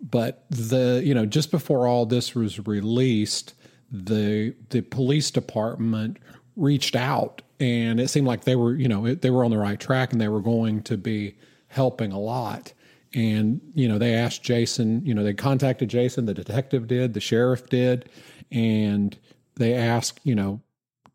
But 0.00 0.44
the 0.50 1.02
you 1.04 1.14
know 1.14 1.26
just 1.26 1.50
before 1.50 1.86
all 1.86 2.06
this 2.06 2.34
was 2.34 2.64
released, 2.66 3.54
the 3.90 4.54
the 4.70 4.82
police 4.82 5.30
department 5.30 6.18
reached 6.56 6.96
out 6.96 7.42
and 7.60 8.00
it 8.00 8.08
seemed 8.08 8.26
like 8.26 8.44
they 8.44 8.56
were 8.56 8.74
you 8.74 8.88
know 8.88 9.14
they 9.14 9.30
were 9.30 9.44
on 9.44 9.50
the 9.50 9.58
right 9.58 9.78
track 9.78 10.12
and 10.12 10.20
they 10.20 10.28
were 10.28 10.40
going 10.40 10.82
to 10.84 10.96
be 10.96 11.36
helping 11.68 12.12
a 12.12 12.18
lot. 12.18 12.72
And 13.16 13.60
you 13.74 13.88
know 13.88 13.98
they 13.98 14.14
asked 14.14 14.42
Jason, 14.42 15.04
you 15.04 15.14
know 15.14 15.24
they 15.24 15.34
contacted 15.34 15.88
Jason, 15.88 16.26
the 16.26 16.34
detective 16.34 16.86
did, 16.86 17.14
the 17.14 17.20
sheriff 17.20 17.68
did, 17.68 18.08
and 18.52 19.18
they 19.56 19.74
asked 19.74 20.20
you 20.22 20.34
know 20.34 20.60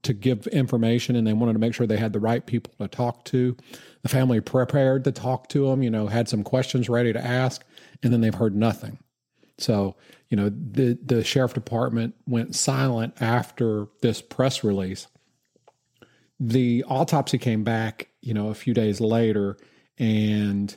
to 0.03 0.13
give 0.13 0.47
information 0.47 1.15
and 1.15 1.27
they 1.27 1.33
wanted 1.33 1.53
to 1.53 1.59
make 1.59 1.75
sure 1.75 1.85
they 1.85 1.97
had 1.97 2.13
the 2.13 2.19
right 2.19 2.45
people 2.45 2.73
to 2.79 2.87
talk 2.87 3.23
to. 3.25 3.55
The 4.01 4.09
family 4.09 4.41
prepared 4.41 5.03
to 5.03 5.11
talk 5.11 5.47
to 5.49 5.67
them, 5.67 5.83
you 5.83 5.91
know, 5.91 6.07
had 6.07 6.27
some 6.27 6.43
questions 6.43 6.89
ready 6.89 7.13
to 7.13 7.23
ask, 7.23 7.63
and 8.01 8.11
then 8.11 8.21
they've 8.21 8.33
heard 8.33 8.55
nothing. 8.55 8.97
So, 9.59 9.95
you 10.29 10.37
know, 10.37 10.49
the 10.49 10.97
the 11.05 11.23
sheriff 11.23 11.53
department 11.53 12.15
went 12.25 12.55
silent 12.55 13.21
after 13.21 13.87
this 14.01 14.21
press 14.21 14.63
release. 14.63 15.05
The 16.39 16.83
autopsy 16.87 17.37
came 17.37 17.63
back, 17.63 18.07
you 18.21 18.33
know, 18.33 18.47
a 18.47 18.55
few 18.55 18.73
days 18.73 18.99
later, 18.99 19.57
and 19.99 20.75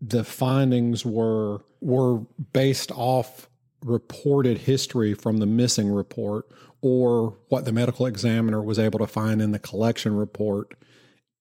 the 0.00 0.24
findings 0.24 1.04
were 1.04 1.60
were 1.80 2.18
based 2.52 2.90
off 2.92 3.48
reported 3.84 4.58
history 4.58 5.14
from 5.14 5.38
the 5.38 5.46
missing 5.46 5.90
report 5.90 6.46
or 6.80 7.36
what 7.48 7.64
the 7.64 7.72
medical 7.72 8.06
examiner 8.06 8.62
was 8.62 8.78
able 8.78 8.98
to 8.98 9.06
find 9.06 9.40
in 9.40 9.52
the 9.52 9.58
collection 9.58 10.16
report. 10.16 10.74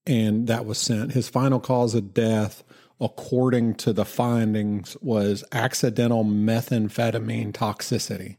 And 0.06 0.48
that 0.48 0.66
was 0.66 0.78
sent. 0.78 1.14
His 1.14 1.30
final 1.30 1.60
cause 1.60 1.96
of 1.96 2.14
death 2.14 2.64
according 3.00 3.76
to 3.76 3.94
the 3.94 4.06
findings 4.06 4.98
was 5.02 5.44
accidental 5.52 6.26
methamphetamine 6.26 7.52
toxicity. 7.52 8.38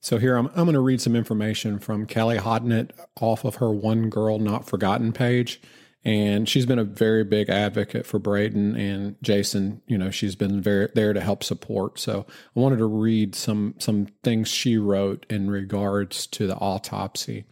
So 0.00 0.18
here 0.18 0.36
i'm, 0.36 0.46
I'm 0.48 0.64
going 0.64 0.74
to 0.74 0.80
read 0.80 1.00
some 1.00 1.16
information 1.16 1.78
from 1.78 2.06
kelly 2.06 2.38
hodnett 2.38 2.90
off 3.20 3.44
of 3.44 3.56
her 3.56 3.70
one 3.70 4.10
girl 4.10 4.38
not 4.38 4.68
forgotten 4.68 5.12
page 5.12 5.60
and 6.04 6.48
she's 6.48 6.66
been 6.66 6.78
a 6.78 6.84
very 6.84 7.24
big 7.24 7.50
advocate 7.50 8.06
for 8.06 8.20
Braedan 8.20 8.78
and 8.78 9.16
Jason. 9.22 9.82
You 9.86 9.98
know, 9.98 10.10
she's 10.10 10.36
been 10.36 10.60
very 10.60 10.88
there 10.94 11.12
to 11.12 11.20
help 11.20 11.42
support. 11.42 11.98
So 11.98 12.24
I 12.56 12.60
wanted 12.60 12.78
to 12.78 12.86
read 12.86 13.34
some 13.34 13.74
some 13.78 14.06
things 14.22 14.48
she 14.48 14.76
wrote 14.76 15.26
in 15.28 15.50
regards 15.50 16.26
to 16.28 16.46
the 16.46 16.56
autopsy. 16.56 17.44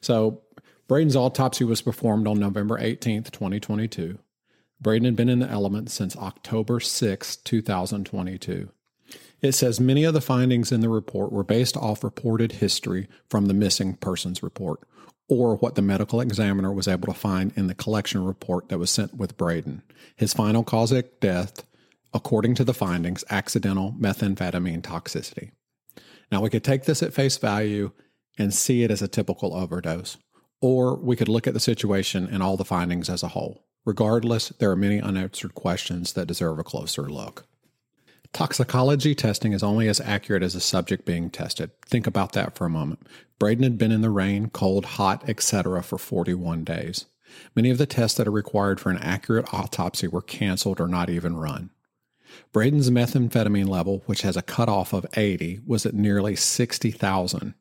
So 0.00 0.42
Braedan's 0.88 1.16
autopsy 1.16 1.64
was 1.64 1.80
performed 1.80 2.26
on 2.26 2.38
November 2.38 2.78
18th, 2.78 3.30
2022. 3.30 4.18
Braedan 4.82 5.04
had 5.04 5.16
been 5.16 5.28
in 5.28 5.38
the 5.38 5.48
element 5.48 5.90
since 5.90 6.16
October 6.16 6.80
6, 6.80 7.36
2022. 7.36 8.68
It 9.40 9.52
says 9.52 9.80
many 9.80 10.04
of 10.04 10.14
the 10.14 10.20
findings 10.20 10.72
in 10.72 10.80
the 10.80 10.88
report 10.88 11.32
were 11.32 11.44
based 11.44 11.76
off 11.76 12.02
reported 12.02 12.52
history 12.52 13.08
from 13.28 13.46
the 13.46 13.54
missing 13.54 13.94
persons 13.94 14.42
report 14.42 14.80
or 15.32 15.56
what 15.56 15.76
the 15.76 15.80
medical 15.80 16.20
examiner 16.20 16.70
was 16.70 16.86
able 16.86 17.10
to 17.10 17.18
find 17.18 17.54
in 17.56 17.66
the 17.66 17.74
collection 17.74 18.22
report 18.22 18.68
that 18.68 18.78
was 18.78 18.90
sent 18.90 19.14
with 19.14 19.38
Braedan. 19.38 19.80
His 20.14 20.34
final 20.34 20.62
cause 20.62 20.92
of 20.92 21.08
death, 21.20 21.64
according 22.12 22.54
to 22.56 22.64
the 22.64 22.74
findings, 22.74 23.24
accidental 23.30 23.96
methamphetamine 23.98 24.82
toxicity. 24.82 25.52
Now, 26.30 26.42
we 26.42 26.50
could 26.50 26.62
take 26.62 26.84
this 26.84 27.02
at 27.02 27.14
face 27.14 27.38
value 27.38 27.92
and 28.38 28.52
see 28.52 28.82
it 28.82 28.90
as 28.90 29.00
a 29.00 29.08
typical 29.08 29.54
overdose, 29.54 30.18
or 30.60 30.96
we 30.96 31.16
could 31.16 31.30
look 31.30 31.46
at 31.46 31.54
the 31.54 31.60
situation 31.60 32.28
and 32.30 32.42
all 32.42 32.58
the 32.58 32.64
findings 32.66 33.08
as 33.08 33.22
a 33.22 33.28
whole. 33.28 33.64
Regardless, 33.86 34.50
there 34.50 34.70
are 34.70 34.76
many 34.76 35.00
unanswered 35.00 35.54
questions 35.54 36.12
that 36.12 36.28
deserve 36.28 36.58
a 36.58 36.64
closer 36.64 37.08
look. 37.08 37.46
Toxicology 38.32 39.14
testing 39.14 39.52
is 39.52 39.62
only 39.62 39.88
as 39.88 40.00
accurate 40.00 40.42
as 40.42 40.54
the 40.54 40.60
subject 40.60 41.04
being 41.04 41.28
tested. 41.28 41.70
Think 41.84 42.06
about 42.06 42.32
that 42.32 42.56
for 42.56 42.64
a 42.64 42.70
moment. 42.70 43.06
Braedan 43.38 43.62
had 43.62 43.76
been 43.76 43.92
in 43.92 44.00
the 44.00 44.08
rain, 44.08 44.48
cold, 44.48 44.84
hot, 44.84 45.28
etc. 45.28 45.82
for 45.82 45.98
41 45.98 46.64
days. 46.64 47.04
Many 47.54 47.68
of 47.70 47.76
the 47.76 47.86
tests 47.86 48.16
that 48.16 48.26
are 48.26 48.32
required 48.32 48.80
for 48.80 48.90
an 48.90 48.98
accurate 48.98 49.52
autopsy 49.52 50.08
were 50.08 50.22
canceled 50.22 50.80
or 50.80 50.88
not 50.88 51.10
even 51.10 51.36
run. 51.36 51.70
Braedan's 52.54 52.90
methamphetamine 52.90 53.68
level, 53.68 54.02
which 54.06 54.22
has 54.22 54.36
a 54.36 54.42
cutoff 54.42 54.94
of 54.94 55.06
80, 55.14 55.60
was 55.66 55.84
at 55.84 55.94
nearly 55.94 56.34
60,000. 56.34 57.54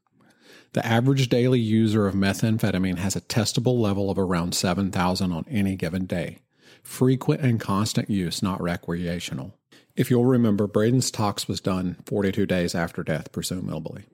The 0.73 0.85
average 0.85 1.27
daily 1.27 1.59
user 1.59 2.07
of 2.07 2.15
methamphetamine 2.15 2.97
has 2.97 3.17
a 3.17 3.21
testable 3.21 3.77
level 3.77 4.09
of 4.09 4.17
around 4.17 4.55
7,000 4.55 5.33
on 5.33 5.45
any 5.49 5.75
given 5.75 6.05
day. 6.05 6.39
Frequent 6.81 7.41
and 7.41 7.59
constant 7.59 8.09
use, 8.09 8.41
not 8.41 8.61
recreational. 8.61 9.57
If 10.01 10.09
you'll 10.09 10.25
remember, 10.25 10.65
Braedan's 10.65 11.11
tox 11.11 11.47
was 11.47 11.61
done 11.61 11.95
42 12.07 12.47
days 12.47 12.73
after 12.73 13.03
death, 13.03 13.31
presumably. 13.31 14.05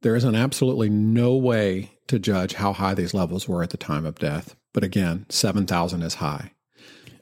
There 0.00 0.16
is 0.16 0.24
an 0.24 0.34
absolutely 0.34 0.88
no 0.88 1.36
way 1.36 1.90
to 2.06 2.18
judge 2.18 2.54
how 2.54 2.72
high 2.72 2.94
these 2.94 3.12
levels 3.12 3.46
were 3.46 3.62
at 3.62 3.68
the 3.68 3.76
time 3.76 4.06
of 4.06 4.18
death, 4.18 4.56
but 4.72 4.82
again, 4.82 5.26
7,000 5.28 6.00
is 6.00 6.14
high. 6.14 6.52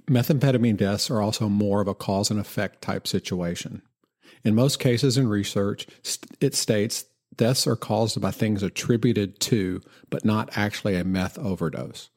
Methamphetamine 0.09 0.77
deaths 0.77 1.11
are 1.11 1.21
also 1.21 1.49
more 1.49 1.81
of 1.81 1.89
a 1.89 1.95
cause 1.97 2.31
and 2.31 2.39
effect 2.39 2.81
type 2.81 3.09
situation. 3.09 3.83
In 4.45 4.55
most 4.55 4.79
cases 4.79 5.19
in 5.19 5.27
research, 5.27 5.89
it 6.41 6.55
states 6.55 7.07
deaths 7.35 7.67
are 7.67 7.75
caused 7.75 8.21
by 8.21 8.31
things 8.31 8.63
attributed 8.63 9.41
to, 9.41 9.81
but 10.11 10.25
not 10.25 10.57
actually 10.57 10.95
a 10.95 11.03
meth 11.03 11.41
overdose. 11.41 12.09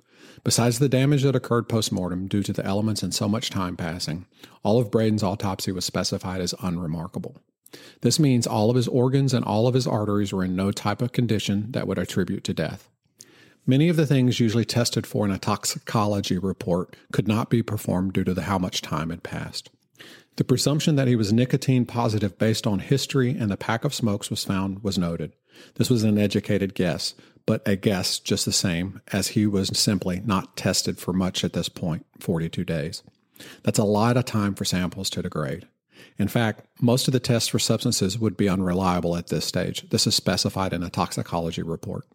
Besides 0.44 0.80
the 0.80 0.90
damage 0.90 1.24
that 1.24 1.36
occurred 1.36 1.70
postmortem 1.70 2.28
due 2.28 2.44
to 2.44 2.54
the 2.54 2.66
elements 2.66 3.02
and 3.02 3.14
so 3.14 3.30
much 3.30 3.50
time 3.50 3.78
passing, 3.78 4.26
all 4.62 4.80
of 4.80 4.92
Braedan's 4.92 5.24
autopsy 5.24 5.72
was 5.72 5.86
specified 5.86 6.42
as 6.42 6.54
unremarkable. 6.62 7.38
This 8.02 8.20
means 8.20 8.46
all 8.46 8.70
of 8.70 8.76
his 8.76 8.88
organs 8.88 9.34
and 9.34 9.46
all 9.46 9.68
of 9.68 9.74
his 9.74 9.88
arteries 9.88 10.34
were 10.34 10.44
in 10.44 10.56
no 10.56 10.72
type 10.72 11.02
of 11.02 11.14
condition 11.14 11.72
that 11.72 11.88
would 11.88 11.98
attribute 11.98 12.44
to 12.44 12.54
death. 12.54 12.90
Many 13.66 13.88
of 13.88 13.96
the 13.96 14.06
things 14.06 14.42
usually 14.42 14.66
tested 14.66 15.08
for 15.08 15.24
in 15.24 15.32
a 15.32 15.40
toxicology 15.40 16.38
report 16.38 16.98
could 17.14 17.28
not 17.28 17.50
be 17.50 17.64
performed 17.64 18.12
due 18.12 18.26
to 18.26 18.42
how 18.42 18.60
much 18.60 18.82
time 18.82 19.10
had 19.10 19.24
passed. 19.24 19.70
The 20.36 20.44
presumption 20.44 20.98
that 20.98 21.08
he 21.08 21.16
was 21.16 21.32
nicotine 21.32 21.86
positive 21.86 22.38
based 22.38 22.68
on 22.68 22.80
history 22.80 23.32
and 23.32 23.50
the 23.50 23.56
pack 23.56 23.86
of 23.86 23.94
smokes 23.94 24.30
was 24.30 24.44
found 24.44 24.84
was 24.84 24.98
noted. 24.98 25.34
This 25.76 25.90
was 25.90 26.04
an 26.04 26.18
educated 26.18 26.74
guess, 26.74 27.14
but 27.46 27.62
a 27.68 27.76
guess 27.76 28.20
just 28.20 28.46
the 28.46 28.52
same, 28.52 29.02
as 29.12 29.30
he 29.30 29.46
was 29.46 29.70
simply 29.78 30.22
not 30.26 30.56
tested 30.56 30.98
for 30.98 31.14
much 31.14 31.44
at 31.44 31.54
this 31.54 31.70
point 31.70 32.06
42 32.20 32.64
days. 32.64 33.04
That's 33.64 33.80
a 33.80 33.84
lot 33.84 34.18
of 34.18 34.26
time 34.26 34.56
for 34.56 34.66
samples 34.66 35.10
to 35.12 35.22
degrade. 35.22 35.68
In 36.18 36.28
fact, 36.28 36.66
most 36.82 37.08
of 37.08 37.12
the 37.12 37.20
tests 37.20 37.50
for 37.50 37.60
substances 37.60 38.20
would 38.20 38.38
be 38.38 38.50
unreliable 38.50 39.16
at 39.16 39.28
this 39.28 39.46
stage. 39.46 39.90
This 39.90 40.08
is 40.08 40.16
specified 40.16 40.74
in 40.74 40.84
a 40.84 40.90
toxicology 40.90 41.64
report. 41.64 42.06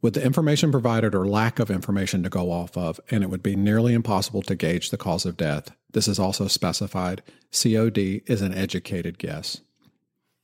With 0.00 0.14
the 0.14 0.24
information 0.24 0.72
provided 0.72 1.14
or 1.14 1.26
lack 1.28 1.60
of 1.60 1.70
information 1.70 2.24
to 2.24 2.28
go 2.28 2.50
off 2.50 2.76
of, 2.76 2.98
and 3.10 3.22
it 3.22 3.30
would 3.30 3.42
be 3.42 3.54
nearly 3.54 3.94
impossible 3.94 4.42
to 4.42 4.56
gauge 4.56 4.90
the 4.90 4.96
cause 4.96 5.24
of 5.24 5.36
death, 5.36 5.70
this 5.92 6.08
is 6.08 6.18
also 6.18 6.48
specified. 6.48 7.22
COD 7.52 8.22
is 8.26 8.42
an 8.42 8.52
educated 8.52 9.18
guess. 9.18 9.60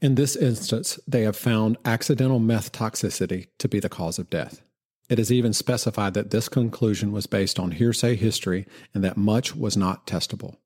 In 0.00 0.14
this 0.14 0.36
instance, 0.36 0.98
they 1.08 1.22
have 1.22 1.36
found 1.36 1.76
accidental 1.84 2.38
meth 2.38 2.70
toxicity 2.70 3.48
to 3.58 3.68
be 3.68 3.80
the 3.80 3.88
cause 3.88 4.18
of 4.18 4.30
death. 4.30 4.62
It 5.08 5.18
is 5.18 5.32
even 5.32 5.52
specified 5.52 6.14
that 6.14 6.30
this 6.30 6.48
conclusion 6.48 7.12
was 7.12 7.26
based 7.26 7.58
on 7.58 7.72
hearsay 7.72 8.14
history 8.14 8.66
and 8.94 9.02
that 9.02 9.16
much 9.16 9.56
was 9.56 9.76
not 9.76 10.06
testable. 10.06 10.56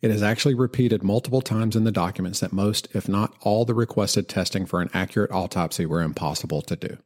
It 0.00 0.10
is 0.10 0.22
actually 0.22 0.54
repeated 0.54 1.04
multiple 1.04 1.42
times 1.42 1.76
in 1.76 1.84
the 1.84 1.92
documents 1.92 2.40
that 2.40 2.52
most, 2.52 2.88
if 2.92 3.08
not 3.08 3.36
all, 3.42 3.64
the 3.64 3.74
requested 3.74 4.28
testing 4.28 4.66
for 4.66 4.80
an 4.80 4.90
accurate 4.92 5.30
autopsy 5.30 5.86
were 5.86 6.02
impossible 6.02 6.62
to 6.62 6.74
do. 6.74 6.98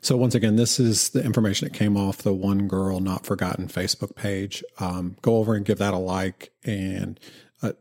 So, 0.00 0.16
once 0.16 0.34
again, 0.34 0.56
this 0.56 0.80
is 0.80 1.10
the 1.10 1.24
information 1.24 1.68
that 1.68 1.78
came 1.78 1.96
off 1.96 2.18
the 2.18 2.34
One 2.34 2.66
Girl 2.66 2.98
Not 3.00 3.24
Forgotten 3.24 3.68
Facebook 3.68 4.16
page. 4.16 4.64
Um, 4.80 5.16
go 5.22 5.36
over 5.36 5.54
and 5.54 5.64
give 5.64 5.78
that 5.78 5.94
a 5.94 5.98
like. 5.98 6.52
And 6.64 7.18
uh, 7.62 7.72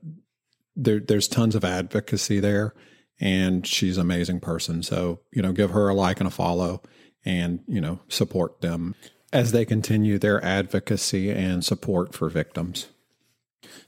there, 0.75 0.99
there's 0.99 1.27
tons 1.27 1.55
of 1.55 1.63
advocacy 1.63 2.39
there, 2.39 2.73
and 3.19 3.65
she's 3.65 3.97
an 3.97 4.01
amazing 4.01 4.39
person. 4.39 4.83
So, 4.83 5.21
you 5.31 5.41
know, 5.41 5.51
give 5.51 5.71
her 5.71 5.89
a 5.89 5.93
like 5.93 6.19
and 6.19 6.27
a 6.27 6.31
follow 6.31 6.81
and, 7.25 7.59
you 7.67 7.81
know, 7.81 7.99
support 8.07 8.61
them 8.61 8.95
as 9.31 9.51
they 9.51 9.65
continue 9.65 10.19
their 10.19 10.43
advocacy 10.43 11.31
and 11.31 11.63
support 11.63 12.13
for 12.13 12.29
victims. 12.29 12.87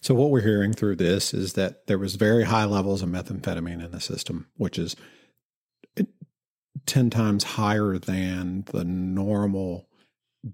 So, 0.02 0.16
what 0.16 0.32
we're 0.32 0.42
hearing 0.42 0.74
through 0.74 0.96
this 0.98 1.34
is 1.34 1.54
that 1.54 1.88
there 1.88 1.98
was 1.98 2.16
very 2.16 2.46
high 2.46 2.66
levels 2.66 3.02
of 3.02 3.10
methamphetamine 3.10 3.84
in 3.84 3.92
the 3.92 4.00
system, 4.00 4.48
which 4.56 4.80
is 4.80 4.96
10 6.86 7.10
times 7.10 7.44
higher 7.44 7.98
than 7.98 8.64
the 8.72 8.84
normal 8.84 9.88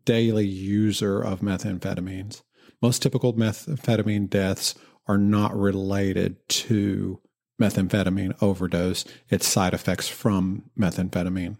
daily 0.05 0.47
user 0.47 1.21
of 1.21 1.41
methamphetamines. 1.41 2.41
Most 2.81 3.01
typical 3.01 3.33
methamphetamine 3.33 4.29
deaths 4.29 4.75
are 5.07 5.17
not 5.17 5.57
related 5.57 6.47
to 6.49 7.19
methamphetamine 7.61 8.41
overdose, 8.41 9.05
it's 9.29 9.47
side 9.47 9.73
effects 9.73 10.07
from 10.07 10.63
methamphetamine. 10.77 11.57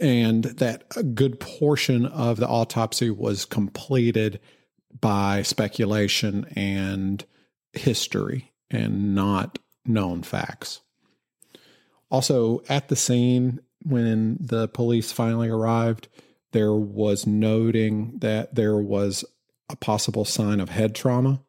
And 0.00 0.44
that 0.44 0.84
a 0.96 1.02
good 1.02 1.40
portion 1.40 2.06
of 2.06 2.38
the 2.38 2.48
autopsy 2.48 3.10
was 3.10 3.44
completed 3.44 4.40
by 5.00 5.42
speculation 5.42 6.46
and 6.56 7.24
history 7.72 8.52
and 8.70 9.14
not 9.14 9.58
known 9.84 10.22
facts. 10.22 10.80
Also, 12.10 12.62
at 12.68 12.88
the 12.88 12.96
scene, 12.96 13.60
when 13.82 14.38
the 14.40 14.68
police 14.68 15.12
finally 15.12 15.48
arrived, 15.48 16.08
there 16.52 16.74
was 16.74 17.26
noting 17.26 18.18
that 18.18 18.54
there 18.54 18.76
was 18.76 19.24
a 19.70 19.76
possible 19.76 20.24
sign 20.24 20.60
of 20.60 20.68
head 20.70 20.94
trauma. 20.94 21.42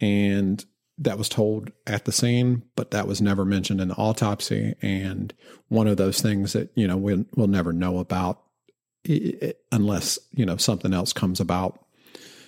And 0.00 0.64
that 0.98 1.18
was 1.18 1.28
told 1.28 1.72
at 1.86 2.04
the 2.04 2.12
scene, 2.12 2.62
but 2.76 2.92
that 2.92 3.08
was 3.08 3.20
never 3.20 3.44
mentioned 3.44 3.80
in 3.80 3.88
the 3.88 3.94
autopsy. 3.94 4.74
And 4.80 5.34
one 5.68 5.88
of 5.88 5.96
those 5.96 6.20
things 6.20 6.52
that, 6.52 6.70
you 6.74 6.86
know, 6.86 6.96
we'll, 6.96 7.24
we'll 7.34 7.48
never 7.48 7.72
know 7.72 7.98
about 7.98 8.40
unless, 9.72 10.18
you 10.32 10.46
know, 10.46 10.56
something 10.56 10.94
else 10.94 11.12
comes 11.12 11.40
about. 11.40 11.84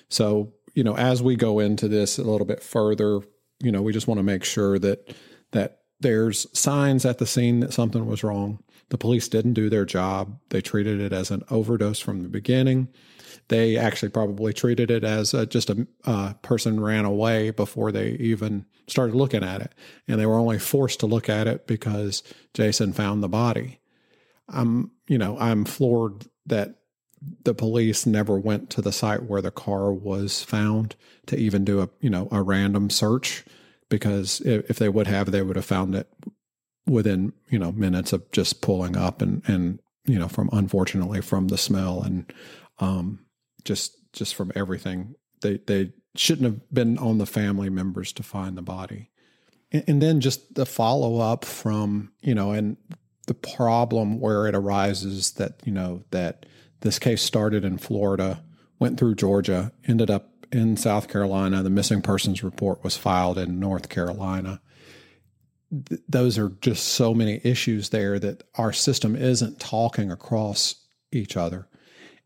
So, 0.08 0.52
you 0.74 0.84
know, 0.84 0.96
as 0.96 1.22
we 1.22 1.36
go 1.36 1.58
into 1.58 1.88
this 1.88 2.18
a 2.18 2.24
little 2.24 2.46
bit 2.46 2.62
further, 2.62 3.20
you 3.60 3.72
know, 3.72 3.82
we 3.82 3.92
just 3.92 4.06
want 4.06 4.18
to 4.18 4.24
make 4.24 4.44
sure 4.44 4.78
that, 4.78 5.14
that 5.52 5.80
there's 6.00 6.46
signs 6.58 7.04
at 7.04 7.18
the 7.18 7.26
scene 7.26 7.60
that 7.60 7.72
something 7.72 8.06
was 8.06 8.22
wrong. 8.22 8.58
The 8.88 8.98
police 8.98 9.28
didn't 9.28 9.54
do 9.54 9.68
their 9.68 9.84
job. 9.84 10.38
They 10.50 10.60
treated 10.60 11.00
it 11.00 11.12
as 11.12 11.30
an 11.30 11.42
overdose 11.50 12.00
from 12.00 12.22
the 12.22 12.28
beginning. 12.28 12.88
They 13.48 13.76
actually 13.76 14.10
probably 14.10 14.52
treated 14.52 14.90
it 14.90 15.04
as 15.04 15.32
a, 15.34 15.46
just 15.46 15.70
a 15.70 15.86
uh, 16.04 16.34
person 16.34 16.80
ran 16.80 17.04
away 17.04 17.50
before 17.50 17.92
they 17.92 18.10
even 18.12 18.66
started 18.86 19.14
looking 19.14 19.44
at 19.44 19.60
it. 19.60 19.72
And 20.06 20.20
they 20.20 20.26
were 20.26 20.38
only 20.38 20.58
forced 20.58 21.00
to 21.00 21.06
look 21.06 21.28
at 21.28 21.46
it 21.46 21.66
because 21.66 22.22
Jason 22.54 22.92
found 22.92 23.22
the 23.22 23.28
body. 23.28 23.80
I'm, 24.48 24.92
you 25.08 25.18
know, 25.18 25.38
I'm 25.38 25.64
floored 25.64 26.26
that 26.46 26.76
the 27.44 27.54
police 27.54 28.06
never 28.06 28.38
went 28.38 28.70
to 28.70 28.82
the 28.82 28.92
site 28.92 29.24
where 29.24 29.42
the 29.42 29.50
car 29.50 29.92
was 29.92 30.42
found 30.42 30.94
to 31.26 31.36
even 31.36 31.64
do 31.64 31.80
a, 31.80 31.88
you 32.00 32.10
know, 32.10 32.28
a 32.30 32.42
random 32.42 32.90
search 32.90 33.44
because 33.88 34.40
if, 34.40 34.78
they 34.78 34.88
would 34.88 35.06
have, 35.06 35.30
they 35.30 35.42
would 35.42 35.56
have 35.56 35.64
found 35.64 35.94
it 35.94 36.08
within 36.86 37.32
you 37.48 37.58
know 37.58 37.72
minutes 37.72 38.12
of 38.12 38.30
just 38.30 38.62
pulling 38.62 38.96
up 38.96 39.20
and 39.20 39.42
and 39.48 39.80
you 40.04 40.18
know 40.18 40.28
from 40.28 40.48
unfortunately 40.52 41.20
from 41.20 41.48
the 41.48 41.58
smell 41.58 42.02
and 42.02 42.32
um, 42.78 43.20
just 43.64 43.96
just 44.12 44.34
from 44.34 44.52
everything. 44.54 45.14
They 45.42 45.58
they 45.66 45.92
shouldn't 46.14 46.46
have 46.46 46.72
been 46.72 46.98
on 46.98 47.18
the 47.18 47.26
family 47.26 47.68
members 47.68 48.12
to 48.14 48.22
find 48.22 48.56
the 48.56 48.62
body. 48.62 49.10
And, 49.70 49.84
and 49.86 50.02
then 50.02 50.20
just 50.20 50.54
the 50.54 50.66
follow 50.66 51.18
up 51.18 51.44
from 51.44 52.12
you 52.20 52.34
know 52.34 52.52
and 52.52 52.76
the 53.26 53.34
problem 53.34 54.20
where 54.20 54.46
it 54.46 54.54
arises 54.54 55.32
that 55.32 55.60
you 55.64 55.72
know 55.72 56.02
that 56.10 56.46
this 56.80 56.98
case 56.98 57.22
started 57.22 57.64
in 57.64 57.78
Florida 57.78 58.42
went 58.78 58.98
through 58.98 59.14
Georgia 59.14 59.72
ended 59.86 60.10
up 60.10 60.30
in 60.56 60.76
South 60.76 61.08
Carolina. 61.08 61.62
The 61.62 61.70
missing 61.70 62.02
persons 62.02 62.42
report 62.42 62.82
was 62.82 62.96
filed 62.96 63.38
in 63.38 63.60
North 63.60 63.88
Carolina. 63.88 64.60
Th- 65.88 66.00
those 66.08 66.38
are 66.38 66.50
just 66.60 66.86
so 66.88 67.12
many 67.14 67.40
issues 67.44 67.90
there 67.90 68.18
that 68.18 68.42
our 68.54 68.72
system 68.72 69.14
isn't 69.14 69.60
talking 69.60 70.10
across 70.10 70.76
each 71.12 71.36
other. 71.36 71.68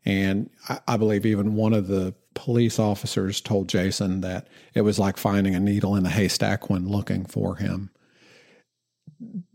And 0.05 0.49
I, 0.69 0.79
I 0.87 0.97
believe 0.97 1.25
even 1.25 1.55
one 1.55 1.73
of 1.73 1.87
the 1.87 2.15
police 2.33 2.79
officers 2.79 3.41
told 3.41 3.67
Jason 3.67 4.21
that 4.21 4.47
it 4.73 4.81
was 4.81 4.97
like 4.97 5.17
finding 5.17 5.53
a 5.53 5.59
needle 5.59 5.95
in 5.95 6.05
a 6.05 6.09
haystack 6.09 6.69
when 6.69 6.87
looking 6.87 7.25
for 7.25 7.57
him. 7.57 7.89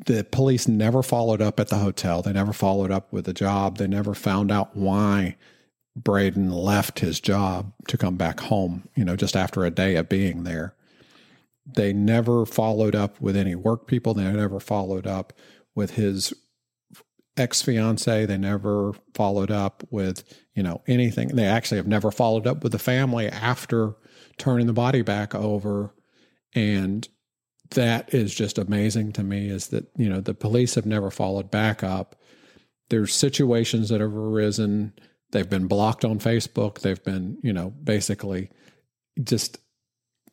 The 0.04 0.22
police 0.24 0.68
never 0.68 1.02
followed 1.02 1.40
up 1.40 1.58
at 1.58 1.68
the 1.68 1.78
hotel. 1.78 2.22
They 2.22 2.32
never 2.32 2.52
followed 2.52 2.90
up 2.90 3.12
with 3.12 3.24
the 3.24 3.32
job. 3.32 3.78
They 3.78 3.88
never 3.88 4.14
found 4.14 4.52
out 4.52 4.76
why 4.76 5.36
Braedan 6.00 6.52
left 6.52 6.98
his 6.98 7.20
job 7.20 7.72
to 7.88 7.96
come 7.96 8.16
back 8.16 8.40
home, 8.40 8.88
you 8.94 9.04
know, 9.04 9.16
just 9.16 9.36
after 9.36 9.64
a 9.64 9.70
day 9.70 9.96
of 9.96 10.08
being 10.08 10.44
there. 10.44 10.74
They 11.66 11.92
never 11.92 12.46
followed 12.46 12.94
up 12.94 13.20
with 13.20 13.36
any 13.36 13.54
work 13.54 13.86
people. 13.86 14.14
They 14.14 14.30
never 14.30 14.60
followed 14.60 15.06
up 15.06 15.32
with 15.74 15.92
his 15.92 16.32
ex 17.36 17.62
fiance. 17.62 18.26
They 18.26 18.38
never 18.38 18.92
followed 19.14 19.50
up 19.50 19.82
with, 19.90 20.22
you 20.54 20.62
know, 20.62 20.82
anything. 20.86 21.28
They 21.28 21.44
actually 21.44 21.78
have 21.78 21.86
never 21.86 22.10
followed 22.10 22.46
up 22.46 22.62
with 22.62 22.72
the 22.72 22.78
family 22.78 23.28
after 23.28 23.94
turning 24.38 24.66
the 24.66 24.72
body 24.72 25.02
back 25.02 25.34
over. 25.34 25.94
And 26.54 27.08
that 27.70 28.14
is 28.14 28.34
just 28.34 28.58
amazing 28.58 29.12
to 29.12 29.22
me 29.22 29.48
is 29.48 29.68
that, 29.68 29.86
you 29.96 30.08
know, 30.08 30.20
the 30.20 30.34
police 30.34 30.74
have 30.76 30.86
never 30.86 31.10
followed 31.10 31.50
back 31.50 31.82
up. 31.82 32.16
There's 32.90 33.14
situations 33.14 33.88
that 33.88 34.00
have 34.00 34.14
arisen. 34.14 34.92
They've 35.32 35.48
been 35.48 35.66
blocked 35.66 36.04
on 36.04 36.18
Facebook. 36.18 36.80
They've 36.80 37.02
been, 37.02 37.38
you 37.42 37.52
know, 37.52 37.70
basically 37.70 38.50
just 39.22 39.58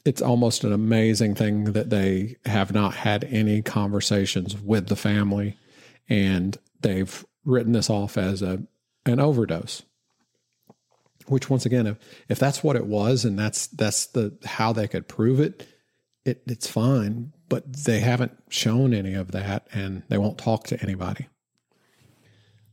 it's 0.06 0.22
almost 0.22 0.64
an 0.64 0.74
amazing 0.74 1.36
thing 1.36 1.66
that 1.66 1.90
they 1.90 2.36
have 2.46 2.74
not 2.74 2.94
had 2.94 3.24
any 3.26 3.62
conversations 3.62 4.58
with 4.58 4.88
the 4.88 4.96
family. 4.96 5.58
And 6.10 6.58
they've 6.82 7.26
written 7.46 7.72
this 7.72 7.90
off 7.90 8.18
as 8.18 8.42
a 8.42 8.64
an 9.06 9.20
overdose 9.20 9.84
which 11.28 11.50
once 11.50 11.66
again 11.66 11.88
if, 11.88 11.98
if 12.30 12.40
that's 12.40 12.64
what 12.64 12.76
it 12.76 12.86
was 12.86 13.26
and 13.26 13.38
that's 13.38 13.68
that's 13.68 14.08
the 14.08 14.38
how 14.46 14.74
they 14.74 14.88
could 14.88 15.08
prove 15.08 15.40
it 15.40 15.68
it 16.26 16.42
it's 16.48 16.68
fine. 16.68 17.34
But 17.50 17.72
they 17.74 18.00
haven't 18.00 18.32
shown 18.50 18.94
any 18.94 19.14
of 19.14 19.32
that 19.32 19.68
and 19.74 20.04
they 20.10 20.18
won't 20.18 20.38
talk 20.38 20.66
to 20.68 20.82
anybody 20.82 21.28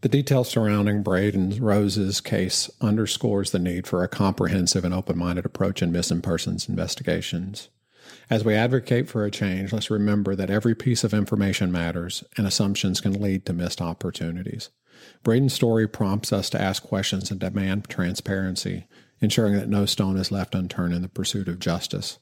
the 0.03 0.09
details 0.09 0.49
surrounding 0.49 1.05
Braedan 1.05 1.61
Rose's 1.61 2.21
case 2.21 2.71
underscores 2.81 3.51
the 3.51 3.59
need 3.59 3.87
for 3.87 4.03
a 4.03 4.09
comprehensive 4.09 4.85
and 4.85 4.95
open 4.95 5.19
minded 5.19 5.45
approach 5.45 5.83
in 5.83 5.93
missing 5.93 6.23
persons 6.23 6.69
investigations. 6.69 7.69
As 8.31 8.45
we 8.45 8.55
advocate 8.55 9.09
for 9.09 9.25
a 9.25 9.31
change, 9.31 9.73
let's 9.73 9.91
remember 9.91 10.35
that 10.35 10.51
every 10.51 10.75
piece 10.75 11.05
of 11.05 11.13
information 11.13 11.71
matters 11.71 12.25
and 12.37 12.47
assumptions 12.47 13.01
can 13.01 13.21
lead 13.21 13.45
to 13.47 13.53
missed 13.53 13.83
opportunities. 13.83 14.71
Braedan's 15.23 15.53
story 15.53 15.87
prompts 15.87 16.33
us 16.33 16.49
to 16.51 16.61
ask 16.61 16.83
questions 16.83 17.31
and 17.31 17.39
demand 17.39 17.89
transparency, 17.89 18.87
ensuring 19.21 19.55
that 19.55 19.69
no 19.69 19.85
stone 19.85 20.17
is 20.17 20.33
left 20.33 20.55
unturned 20.55 20.95
in 20.95 21.03
the 21.03 21.09
pursuit 21.09 21.47
of 21.47 21.59
justice. 21.59 22.19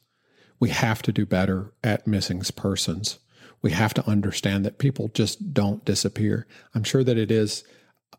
We 0.59 0.69
have 0.69 1.01
to 1.03 1.13
do 1.13 1.25
better 1.25 1.73
at 1.81 2.05
missing 2.05 2.41
persons 2.55 3.19
we 3.61 3.71
have 3.71 3.93
to 3.95 4.07
understand 4.07 4.65
that 4.65 4.77
people 4.77 5.09
just 5.09 5.53
don't 5.53 5.83
disappear. 5.85 6.47
I'm 6.73 6.83
sure 6.83 7.03
that 7.03 7.17
it 7.17 7.31
is 7.31 7.63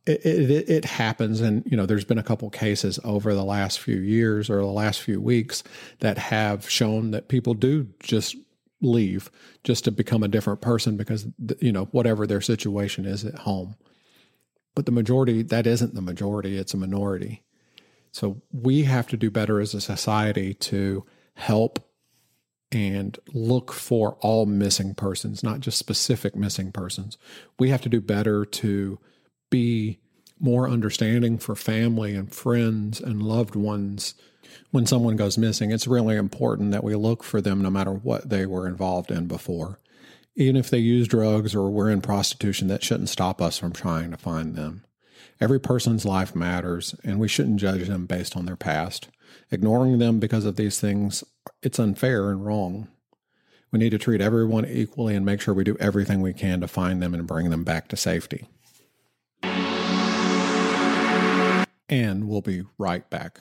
it, 0.07 0.25
it, 0.25 0.71
it, 0.71 0.85
happens. 0.85 1.41
And 1.41 1.63
you 1.67 1.77
know 1.77 1.87
there's 1.87 2.05
been 2.05 2.19
a 2.19 2.23
couple 2.23 2.49
cases 2.51 2.99
over 3.05 3.35
the 3.35 3.45
last 3.45 3.81
few 3.81 3.99
years 3.99 4.49
or 4.49 4.57
the 4.57 4.67
last 4.67 5.01
few 5.01 5.21
weeks 5.21 5.63
that 6.01 6.19
have 6.19 6.69
shown 6.69 7.11
that 7.11 7.29
people 7.29 7.55
do 7.55 7.89
just 8.01 8.37
leave 8.81 9.31
just 9.63 9.85
to 9.85 9.91
become 9.91 10.23
a 10.23 10.29
different 10.29 10.63
person 10.63 10.97
because 10.97 11.27
you 11.61 11.73
know 11.73 11.85
whatever 11.87 12.27
their 12.27 12.41
situation 12.41 13.05
is 13.05 13.25
at 13.25 13.41
home. 13.41 13.77
But 14.75 14.87
the 14.87 14.93
majority 14.93 15.43
that 15.43 15.67
isn't 15.67 15.95
the 15.95 16.03
majority 16.03 16.57
it's 16.57 16.75
a 16.75 16.79
minority. 16.79 17.43
So 18.13 18.43
we 18.53 18.83
have 18.85 19.07
to 19.09 19.17
do 19.17 19.31
better 19.31 19.61
as 19.61 19.75
a 19.75 19.81
society 19.81 20.55
to 20.55 21.05
help 21.35 21.90
and 22.73 23.19
look 23.33 23.73
for 23.73 24.17
all 24.21 24.47
missing 24.47 24.95
persons, 24.95 25.43
not 25.43 25.61
just 25.61 25.79
specific 25.79 26.37
missing 26.37 26.71
persons. 26.71 27.19
We 27.59 27.71
have 27.71 27.83
to 27.83 27.89
do 27.89 28.01
better 28.01 28.45
to 28.45 28.99
be 29.51 29.99
more 30.39 30.69
understanding 30.69 31.39
for 31.39 31.55
family 31.55 32.15
and 32.15 32.33
friends 32.33 33.01
and 33.01 33.23
loved 33.23 33.57
ones 33.57 34.15
when 34.71 34.87
someone 34.87 35.17
goes 35.17 35.37
missing. 35.37 35.71
It's 35.71 35.87
really 35.87 36.17
important 36.17 36.71
that 36.73 36.85
we 36.85 36.95
look 36.95 37.23
for 37.23 37.41
them 37.41 37.61
no 37.61 37.71
matter 37.71 37.93
what 37.93 38.31
they 38.31 38.47
were 38.47 38.67
involved 38.67 39.11
in 39.11 39.27
before. 39.27 39.81
Even 40.37 40.57
if 40.57 40.71
they 40.71 40.79
use 40.79 41.09
drugs 41.09 41.55
or 41.55 41.71
were 41.71 41.91
in 41.91 42.01
prostitution, 42.01 42.69
that 42.69 42.85
shouldn't 42.85 43.09
stop 43.09 43.43
us 43.43 43.59
from 43.59 43.73
trying 43.73 44.11
to 44.13 44.17
find 44.17 44.55
them. 44.55 44.85
Every 45.41 45.59
person's 45.59 46.05
life 46.05 46.35
matters, 46.35 46.95
and 47.03 47.19
we 47.19 47.29
shouldn't 47.29 47.61
judge 47.61 47.89
them 47.89 48.07
based 48.07 48.37
on 48.37 48.47
their 48.47 48.57
past. 48.57 49.09
Ignoring 49.53 49.99
them 49.99 50.21
because 50.21 50.45
of 50.45 50.55
these 50.55 50.79
things, 50.79 51.25
it's 51.61 51.81
unfair 51.81 52.31
and 52.31 52.47
wrong. 52.47 52.87
We 53.73 53.81
need 53.81 53.91
to 53.91 53.99
treat 53.99 54.21
everyone 54.21 54.65
equally 54.65 55.17
and 55.17 55.27
make 55.27 55.41
sure 55.41 55.53
we 55.55 55.65
do 55.65 55.77
everything 55.81 56.21
we 56.21 56.33
can 56.33 56.61
to 56.61 56.69
find 56.69 57.03
them 57.03 57.15
and 57.15 57.27
bring 57.27 57.51
them 57.51 57.65
back 57.65 57.89
to 57.89 57.97
safety. 57.97 58.47
And 61.89 62.29
we'll 62.29 62.43
be 62.43 62.63
right 62.79 63.09
back. 63.11 63.41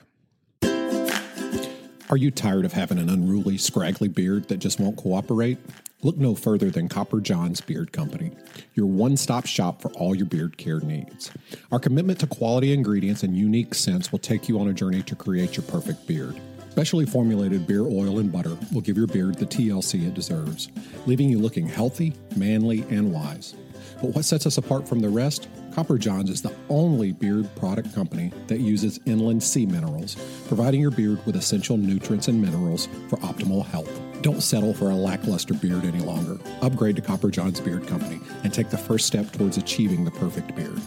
Are 2.09 2.17
you 2.17 2.31
tired 2.31 2.65
of 2.65 2.73
having 2.73 2.97
an 2.97 3.07
unruly, 3.07 3.59
scraggly 3.59 4.07
beard 4.07 4.47
that 4.47 4.57
just 4.57 4.79
won't 4.79 4.97
cooperate? 4.97 5.59
Look 6.01 6.15
no 6.15 6.33
further 6.33 6.69
than 6.69 6.87
Copper 6.87 7.19
John's 7.19 7.59
Beard 7.59 7.91
Company, 7.91 8.31
your 8.73 8.85
one 8.85 9.17
stop 9.17 9.45
shop 9.45 9.81
for 9.81 9.91
all 9.91 10.15
your 10.15 10.27
beard 10.27 10.57
care 10.57 10.79
needs. 10.79 11.29
Our 11.73 11.79
commitment 11.79 12.21
to 12.21 12.27
quality 12.27 12.71
ingredients 12.71 13.23
and 13.23 13.35
unique 13.35 13.75
scents 13.75 14.09
will 14.09 14.19
take 14.19 14.47
you 14.47 14.61
on 14.61 14.69
a 14.69 14.73
journey 14.73 15.03
to 15.03 15.15
create 15.15 15.57
your 15.57 15.65
perfect 15.65 16.07
beard. 16.07 16.39
Specially 16.69 17.05
formulated 17.05 17.67
beer 17.67 17.81
oil 17.81 18.19
and 18.19 18.31
butter 18.31 18.57
will 18.73 18.79
give 18.79 18.95
your 18.95 19.07
beard 19.07 19.35
the 19.35 19.45
TLC 19.45 20.07
it 20.07 20.13
deserves, 20.13 20.69
leaving 21.05 21.27
you 21.27 21.37
looking 21.37 21.67
healthy, 21.67 22.13
manly, 22.37 22.85
and 22.89 23.11
wise. 23.11 23.55
But 24.01 24.15
what 24.15 24.23
sets 24.23 24.45
us 24.45 24.57
apart 24.57 24.87
from 24.87 25.01
the 25.01 25.09
rest? 25.09 25.49
Copper 25.79 25.97
Johns 25.97 26.29
is 26.29 26.41
the 26.41 26.53
only 26.67 27.13
beard 27.13 27.47
product 27.55 27.95
company 27.95 28.33
that 28.47 28.59
uses 28.59 28.99
inland 29.05 29.41
sea 29.41 29.65
minerals, 29.65 30.17
providing 30.49 30.81
your 30.81 30.91
beard 30.91 31.25
with 31.25 31.37
essential 31.37 31.77
nutrients 31.77 32.27
and 32.27 32.41
minerals 32.41 32.89
for 33.07 33.15
optimal 33.19 33.65
health. 33.65 33.89
Don't 34.21 34.43
settle 34.43 34.73
for 34.73 34.89
a 34.89 34.93
lackluster 34.93 35.53
beard 35.53 35.85
any 35.85 36.01
longer. 36.01 36.37
Upgrade 36.61 36.97
to 36.97 37.01
Copper 37.01 37.29
John's 37.29 37.61
Beard 37.61 37.87
Company 37.87 38.19
and 38.43 38.53
take 38.53 38.69
the 38.69 38.77
first 38.77 39.07
step 39.07 39.31
towards 39.31 39.55
achieving 39.55 40.03
the 40.03 40.11
perfect 40.11 40.53
beard. 40.53 40.81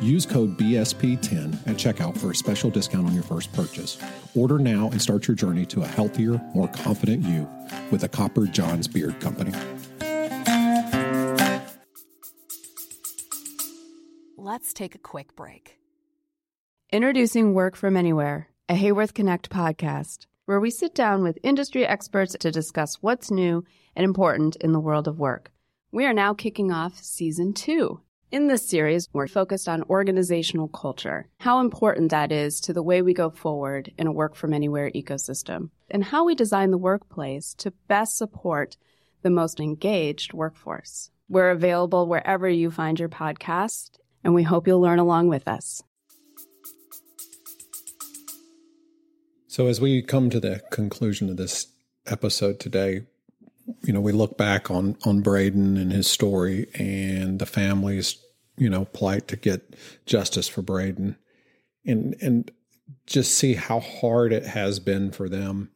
Use 0.00 0.24
code 0.24 0.56
BSP10 0.56 1.68
at 1.68 1.76
checkout 1.76 2.16
for 2.16 2.30
a 2.30 2.34
special 2.34 2.70
discount 2.70 3.06
on 3.06 3.12
your 3.12 3.22
first 3.22 3.52
purchase. 3.52 3.98
Order 4.34 4.58
now 4.58 4.88
and 4.88 5.02
start 5.02 5.28
your 5.28 5.34
journey 5.34 5.66
to 5.66 5.82
a 5.82 5.86
healthier, 5.86 6.40
more 6.54 6.68
confident 6.68 7.26
you 7.26 7.46
with 7.90 8.00
the 8.00 8.08
Copper 8.08 8.46
John's 8.46 8.88
Beard 8.88 9.20
Company. 9.20 9.52
Let's 14.42 14.72
take 14.72 14.94
a 14.94 14.98
quick 14.98 15.36
break. 15.36 15.76
Introducing 16.90 17.52
Work 17.52 17.76
From 17.76 17.94
Anywhere, 17.94 18.48
a 18.70 18.74
Haworth 18.74 19.12
Connect 19.12 19.50
podcast 19.50 20.24
where 20.46 20.58
we 20.58 20.70
sit 20.70 20.94
down 20.94 21.22
with 21.22 21.38
industry 21.42 21.86
experts 21.86 22.34
to 22.40 22.50
discuss 22.50 23.02
what's 23.02 23.30
new 23.30 23.64
and 23.94 24.02
important 24.02 24.56
in 24.56 24.72
the 24.72 24.80
world 24.80 25.06
of 25.06 25.18
work. 25.18 25.52
We 25.92 26.06
are 26.06 26.14
now 26.14 26.32
kicking 26.32 26.72
off 26.72 26.96
season 27.02 27.52
two. 27.52 28.00
In 28.30 28.48
this 28.48 28.66
series, 28.66 29.10
we're 29.12 29.28
focused 29.28 29.68
on 29.68 29.82
organizational 29.90 30.68
culture, 30.68 31.28
how 31.40 31.60
important 31.60 32.10
that 32.10 32.32
is 32.32 32.62
to 32.62 32.72
the 32.72 32.82
way 32.82 33.02
we 33.02 33.12
go 33.12 33.28
forward 33.28 33.92
in 33.98 34.06
a 34.06 34.12
work 34.12 34.34
from 34.34 34.54
anywhere 34.54 34.90
ecosystem, 34.92 35.68
and 35.90 36.02
how 36.02 36.24
we 36.24 36.34
design 36.34 36.70
the 36.70 36.78
workplace 36.78 37.52
to 37.58 37.74
best 37.88 38.16
support 38.16 38.78
the 39.20 39.28
most 39.28 39.60
engaged 39.60 40.32
workforce. 40.32 41.10
We're 41.28 41.50
available 41.50 42.06
wherever 42.06 42.48
you 42.48 42.70
find 42.70 42.98
your 42.98 43.10
podcast, 43.10 43.99
and 44.24 44.34
we 44.34 44.42
hope 44.42 44.66
you'll 44.66 44.80
learn 44.80 44.98
along 44.98 45.28
with 45.28 45.48
us. 45.48 45.82
So, 49.46 49.66
as 49.66 49.80
we 49.80 50.02
come 50.02 50.30
to 50.30 50.40
the 50.40 50.62
conclusion 50.70 51.28
of 51.28 51.36
this 51.36 51.66
episode 52.06 52.60
today, 52.60 53.02
you 53.82 53.92
know, 53.92 54.00
we 54.00 54.12
look 54.12 54.38
back 54.38 54.70
on 54.70 54.96
on 55.04 55.22
Braedan 55.22 55.80
and 55.80 55.92
his 55.92 56.06
story 56.06 56.68
and 56.74 57.38
the 57.38 57.46
family's, 57.46 58.16
you 58.56 58.70
know, 58.70 58.84
plight 58.84 59.28
to 59.28 59.36
get 59.36 59.74
justice 60.06 60.48
for 60.48 60.62
Braedan, 60.62 61.16
and 61.84 62.14
and 62.20 62.50
just 63.06 63.34
see 63.34 63.54
how 63.54 63.80
hard 63.80 64.32
it 64.32 64.46
has 64.46 64.78
been 64.78 65.10
for 65.10 65.28
them. 65.28 65.70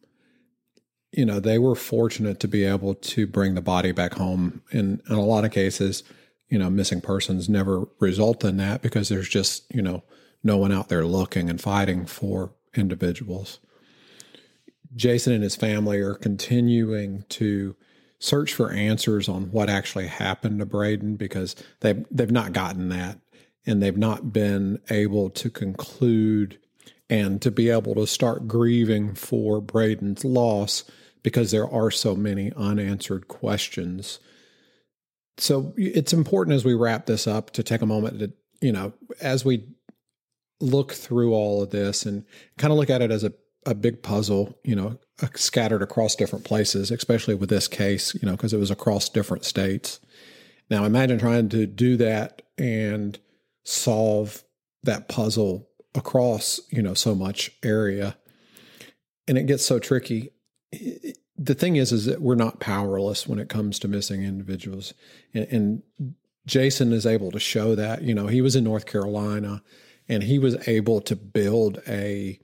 You 1.13 1.25
know, 1.25 1.41
they 1.41 1.59
were 1.59 1.77
fortunate 1.77 2.41
to 2.41 2.49
be 2.49 2.65
able 2.65 2.95
to 2.95 3.27
bring 3.27 3.55
the 3.55 3.61
body 3.61 3.93
back 3.93 4.15
home. 4.15 4.63
In 4.71 5.03
in 5.09 5.17
a 5.17 5.25
lot 5.25 5.45
of 5.45 5.51
cases, 5.51 6.05
you 6.49 6.59
know, 6.59 6.71
missing 6.71 7.01
persons 7.01 7.49
never 7.49 7.87
result 8.01 8.45
in 8.45 8.57
that 8.59 8.83
because 8.83 9.09
there's 9.09 9.29
just 9.29 9.65
you 9.75 9.83
know 9.83 10.03
no 10.43 10.57
one 10.57 10.73
out 10.73 10.89
there 10.89 11.07
looking 11.07 11.49
and 11.49 11.61
fighting 11.61 12.07
for 12.07 12.53
individuals. 12.75 13.61
Jason 14.95 15.33
and 15.33 15.43
his 15.43 15.57
family 15.57 15.99
are 15.99 16.15
continuing 16.15 17.25
to 17.29 17.75
search 18.19 18.55
for 18.55 18.71
answers 18.71 19.29
on 19.29 19.51
what 19.51 19.69
actually 19.69 20.07
happened 20.07 20.61
to 20.61 20.67
Braedan 20.67 21.19
because 21.19 21.57
they've 21.81 22.05
they've 22.11 22.31
not 22.31 22.53
gotten 22.53 22.89
that 22.91 23.19
and 23.67 23.83
they've 23.83 23.97
not 23.97 24.33
been 24.33 24.79
able 24.91 25.31
to 25.31 25.51
conclude 25.51 26.59
and 27.11 27.41
to 27.43 27.51
be 27.51 27.69
able 27.71 27.95
to 27.95 28.07
start 28.07 28.49
grieving 28.49 29.15
for 29.15 29.61
Braedan's 29.61 30.25
loss 30.25 30.85
because 31.23 31.51
there 31.51 31.69
are 31.69 31.91
so 31.91 32.15
many 32.15 32.53
unanswered 32.57 33.29
questions. 33.29 34.19
So 35.39 35.73
it's 35.77 36.13
important 36.13 36.55
as 36.55 36.65
we 36.65 36.75
wrap 36.75 37.07
this 37.07 37.27
up 37.27 37.51
to 37.53 37.63
take 37.63 37.83
a 37.83 37.87
moment 37.87 38.21
to, 38.21 38.33
you 38.61 38.73
know, 38.73 38.93
as 39.21 39.45
we 39.45 39.67
look 40.61 40.93
through 40.93 41.35
all 41.35 41.63
of 41.63 41.71
this 41.71 42.07
and 42.07 42.25
kind 42.59 42.73
of 42.73 42.79
look 42.79 42.91
at 42.91 43.03
it 43.03 43.11
as 43.11 43.25
a 43.25 43.33
a 43.67 43.75
big 43.75 44.03
puzzle, 44.03 44.59
you 44.63 44.77
know, 44.77 44.99
scattered 45.35 45.83
across 45.83 46.15
different 46.15 46.45
places, 46.45 46.91
especially 46.91 47.35
with 47.35 47.49
this 47.49 47.67
case, 47.67 48.15
you 48.15 48.27
know, 48.27 48.33
because 48.33 48.53
it 48.53 48.59
was 48.59 48.71
across 48.71 49.09
different 49.09 49.45
states. 49.45 50.01
Now, 50.71 50.85
imagine 50.85 51.19
trying 51.19 51.49
to 51.51 51.67
do 51.67 51.97
that 51.97 52.43
and 52.59 53.19
solve 53.65 54.45
that 54.83 55.09
puzzle 55.09 55.69
across, 55.95 56.61
you 56.71 56.83
know, 56.83 56.95
so 56.95 57.15
much 57.15 57.53
area. 57.63 58.17
and 59.27 59.39
it 59.39 59.47
gets 59.47 59.65
so 59.65 59.79
tricky. 59.79 60.31
The 61.37 61.55
thing 61.55 61.77
is, 61.77 61.93
is 61.93 62.05
that 62.07 62.23
we're 62.23 62.37
not 62.37 62.61
powerless 62.61 63.27
when 63.27 63.39
it 63.39 63.49
comes 63.49 63.79
to 63.81 63.89
missing 63.89 64.23
individuals, 64.23 64.95
and, 65.33 65.47
and 65.51 65.83
Jason 66.47 66.93
is 66.93 67.07
able 67.07 67.31
to 67.33 67.41
show 67.41 67.75
that. 67.75 68.03
You 68.03 68.15
know, 68.15 68.27
he 68.27 68.41
was 68.41 68.55
in 68.55 68.65
North 68.65 68.87
Carolina, 68.87 69.63
and 70.09 70.23
he 70.23 70.39
was 70.39 70.69
able 70.69 71.01
to 71.03 71.17
build 71.17 71.81
a 71.89 72.39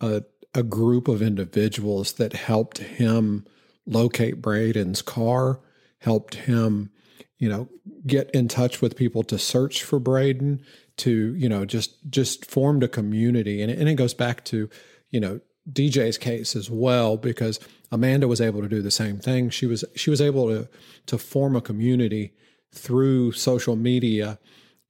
a, 0.00 0.22
a 0.54 0.62
group 0.62 1.08
of 1.08 1.22
individuals 1.22 2.14
that 2.14 2.32
helped 2.32 2.78
him 2.78 3.46
locate 3.86 4.40
Braedan's 4.40 5.02
car, 5.02 5.60
helped 5.98 6.34
him, 6.34 6.90
you 7.38 7.48
know, 7.48 7.68
get 8.06 8.30
in 8.30 8.48
touch 8.48 8.80
with 8.80 8.96
people 8.96 9.22
to 9.24 9.38
search 9.38 9.82
for 9.82 10.00
Braedan, 10.00 10.60
to 10.98 11.34
you 11.34 11.48
know, 11.48 11.64
just 11.64 11.96
just 12.10 12.44
formed 12.44 12.82
a 12.82 12.88
community, 12.88 13.62
and 13.62 13.70
and 13.70 13.88
it 13.88 13.94
goes 13.94 14.14
back 14.14 14.44
to, 14.46 14.68
you 15.10 15.20
know, 15.20 15.40
DJ's 15.70 16.18
case 16.18 16.56
as 16.56 16.70
well 16.70 17.16
because 17.16 17.60
Amanda 17.92 18.28
was 18.28 18.40
able 18.40 18.62
to 18.62 18.68
do 18.68 18.82
the 18.82 18.90
same 18.90 19.18
thing. 19.18 19.50
She 19.50 19.66
was 19.66 19.84
she 19.94 20.10
was 20.10 20.20
able 20.20 20.48
to 20.48 20.68
to 21.06 21.18
form 21.18 21.56
a 21.56 21.60
community 21.60 22.32
through 22.72 23.32
social 23.32 23.76
media 23.76 24.38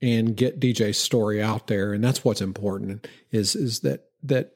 and 0.02 0.36
get 0.36 0.60
DJ's 0.60 0.98
story 0.98 1.42
out 1.42 1.66
there, 1.66 1.92
and 1.92 2.02
that's 2.02 2.24
what's 2.24 2.40
important 2.40 3.06
is 3.30 3.56
is 3.56 3.80
that 3.80 4.06
that 4.22 4.52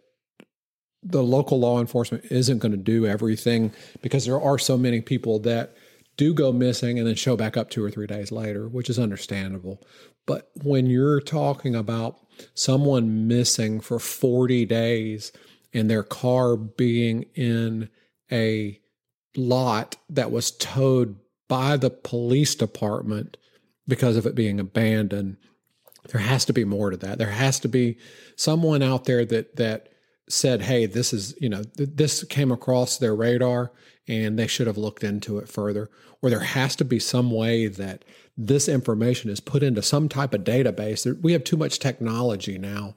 the 1.03 1.23
local 1.23 1.61
law 1.61 1.81
enforcement 1.81 2.25
isn't 2.31 2.59
going 2.59 2.73
to 2.73 2.79
do 2.79 3.07
everything 3.07 3.73
because 4.01 4.25
there 4.25 4.41
are 4.41 4.59
so 4.59 4.79
many 4.79 5.03
people 5.03 5.39
that 5.41 5.75
do 6.17 6.33
go 6.33 6.53
missing 6.53 6.99
and 6.99 7.07
then 7.07 7.15
show 7.15 7.37
back 7.37 7.57
up 7.57 7.69
two 7.69 7.85
or 7.85 7.91
three 7.91 8.07
days 8.07 8.33
later, 8.33 8.69
which 8.69 8.89
is 8.89 8.99
understandable. 8.99 9.83
But 10.27 10.51
when 10.63 10.87
you're 10.87 11.21
talking 11.21 11.75
about 11.75 12.19
someone 12.55 13.29
missing 13.29 13.81
for 13.81 13.99
40 13.99 14.65
days 14.65 15.33
and 15.75 15.91
their 15.91 16.05
car 16.05 16.57
being 16.57 17.25
in 17.35 17.91
a 18.31 18.81
lot 19.37 19.97
that 20.09 20.31
was 20.31 20.53
towed 20.53 21.17
by 21.49 21.77
the 21.77 21.91
police 21.91 22.55
department 22.55 23.37
because 23.87 24.17
of 24.17 24.25
it 24.25 24.35
being 24.35 24.59
abandoned, 24.59 25.37
there 26.09 26.21
has 26.21 26.45
to 26.47 26.53
be 26.53 26.65
more 26.65 26.91
to 26.91 26.97
that. 26.97 27.19
There 27.19 27.31
has 27.31 27.61
to 27.61 27.69
be 27.69 27.99
someone 28.37 28.83
out 28.83 29.05
there 29.05 29.25
that 29.27 29.57
that 29.57 29.89
said, 30.29 30.63
"Hey, 30.63 30.87
this 30.87 31.13
is 31.13 31.35
you 31.41 31.49
know 31.49 31.65
th- 31.77 31.91
this 31.95 32.25
came 32.25 32.51
across 32.51 32.97
their 32.97 33.15
radar 33.15 33.73
and 34.07 34.39
they 34.39 34.47
should 34.47 34.67
have 34.67 34.79
looked 34.79 35.05
into 35.05 35.39
it 35.39 35.49
further." 35.49 35.91
Or 36.23 36.31
there 36.31 36.41
has 36.41 36.75
to 36.77 36.85
be 36.85 36.99
some 36.99 37.31
way 37.31 37.67
that 37.67 38.05
this 38.37 38.69
information 38.69 39.31
is 39.31 39.41
put 39.41 39.63
into 39.63 39.83
some 39.83 40.09
type 40.09 40.33
of 40.33 40.45
database. 40.45 41.21
We 41.23 41.33
have 41.33 41.45
too 41.45 41.57
much 41.57 41.79
technology 41.79 42.59
now 42.59 42.95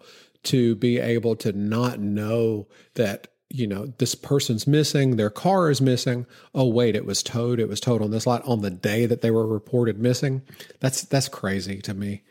to 0.48 0.76
be 0.76 0.98
able 1.00 1.36
to 1.38 1.52
not 1.52 2.00
know 2.00 2.68
that 2.96 3.28
you 3.50 3.66
know 3.66 3.94
this 3.98 4.16
person's 4.16 4.68
missing 4.68 5.16
their 5.16 5.30
car 5.30 5.70
is 5.70 5.82
missing. 5.82 6.26
Oh 6.54 6.68
wait 6.68 6.96
it 6.96 7.06
was 7.06 7.24
towed 7.24 7.60
it 7.60 7.70
was 7.70 7.80
towed 7.80 8.02
on 8.02 8.12
this 8.12 8.28
lot 8.28 8.46
on 8.46 8.62
the 8.62 8.70
day 8.70 9.06
that 9.06 9.22
they 9.22 9.32
were 9.32 9.48
reported 9.48 10.00
missing. 10.00 10.42
That's 10.80 11.04
that's 11.04 11.30
crazy 11.30 11.82
to 11.82 11.94
me. 11.94 12.24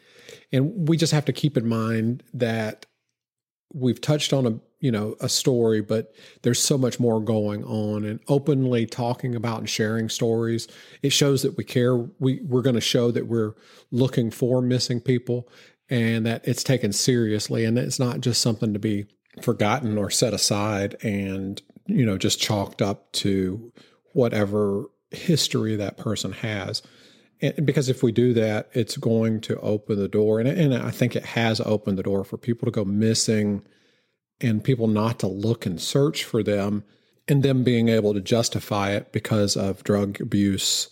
And 0.53 0.89
we 0.89 0.97
just 0.97 1.13
have 1.13 1.25
to 1.27 1.33
keep 1.33 1.57
in 1.57 1.67
mind 1.67 2.23
that 2.35 2.87
we've 3.73 4.01
touched 4.01 4.33
on 4.33 4.47
a 4.47 4.61
you 4.81 4.93
know 4.93 5.17
a 5.21 5.29
story 5.29 5.81
but 5.81 6.15
there's 6.43 6.63
so 6.63 6.77
much 6.77 7.01
more 7.01 7.21
going 7.21 7.65
on 7.65 8.05
and 8.05 8.21
openly 8.29 8.87
talking 8.87 9.35
about 9.35 9.59
and 9.61 9.71
sharing 9.71 10.09
stories. 10.11 10.69
It 11.03 11.11
shows 11.11 11.43
that 11.43 11.57
we 11.57 11.65
care. 11.65 11.97
We 11.97 12.41
we're 12.43 12.63
going 12.63 12.75
to 12.75 12.81
show 12.81 13.11
that 13.11 13.27
we're 13.27 13.55
looking 13.91 14.31
for 14.31 14.61
missing 14.61 15.01
people 15.01 15.49
and 15.89 16.27
that 16.27 16.47
it's 16.47 16.65
taken 16.65 16.93
seriously 16.93 17.65
and 17.65 17.79
it's 17.79 17.99
not 17.99 18.21
just 18.21 18.41
something 18.41 18.73
to 18.73 18.79
be 18.79 19.07
forgotten 19.43 19.99
or 19.99 20.11
set 20.11 20.35
aside 20.35 20.97
and 21.03 21.63
you 21.87 22.05
know 22.05 22.19
just 22.19 22.41
chalked 22.41 22.83
up 22.83 23.11
to 23.13 23.73
whatever 24.13 24.85
history 25.11 25.77
that 25.77 25.97
person 25.97 26.33
has. 26.33 26.83
And 27.41 27.67
because 27.67 27.89
if 27.89 28.03
we 28.03 28.13
do 28.13 28.33
that 28.35 28.69
it's 28.73 28.97
going 28.97 29.41
to 29.43 29.61
open 29.61 29.99
the 29.99 30.09
door 30.09 30.41
and, 30.41 30.49
and 30.49 30.75
i 30.75 30.91
think 30.91 31.15
it 31.15 31.25
has 31.25 31.61
opened 31.61 31.99
the 31.99 32.03
door 32.03 32.25
for 32.25 32.39
people 32.39 32.67
to 32.67 32.73
go 32.73 32.85
missing 32.85 33.63
and 34.41 34.65
people 34.65 34.87
not 34.87 35.19
to 35.19 35.27
look 35.27 35.67
and 35.67 35.81
search 35.81 36.25
for 36.25 36.43
them 36.43 36.83
and 37.29 37.43
them 37.43 37.63
being 37.63 37.89
able 37.89 38.15
to 38.15 38.21
justify 38.21 38.93
it 38.93 39.13
because 39.13 39.57
of 39.57 39.85
drug 39.85 40.21
abuse 40.21 40.89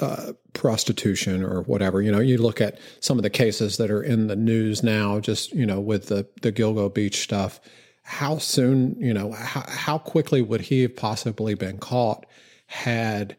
uh, 0.00 0.32
prostitution 0.52 1.42
or 1.42 1.62
whatever. 1.62 2.00
You 2.00 2.12
know, 2.12 2.20
you 2.20 2.38
look 2.38 2.60
at 2.60 2.78
some 3.00 3.18
of 3.18 3.22
the 3.22 3.30
cases 3.30 3.76
that 3.76 3.90
are 3.90 4.02
in 4.02 4.26
the 4.26 4.36
news 4.36 4.82
now, 4.82 5.20
just 5.20 5.52
you 5.52 5.66
know, 5.66 5.80
with 5.80 6.06
the 6.06 6.26
the 6.42 6.52
Gilgo 6.52 6.92
Beach 6.92 7.20
stuff. 7.20 7.60
How 8.02 8.38
soon, 8.38 8.96
you 9.00 9.12
know, 9.12 9.32
how, 9.32 9.64
how 9.66 9.98
quickly 9.98 10.40
would 10.40 10.60
he 10.60 10.82
have 10.82 10.94
possibly 10.94 11.54
been 11.54 11.78
caught 11.78 12.24
had 12.66 13.36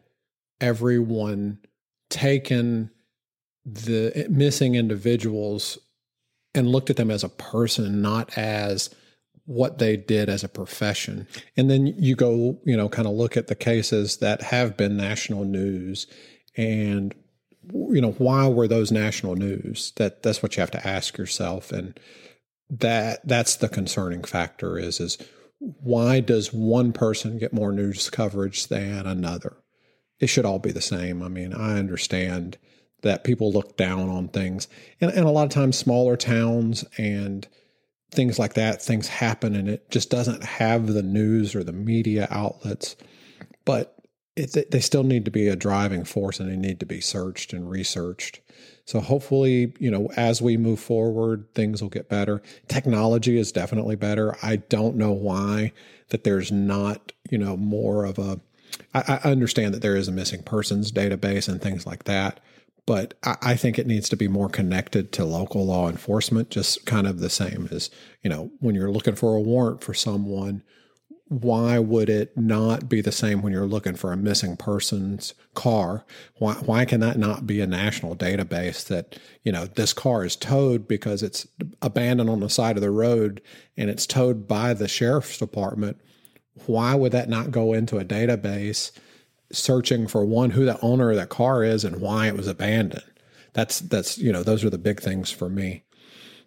everyone 0.60 1.58
taken 2.10 2.90
the 3.64 4.26
missing 4.28 4.74
individuals 4.74 5.78
and 6.54 6.68
looked 6.68 6.90
at 6.90 6.96
them 6.96 7.10
as 7.10 7.24
a 7.24 7.28
person, 7.28 8.02
not 8.02 8.36
as 8.36 8.90
what 9.48 9.78
they 9.78 9.96
did 9.96 10.28
as 10.28 10.44
a 10.44 10.48
profession. 10.48 11.26
And 11.56 11.70
then 11.70 11.86
you 11.86 12.14
go, 12.14 12.60
you 12.66 12.76
know, 12.76 12.90
kind 12.90 13.08
of 13.08 13.14
look 13.14 13.34
at 13.34 13.46
the 13.46 13.54
cases 13.54 14.18
that 14.18 14.42
have 14.42 14.76
been 14.76 14.96
national 14.96 15.44
news 15.44 16.06
and 16.54 17.14
you 17.72 18.00
know, 18.00 18.12
why 18.12 18.46
were 18.46 18.68
those 18.68 18.92
national 18.92 19.36
news? 19.36 19.92
That 19.96 20.22
that's 20.22 20.42
what 20.42 20.56
you 20.56 20.60
have 20.60 20.70
to 20.72 20.86
ask 20.86 21.16
yourself 21.16 21.72
and 21.72 21.98
that 22.68 23.26
that's 23.26 23.56
the 23.56 23.70
concerning 23.70 24.22
factor 24.22 24.78
is 24.78 25.00
is 25.00 25.16
why 25.58 26.20
does 26.20 26.52
one 26.52 26.92
person 26.92 27.38
get 27.38 27.54
more 27.54 27.72
news 27.72 28.10
coverage 28.10 28.66
than 28.66 29.06
another? 29.06 29.56
It 30.20 30.26
should 30.26 30.44
all 30.44 30.58
be 30.58 30.72
the 30.72 30.82
same. 30.82 31.22
I 31.22 31.28
mean, 31.28 31.54
I 31.54 31.78
understand 31.78 32.58
that 33.00 33.24
people 33.24 33.50
look 33.50 33.78
down 33.78 34.10
on 34.10 34.28
things. 34.28 34.68
And, 35.00 35.10
and 35.10 35.24
a 35.24 35.30
lot 35.30 35.44
of 35.44 35.50
times 35.50 35.78
smaller 35.78 36.18
towns 36.18 36.84
and 36.98 37.48
things 38.10 38.38
like 38.38 38.54
that, 38.54 38.82
things 38.82 39.08
happen 39.08 39.54
and 39.54 39.68
it 39.68 39.90
just 39.90 40.10
doesn't 40.10 40.42
have 40.42 40.86
the 40.86 41.02
news 41.02 41.54
or 41.54 41.62
the 41.62 41.72
media 41.72 42.26
outlets. 42.30 42.96
But 43.64 43.94
it, 44.36 44.70
they 44.70 44.80
still 44.80 45.02
need 45.02 45.24
to 45.24 45.30
be 45.30 45.48
a 45.48 45.56
driving 45.56 46.04
force 46.04 46.40
and 46.40 46.50
they 46.50 46.56
need 46.56 46.80
to 46.80 46.86
be 46.86 47.00
searched 47.00 47.52
and 47.52 47.68
researched. 47.68 48.40
So 48.84 49.00
hopefully, 49.00 49.74
you 49.78 49.90
know, 49.90 50.10
as 50.16 50.40
we 50.40 50.56
move 50.56 50.80
forward, 50.80 51.46
things 51.54 51.82
will 51.82 51.90
get 51.90 52.08
better. 52.08 52.40
Technology 52.68 53.36
is 53.36 53.52
definitely 53.52 53.96
better. 53.96 54.34
I 54.42 54.56
don't 54.56 54.96
know 54.96 55.12
why 55.12 55.72
that 56.08 56.24
there's 56.24 56.50
not, 56.50 57.12
you 57.30 57.36
know, 57.36 57.56
more 57.56 58.04
of 58.04 58.18
a. 58.18 58.40
I, 58.94 59.20
I 59.24 59.30
understand 59.30 59.74
that 59.74 59.82
there 59.82 59.96
is 59.96 60.08
a 60.08 60.12
missing 60.12 60.42
persons 60.42 60.92
database 60.92 61.48
and 61.48 61.60
things 61.60 61.86
like 61.86 62.04
that 62.04 62.40
but 62.88 63.12
I, 63.22 63.54
think 63.54 63.78
it 63.78 63.86
needs 63.86 64.08
to 64.08 64.16
be 64.16 64.28
more 64.28 64.48
connected 64.48 65.12
to 65.12 65.24
local 65.26 65.66
law 65.66 65.90
enforcement, 65.90 66.48
just 66.48 66.86
kind 66.86 67.06
of 67.06 67.20
the 67.20 67.28
same 67.28 67.68
as, 67.70 67.90
you 68.22 68.30
know, 68.30 68.50
when 68.60 68.74
you're 68.74 68.90
looking 68.90 69.14
for 69.14 69.36
a 69.36 69.40
warrant 69.42 69.84
for 69.84 69.92
someone, 69.92 70.62
why 71.26 71.78
would 71.78 72.08
it 72.08 72.34
not 72.34 72.88
be 72.88 73.02
the 73.02 73.12
same 73.12 73.42
when 73.42 73.52
you're 73.52 73.66
looking 73.66 73.94
for 73.94 74.10
a 74.10 74.16
missing 74.16 74.56
person's 74.56 75.34
car? 75.52 76.06
Why, 76.38 76.54
why 76.54 76.86
can 76.86 77.00
that 77.00 77.18
not 77.18 77.46
be 77.46 77.60
a 77.60 77.66
national 77.66 78.16
database 78.16 78.86
that, 78.86 79.18
you 79.42 79.52
know, 79.52 79.66
this 79.66 79.92
car 79.92 80.24
is 80.24 80.34
towed 80.34 80.88
because 80.88 81.22
it's 81.22 81.46
abandoned 81.82 82.30
on 82.30 82.40
the 82.40 82.48
side 82.48 82.78
of 82.78 82.82
the 82.82 82.90
road 82.90 83.42
and 83.76 83.90
it's 83.90 84.06
towed 84.06 84.48
by 84.48 84.72
the 84.72 84.88
sheriff's 84.88 85.36
department? 85.36 86.00
Why 86.64 86.94
would 86.94 87.12
that 87.12 87.28
not 87.28 87.50
go 87.50 87.74
into 87.74 87.98
a 87.98 88.04
database 88.06 88.92
searching 89.52 90.06
for 90.06 90.24
one, 90.24 90.50
who 90.50 90.64
the 90.64 90.80
owner 90.80 91.10
of 91.10 91.16
that 91.16 91.28
car 91.28 91.64
is 91.64 91.84
and 91.84 92.00
why 92.00 92.28
it 92.28 92.36
was 92.36 92.46
abandoned. 92.46 93.04
That's 93.54 93.80
that's 93.80 94.18
you 94.18 94.32
know 94.32 94.42
those 94.42 94.64
are 94.64 94.70
the 94.70 94.78
big 94.78 95.00
things 95.00 95.30
for 95.30 95.48
me. 95.48 95.84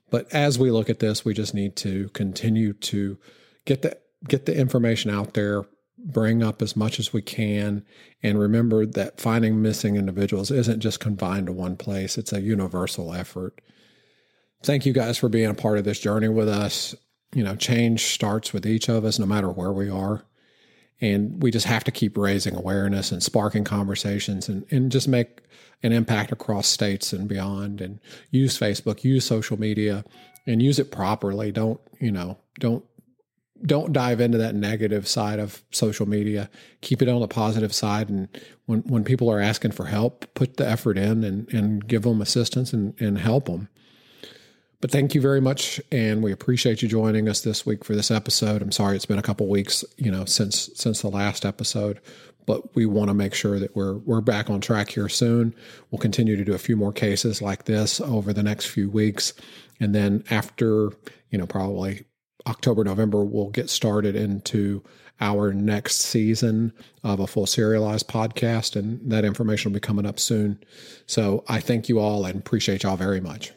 But 0.09 0.31
as 0.33 0.59
we 0.59 0.71
look 0.71 0.89
at 0.89 0.99
this, 0.99 1.25
we 1.25 1.33
just 1.33 1.53
need 1.53 1.75
to 1.77 2.09
continue 2.09 2.73
to 2.73 3.17
get 3.65 3.81
the 3.81 3.97
get 4.27 4.45
the 4.45 4.55
information 4.55 5.09
out 5.09 5.33
there, 5.33 5.63
bring 5.97 6.43
up 6.43 6.61
as 6.61 6.75
much 6.75 6.99
as 6.99 7.13
we 7.13 7.21
can, 7.21 7.83
and 8.21 8.39
remember 8.39 8.85
that 8.85 9.19
finding 9.19 9.61
missing 9.61 9.95
individuals 9.95 10.51
isn't 10.51 10.81
just 10.81 10.99
confined 10.99 11.47
to 11.47 11.53
one 11.53 11.77
place. 11.77 12.17
It's 12.17 12.33
a 12.33 12.41
universal 12.41 13.13
effort. 13.13 13.61
Thank 14.63 14.85
you 14.85 14.93
guys 14.93 15.17
for 15.17 15.29
being 15.29 15.49
a 15.49 15.55
part 15.55 15.79
of 15.79 15.85
this 15.85 15.99
journey 15.99 16.29
with 16.29 16.47
us. 16.47 16.93
You 17.33 17.43
know, 17.43 17.55
change 17.55 18.05
starts 18.05 18.53
with 18.53 18.65
each 18.65 18.89
of 18.89 19.05
us, 19.05 19.17
no 19.17 19.25
matter 19.25 19.49
where 19.49 19.71
we 19.71 19.89
are. 19.89 20.25
And 21.01 21.41
we 21.41 21.51
just 21.51 21.65
have 21.65 21.83
to 21.85 21.91
keep 21.91 22.15
raising 22.15 22.55
awareness 22.55 23.11
and 23.11 23.23
sparking 23.23 23.63
conversations 23.63 24.47
and, 24.47 24.65
and 24.71 24.91
just 24.91 25.07
make 25.07 25.41
an 25.83 25.91
impact 25.91 26.31
across 26.31 26.67
states 26.67 27.11
and 27.11 27.27
beyond 27.27 27.81
and 27.81 27.99
use 28.29 28.57
Facebook, 28.57 29.03
use 29.03 29.25
social 29.25 29.59
media 29.59 30.05
and 30.45 30.61
use 30.61 30.77
it 30.77 30.91
properly. 30.91 31.51
Don't, 31.51 31.79
you 31.99 32.11
know, 32.11 32.37
don't 32.59 32.85
don't 33.63 33.93
dive 33.93 34.19
into 34.19 34.37
that 34.39 34.55
negative 34.55 35.07
side 35.07 35.39
of 35.39 35.63
social 35.71 36.07
media. 36.07 36.49
Keep 36.81 37.01
it 37.01 37.09
on 37.09 37.21
the 37.21 37.27
positive 37.27 37.73
side. 37.73 38.09
And 38.09 38.27
when, 38.65 38.79
when 38.81 39.03
people 39.03 39.29
are 39.29 39.39
asking 39.39 39.71
for 39.71 39.85
help, 39.85 40.25
put 40.33 40.57
the 40.57 40.67
effort 40.67 40.97
in 40.97 41.23
and, 41.23 41.51
and 41.53 41.87
give 41.87 42.01
them 42.03 42.21
assistance 42.21 42.73
and, 42.73 42.99
and 42.99 43.19
help 43.19 43.45
them. 43.45 43.69
But 44.81 44.89
thank 44.89 45.13
you 45.13 45.21
very 45.21 45.41
much, 45.41 45.79
and 45.91 46.23
we 46.23 46.31
appreciate 46.31 46.81
you 46.81 46.87
joining 46.87 47.29
us 47.29 47.41
this 47.41 47.67
week 47.67 47.85
for 47.85 47.95
this 47.95 48.09
episode. 48.09 48.63
I'm 48.63 48.71
sorry 48.71 48.95
it's 48.95 49.05
been 49.05 49.19
a 49.19 49.23
couple 49.23 49.47
weeks, 49.47 49.85
you 49.97 50.11
know, 50.11 50.25
since 50.25 50.71
since 50.73 51.01
the 51.01 51.07
last 51.07 51.45
episode, 51.45 52.01
but 52.47 52.75
we 52.75 52.87
want 52.87 53.09
to 53.09 53.13
make 53.13 53.35
sure 53.35 53.59
that 53.59 53.75
we're 53.75 53.97
we're 53.99 54.21
back 54.21 54.49
on 54.49 54.59
track 54.59 54.89
here 54.89 55.07
soon. 55.07 55.53
We'll 55.91 55.99
continue 55.99 56.35
to 56.35 56.43
do 56.43 56.53
a 56.53 56.57
few 56.57 56.75
more 56.75 56.91
cases 56.91 57.43
like 57.43 57.65
this 57.65 58.01
over 58.01 58.33
the 58.33 58.41
next 58.41 58.65
few 58.65 58.89
weeks, 58.89 59.33
and 59.79 59.93
then 59.93 60.23
after, 60.31 60.89
you 61.29 61.37
know, 61.37 61.45
probably 61.45 62.05
October, 62.47 62.83
November, 62.83 63.23
we'll 63.23 63.51
get 63.51 63.69
started 63.69 64.15
into 64.15 64.83
our 65.19 65.53
next 65.53 65.97
season 65.97 66.73
of 67.03 67.19
a 67.19 67.27
full 67.27 67.45
serialized 67.45 68.07
podcast, 68.07 68.75
and 68.75 69.11
that 69.11 69.25
information 69.25 69.71
will 69.71 69.75
be 69.75 69.79
coming 69.79 70.07
up 70.07 70.19
soon. 70.19 70.59
So 71.05 71.43
I 71.47 71.59
thank 71.59 71.87
you 71.87 71.99
all 71.99 72.25
and 72.25 72.39
appreciate 72.39 72.81
y'all 72.81 72.97
very 72.97 73.21
much. 73.21 73.51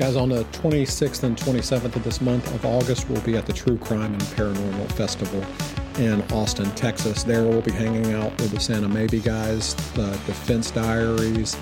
Guys, 0.00 0.16
on 0.16 0.30
the 0.30 0.44
26th 0.44 1.24
and 1.24 1.36
27th 1.36 1.94
of 1.94 2.02
this 2.02 2.22
month 2.22 2.54
of 2.54 2.64
August, 2.64 3.06
we'll 3.10 3.20
be 3.20 3.36
at 3.36 3.44
the 3.44 3.52
True 3.52 3.76
Crime 3.76 4.14
and 4.14 4.22
Paranormal 4.22 4.90
Festival 4.92 5.44
in 6.02 6.22
Austin, 6.32 6.70
Texas. 6.70 7.22
There 7.22 7.42
we'll 7.42 7.60
be 7.60 7.70
hanging 7.70 8.14
out 8.14 8.30
with 8.40 8.50
the 8.50 8.60
Santa 8.60 8.88
Maybe 8.88 9.20
guys, 9.20 9.74
the 9.92 10.08
Defense 10.24 10.70
Diaries. 10.70 11.54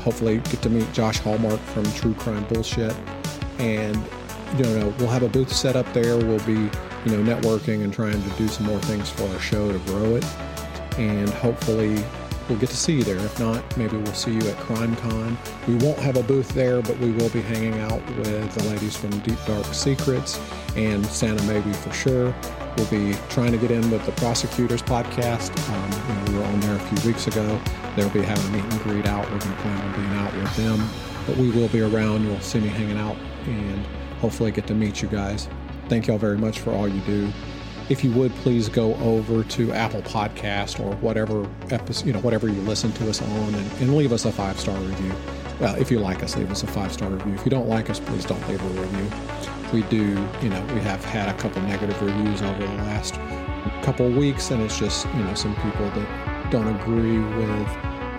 Hopefully, 0.00 0.36
get 0.36 0.60
to 0.60 0.68
meet 0.68 0.92
Josh 0.92 1.18
Hallmark 1.20 1.58
from 1.60 1.90
True 1.94 2.12
Crime 2.12 2.44
Bullshit. 2.48 2.94
And, 3.58 3.96
you 4.58 4.64
know, 4.64 4.92
we'll 4.98 5.08
have 5.08 5.22
a 5.22 5.28
booth 5.30 5.50
set 5.50 5.74
up 5.74 5.90
there. 5.94 6.18
We'll 6.18 6.44
be, 6.44 6.52
you 7.06 7.16
know, 7.16 7.36
networking 7.36 7.84
and 7.84 7.90
trying 7.90 8.22
to 8.22 8.30
do 8.36 8.48
some 8.48 8.66
more 8.66 8.80
things 8.80 9.08
for 9.08 9.26
our 9.28 9.40
show 9.40 9.72
to 9.72 9.78
grow 9.90 10.16
it. 10.16 10.26
And 10.98 11.30
hopefully, 11.30 12.04
we'll 12.48 12.58
get 12.58 12.70
to 12.70 12.76
see 12.76 12.94
you 12.94 13.04
there. 13.04 13.18
If 13.18 13.38
not, 13.38 13.76
maybe 13.76 13.96
we'll 13.96 14.14
see 14.14 14.32
you 14.32 14.40
at 14.40 14.56
CrimeCon. 14.56 15.36
We 15.66 15.74
won't 15.76 15.98
have 15.98 16.16
a 16.16 16.22
booth 16.22 16.48
there, 16.50 16.82
but 16.82 16.98
we 16.98 17.10
will 17.12 17.28
be 17.30 17.42
hanging 17.42 17.78
out 17.80 18.04
with 18.16 18.54
the 18.54 18.64
ladies 18.64 18.96
from 18.96 19.10
Deep 19.20 19.38
Dark 19.46 19.66
Secrets 19.66 20.40
and 20.76 21.04
Santa 21.06 21.42
Maybe 21.44 21.72
for 21.72 21.92
sure. 21.92 22.34
We'll 22.76 22.86
be 22.86 23.16
trying 23.28 23.52
to 23.52 23.58
get 23.58 23.70
in 23.70 23.90
with 23.90 24.04
the 24.06 24.12
Prosecutors 24.12 24.82
podcast. 24.82 25.50
Um, 25.70 26.24
we 26.26 26.38
were 26.38 26.44
on 26.44 26.60
there 26.60 26.76
a 26.76 26.80
few 26.80 27.10
weeks 27.10 27.26
ago. 27.26 27.60
They'll 27.96 28.10
be 28.10 28.22
having 28.22 28.46
a 28.46 28.56
meet 28.56 28.72
and 28.72 28.82
greet 28.82 29.06
out. 29.06 29.24
We're 29.30 29.38
going 29.38 29.54
to 29.54 29.62
plan 29.62 29.80
on 29.80 30.00
being 30.00 30.14
out 30.20 30.34
with 30.34 30.56
them. 30.56 30.88
But 31.26 31.36
we 31.36 31.50
will 31.50 31.68
be 31.68 31.80
around. 31.80 32.24
You'll 32.24 32.40
see 32.40 32.60
me 32.60 32.68
hanging 32.68 32.98
out 32.98 33.16
and 33.46 33.84
hopefully 34.20 34.50
get 34.50 34.66
to 34.68 34.74
meet 34.74 35.02
you 35.02 35.08
guys. 35.08 35.48
Thank 35.88 36.06
y'all 36.06 36.18
very 36.18 36.38
much 36.38 36.60
for 36.60 36.70
all 36.70 36.86
you 36.86 37.00
do 37.02 37.32
if 37.88 38.04
you 38.04 38.10
would 38.12 38.34
please 38.36 38.68
go 38.68 38.94
over 38.96 39.42
to 39.44 39.72
Apple 39.72 40.02
Podcast 40.02 40.78
or 40.78 40.94
whatever 40.96 41.48
episode, 41.70 42.06
you 42.06 42.12
know, 42.12 42.20
whatever 42.20 42.48
you 42.48 42.60
listen 42.62 42.92
to 42.92 43.08
us 43.08 43.22
on 43.22 43.54
and, 43.54 43.72
and 43.80 43.96
leave 43.96 44.12
us 44.12 44.24
a 44.24 44.32
five 44.32 44.58
star 44.60 44.76
review. 44.76 45.12
Well, 45.58 45.74
if 45.76 45.90
you 45.90 45.98
like 45.98 46.22
us, 46.22 46.36
leave 46.36 46.50
us 46.50 46.62
a 46.62 46.66
five 46.66 46.92
star 46.92 47.10
review. 47.10 47.34
If 47.34 47.44
you 47.44 47.50
don't 47.50 47.68
like 47.68 47.90
us, 47.90 47.98
please 47.98 48.24
don't 48.24 48.46
leave 48.48 48.62
a 48.62 48.80
review. 48.80 49.10
We 49.72 49.82
do, 49.88 50.06
you 50.42 50.48
know, 50.48 50.64
we 50.74 50.80
have 50.80 51.04
had 51.04 51.28
a 51.28 51.34
couple 51.38 51.62
negative 51.62 52.00
reviews 52.00 52.42
over 52.42 52.58
the 52.58 52.74
last 52.74 53.14
couple 53.82 54.08
weeks, 54.10 54.50
and 54.50 54.62
it's 54.62 54.78
just, 54.78 55.06
you 55.06 55.24
know, 55.24 55.34
some 55.34 55.54
people 55.56 55.90
that 55.90 56.50
don't 56.50 56.68
agree 56.80 57.18
with 57.18 57.68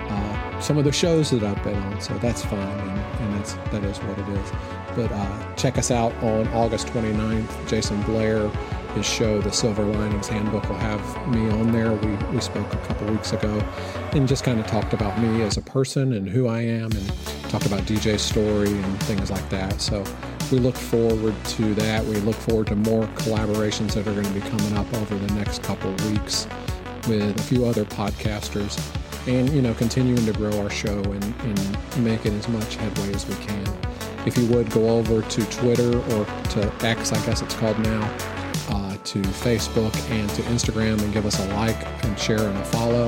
uh, 0.09 0.59
some 0.59 0.77
of 0.77 0.83
the 0.83 0.91
shows 0.91 1.31
that 1.31 1.43
I've 1.43 1.63
been 1.63 1.75
on. 1.75 2.01
So 2.01 2.17
that's 2.17 2.43
fine, 2.43 2.59
and, 2.59 2.99
and 2.99 3.33
that's 3.35 3.53
that 3.71 3.83
is 3.83 3.97
what 3.99 4.17
it 4.19 4.27
is. 4.29 4.51
But 4.95 5.11
uh, 5.11 5.55
check 5.55 5.77
us 5.77 5.91
out 5.91 6.13
on 6.23 6.47
August 6.49 6.87
29th. 6.87 7.67
Jason 7.67 8.01
Blair 8.03 8.51
his 8.91 9.05
show, 9.05 9.41
The 9.41 9.51
Silver 9.51 9.83
Linings 9.85 10.27
Handbook, 10.27 10.67
will 10.69 10.75
have 10.77 11.27
me 11.27 11.49
on 11.49 11.71
there. 11.71 11.93
We, 11.93 12.15
we 12.33 12.41
spoke 12.41 12.73
a 12.73 12.77
couple 12.77 13.07
weeks 13.07 13.33
ago 13.33 13.63
and 14.13 14.27
just 14.27 14.43
kind 14.43 14.59
of 14.59 14.67
talked 14.67 14.93
about 14.93 15.19
me 15.19 15.41
as 15.43 15.57
a 15.57 15.61
person 15.61 16.13
and 16.13 16.27
who 16.27 16.47
I 16.47 16.61
am 16.61 16.91
and 16.91 17.13
talked 17.49 17.65
about 17.65 17.81
DJ's 17.81 18.21
story 18.21 18.69
and 18.69 19.03
things 19.03 19.29
like 19.29 19.47
that. 19.49 19.81
So 19.81 20.03
we 20.51 20.59
look 20.59 20.75
forward 20.75 21.35
to 21.45 21.73
that. 21.75 22.05
We 22.05 22.15
look 22.17 22.35
forward 22.35 22.67
to 22.67 22.75
more 22.75 23.05
collaborations 23.07 23.93
that 23.93 24.07
are 24.07 24.13
going 24.13 24.25
to 24.25 24.33
be 24.33 24.41
coming 24.41 24.77
up 24.77 24.91
over 24.95 25.15
the 25.15 25.33
next 25.33 25.63
couple 25.63 25.91
weeks 26.09 26.47
with 27.07 27.39
a 27.39 27.43
few 27.43 27.65
other 27.65 27.85
podcasters 27.85 28.79
and, 29.27 29.49
you 29.49 29.61
know, 29.61 29.73
continuing 29.75 30.25
to 30.25 30.33
grow 30.33 30.59
our 30.61 30.69
show 30.69 31.01
and, 31.03 31.23
and 31.23 32.03
making 32.03 32.33
as 32.37 32.47
much 32.47 32.75
headway 32.75 33.13
as 33.13 33.27
we 33.27 33.35
can. 33.45 33.67
If 34.25 34.37
you 34.37 34.47
would 34.47 34.69
go 34.71 34.89
over 34.89 35.21
to 35.21 35.45
Twitter 35.49 35.97
or 35.97 36.25
to 36.25 36.73
X, 36.81 37.11
I 37.11 37.25
guess 37.25 37.41
it's 37.41 37.55
called 37.55 37.79
now, 37.79 38.01
to 39.05 39.19
Facebook 39.19 39.95
and 40.11 40.29
to 40.31 40.41
Instagram 40.43 41.01
and 41.01 41.13
give 41.13 41.25
us 41.25 41.39
a 41.39 41.53
like 41.53 41.77
and 42.05 42.17
share 42.17 42.39
and 42.41 42.57
a 42.57 42.65
follow. 42.65 43.07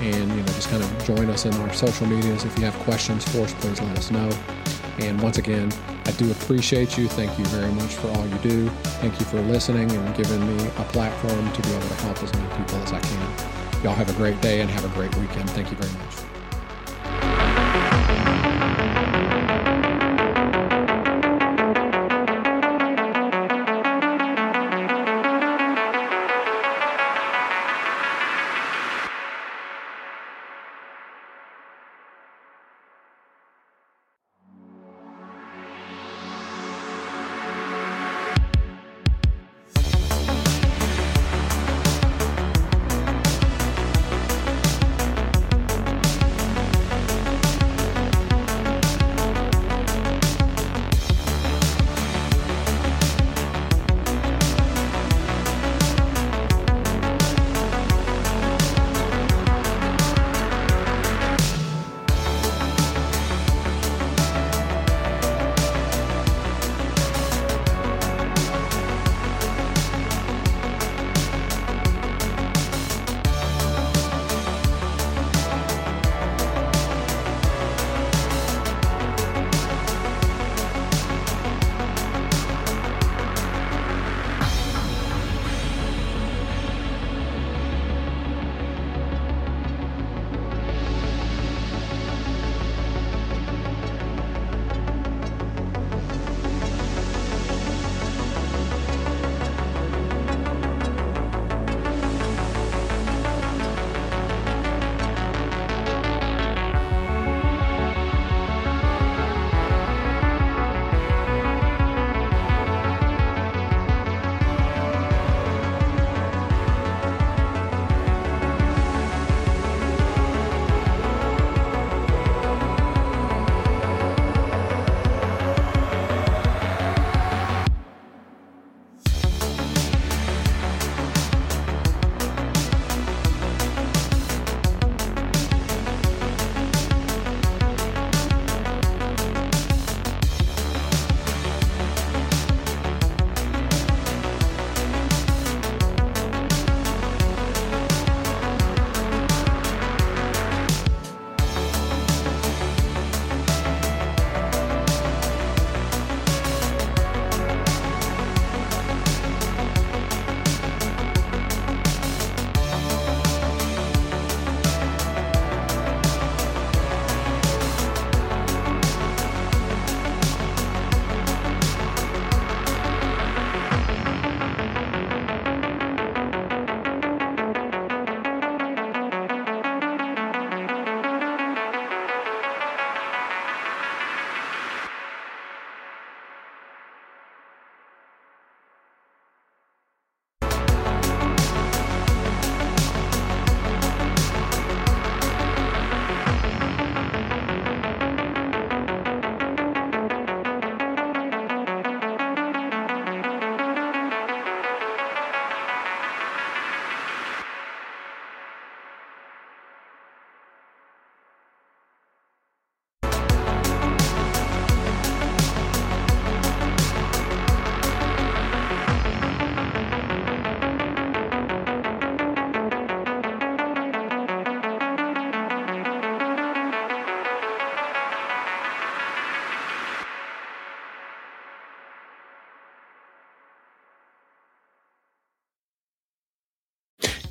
And 0.00 0.30
you 0.30 0.36
know, 0.36 0.46
just 0.46 0.68
kind 0.68 0.82
of 0.82 1.04
join 1.04 1.30
us 1.30 1.46
in 1.46 1.54
our 1.54 1.72
social 1.72 2.06
medias. 2.06 2.44
If 2.44 2.58
you 2.58 2.64
have 2.64 2.74
questions 2.80 3.24
for 3.28 3.42
us, 3.42 3.54
please 3.54 3.80
let 3.80 3.96
us 3.96 4.10
know. 4.10 4.30
And 4.98 5.20
once 5.20 5.38
again, 5.38 5.72
I 6.06 6.10
do 6.12 6.30
appreciate 6.30 6.96
you. 6.96 7.08
Thank 7.08 7.38
you 7.38 7.44
very 7.46 7.72
much 7.72 7.94
for 7.94 8.08
all 8.08 8.26
you 8.26 8.38
do. 8.38 8.68
Thank 9.00 9.18
you 9.18 9.26
for 9.26 9.40
listening 9.42 9.90
and 9.90 10.16
giving 10.16 10.44
me 10.56 10.66
a 10.66 10.84
platform 10.84 11.52
to 11.52 11.62
be 11.62 11.70
able 11.70 11.88
to 11.88 11.94
help 11.94 12.22
as 12.22 12.32
many 12.34 12.48
people 12.56 12.76
as 12.78 12.92
I 12.92 13.00
can. 13.00 13.82
Y'all 13.82 13.94
have 13.94 14.10
a 14.10 14.14
great 14.14 14.40
day 14.40 14.60
and 14.60 14.70
have 14.70 14.84
a 14.84 14.94
great 14.94 15.14
weekend. 15.16 15.50
Thank 15.50 15.70
you 15.70 15.76
very 15.76 15.92
much. 16.04 16.23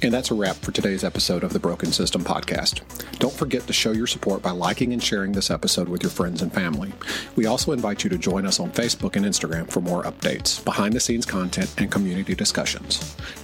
And 0.04 0.14
that's 0.14 0.32
a 0.32 0.34
wrap 0.34 0.58
for 0.58 0.74
today's 0.74 1.06
episode 1.06 1.46
of 1.46 1.54
the 1.54 1.60
Broken 1.60 1.94
System 1.94 2.26
Podcast. 2.26 2.82
Don't 3.20 3.34
forget 3.34 3.66
to 3.68 3.72
show 3.72 3.94
your 3.94 4.06
support 4.06 4.42
by 4.42 4.52
liking 4.52 4.92
and 4.92 5.02
sharing 5.02 5.32
this 5.32 5.50
episode 5.50 5.88
with 5.88 6.04
your 6.04 6.10
friends 6.10 6.42
and 6.42 6.52
family. 6.52 6.92
We 7.38 7.46
also 7.46 7.72
invite 7.72 8.04
you 8.04 8.10
to 8.10 8.18
join 8.18 8.46
us 8.46 8.60
on 8.60 8.74
Facebook 8.74 9.16
and 9.16 9.26
Instagram 9.26 9.72
for 9.72 9.80
more 9.80 10.04
updates, 10.04 10.62
behind 10.66 10.94
the 10.94 11.00
scenes 11.00 11.26
content, 11.26 11.74
and 11.78 11.90
community 11.90 12.36
discussions. 12.36 13.16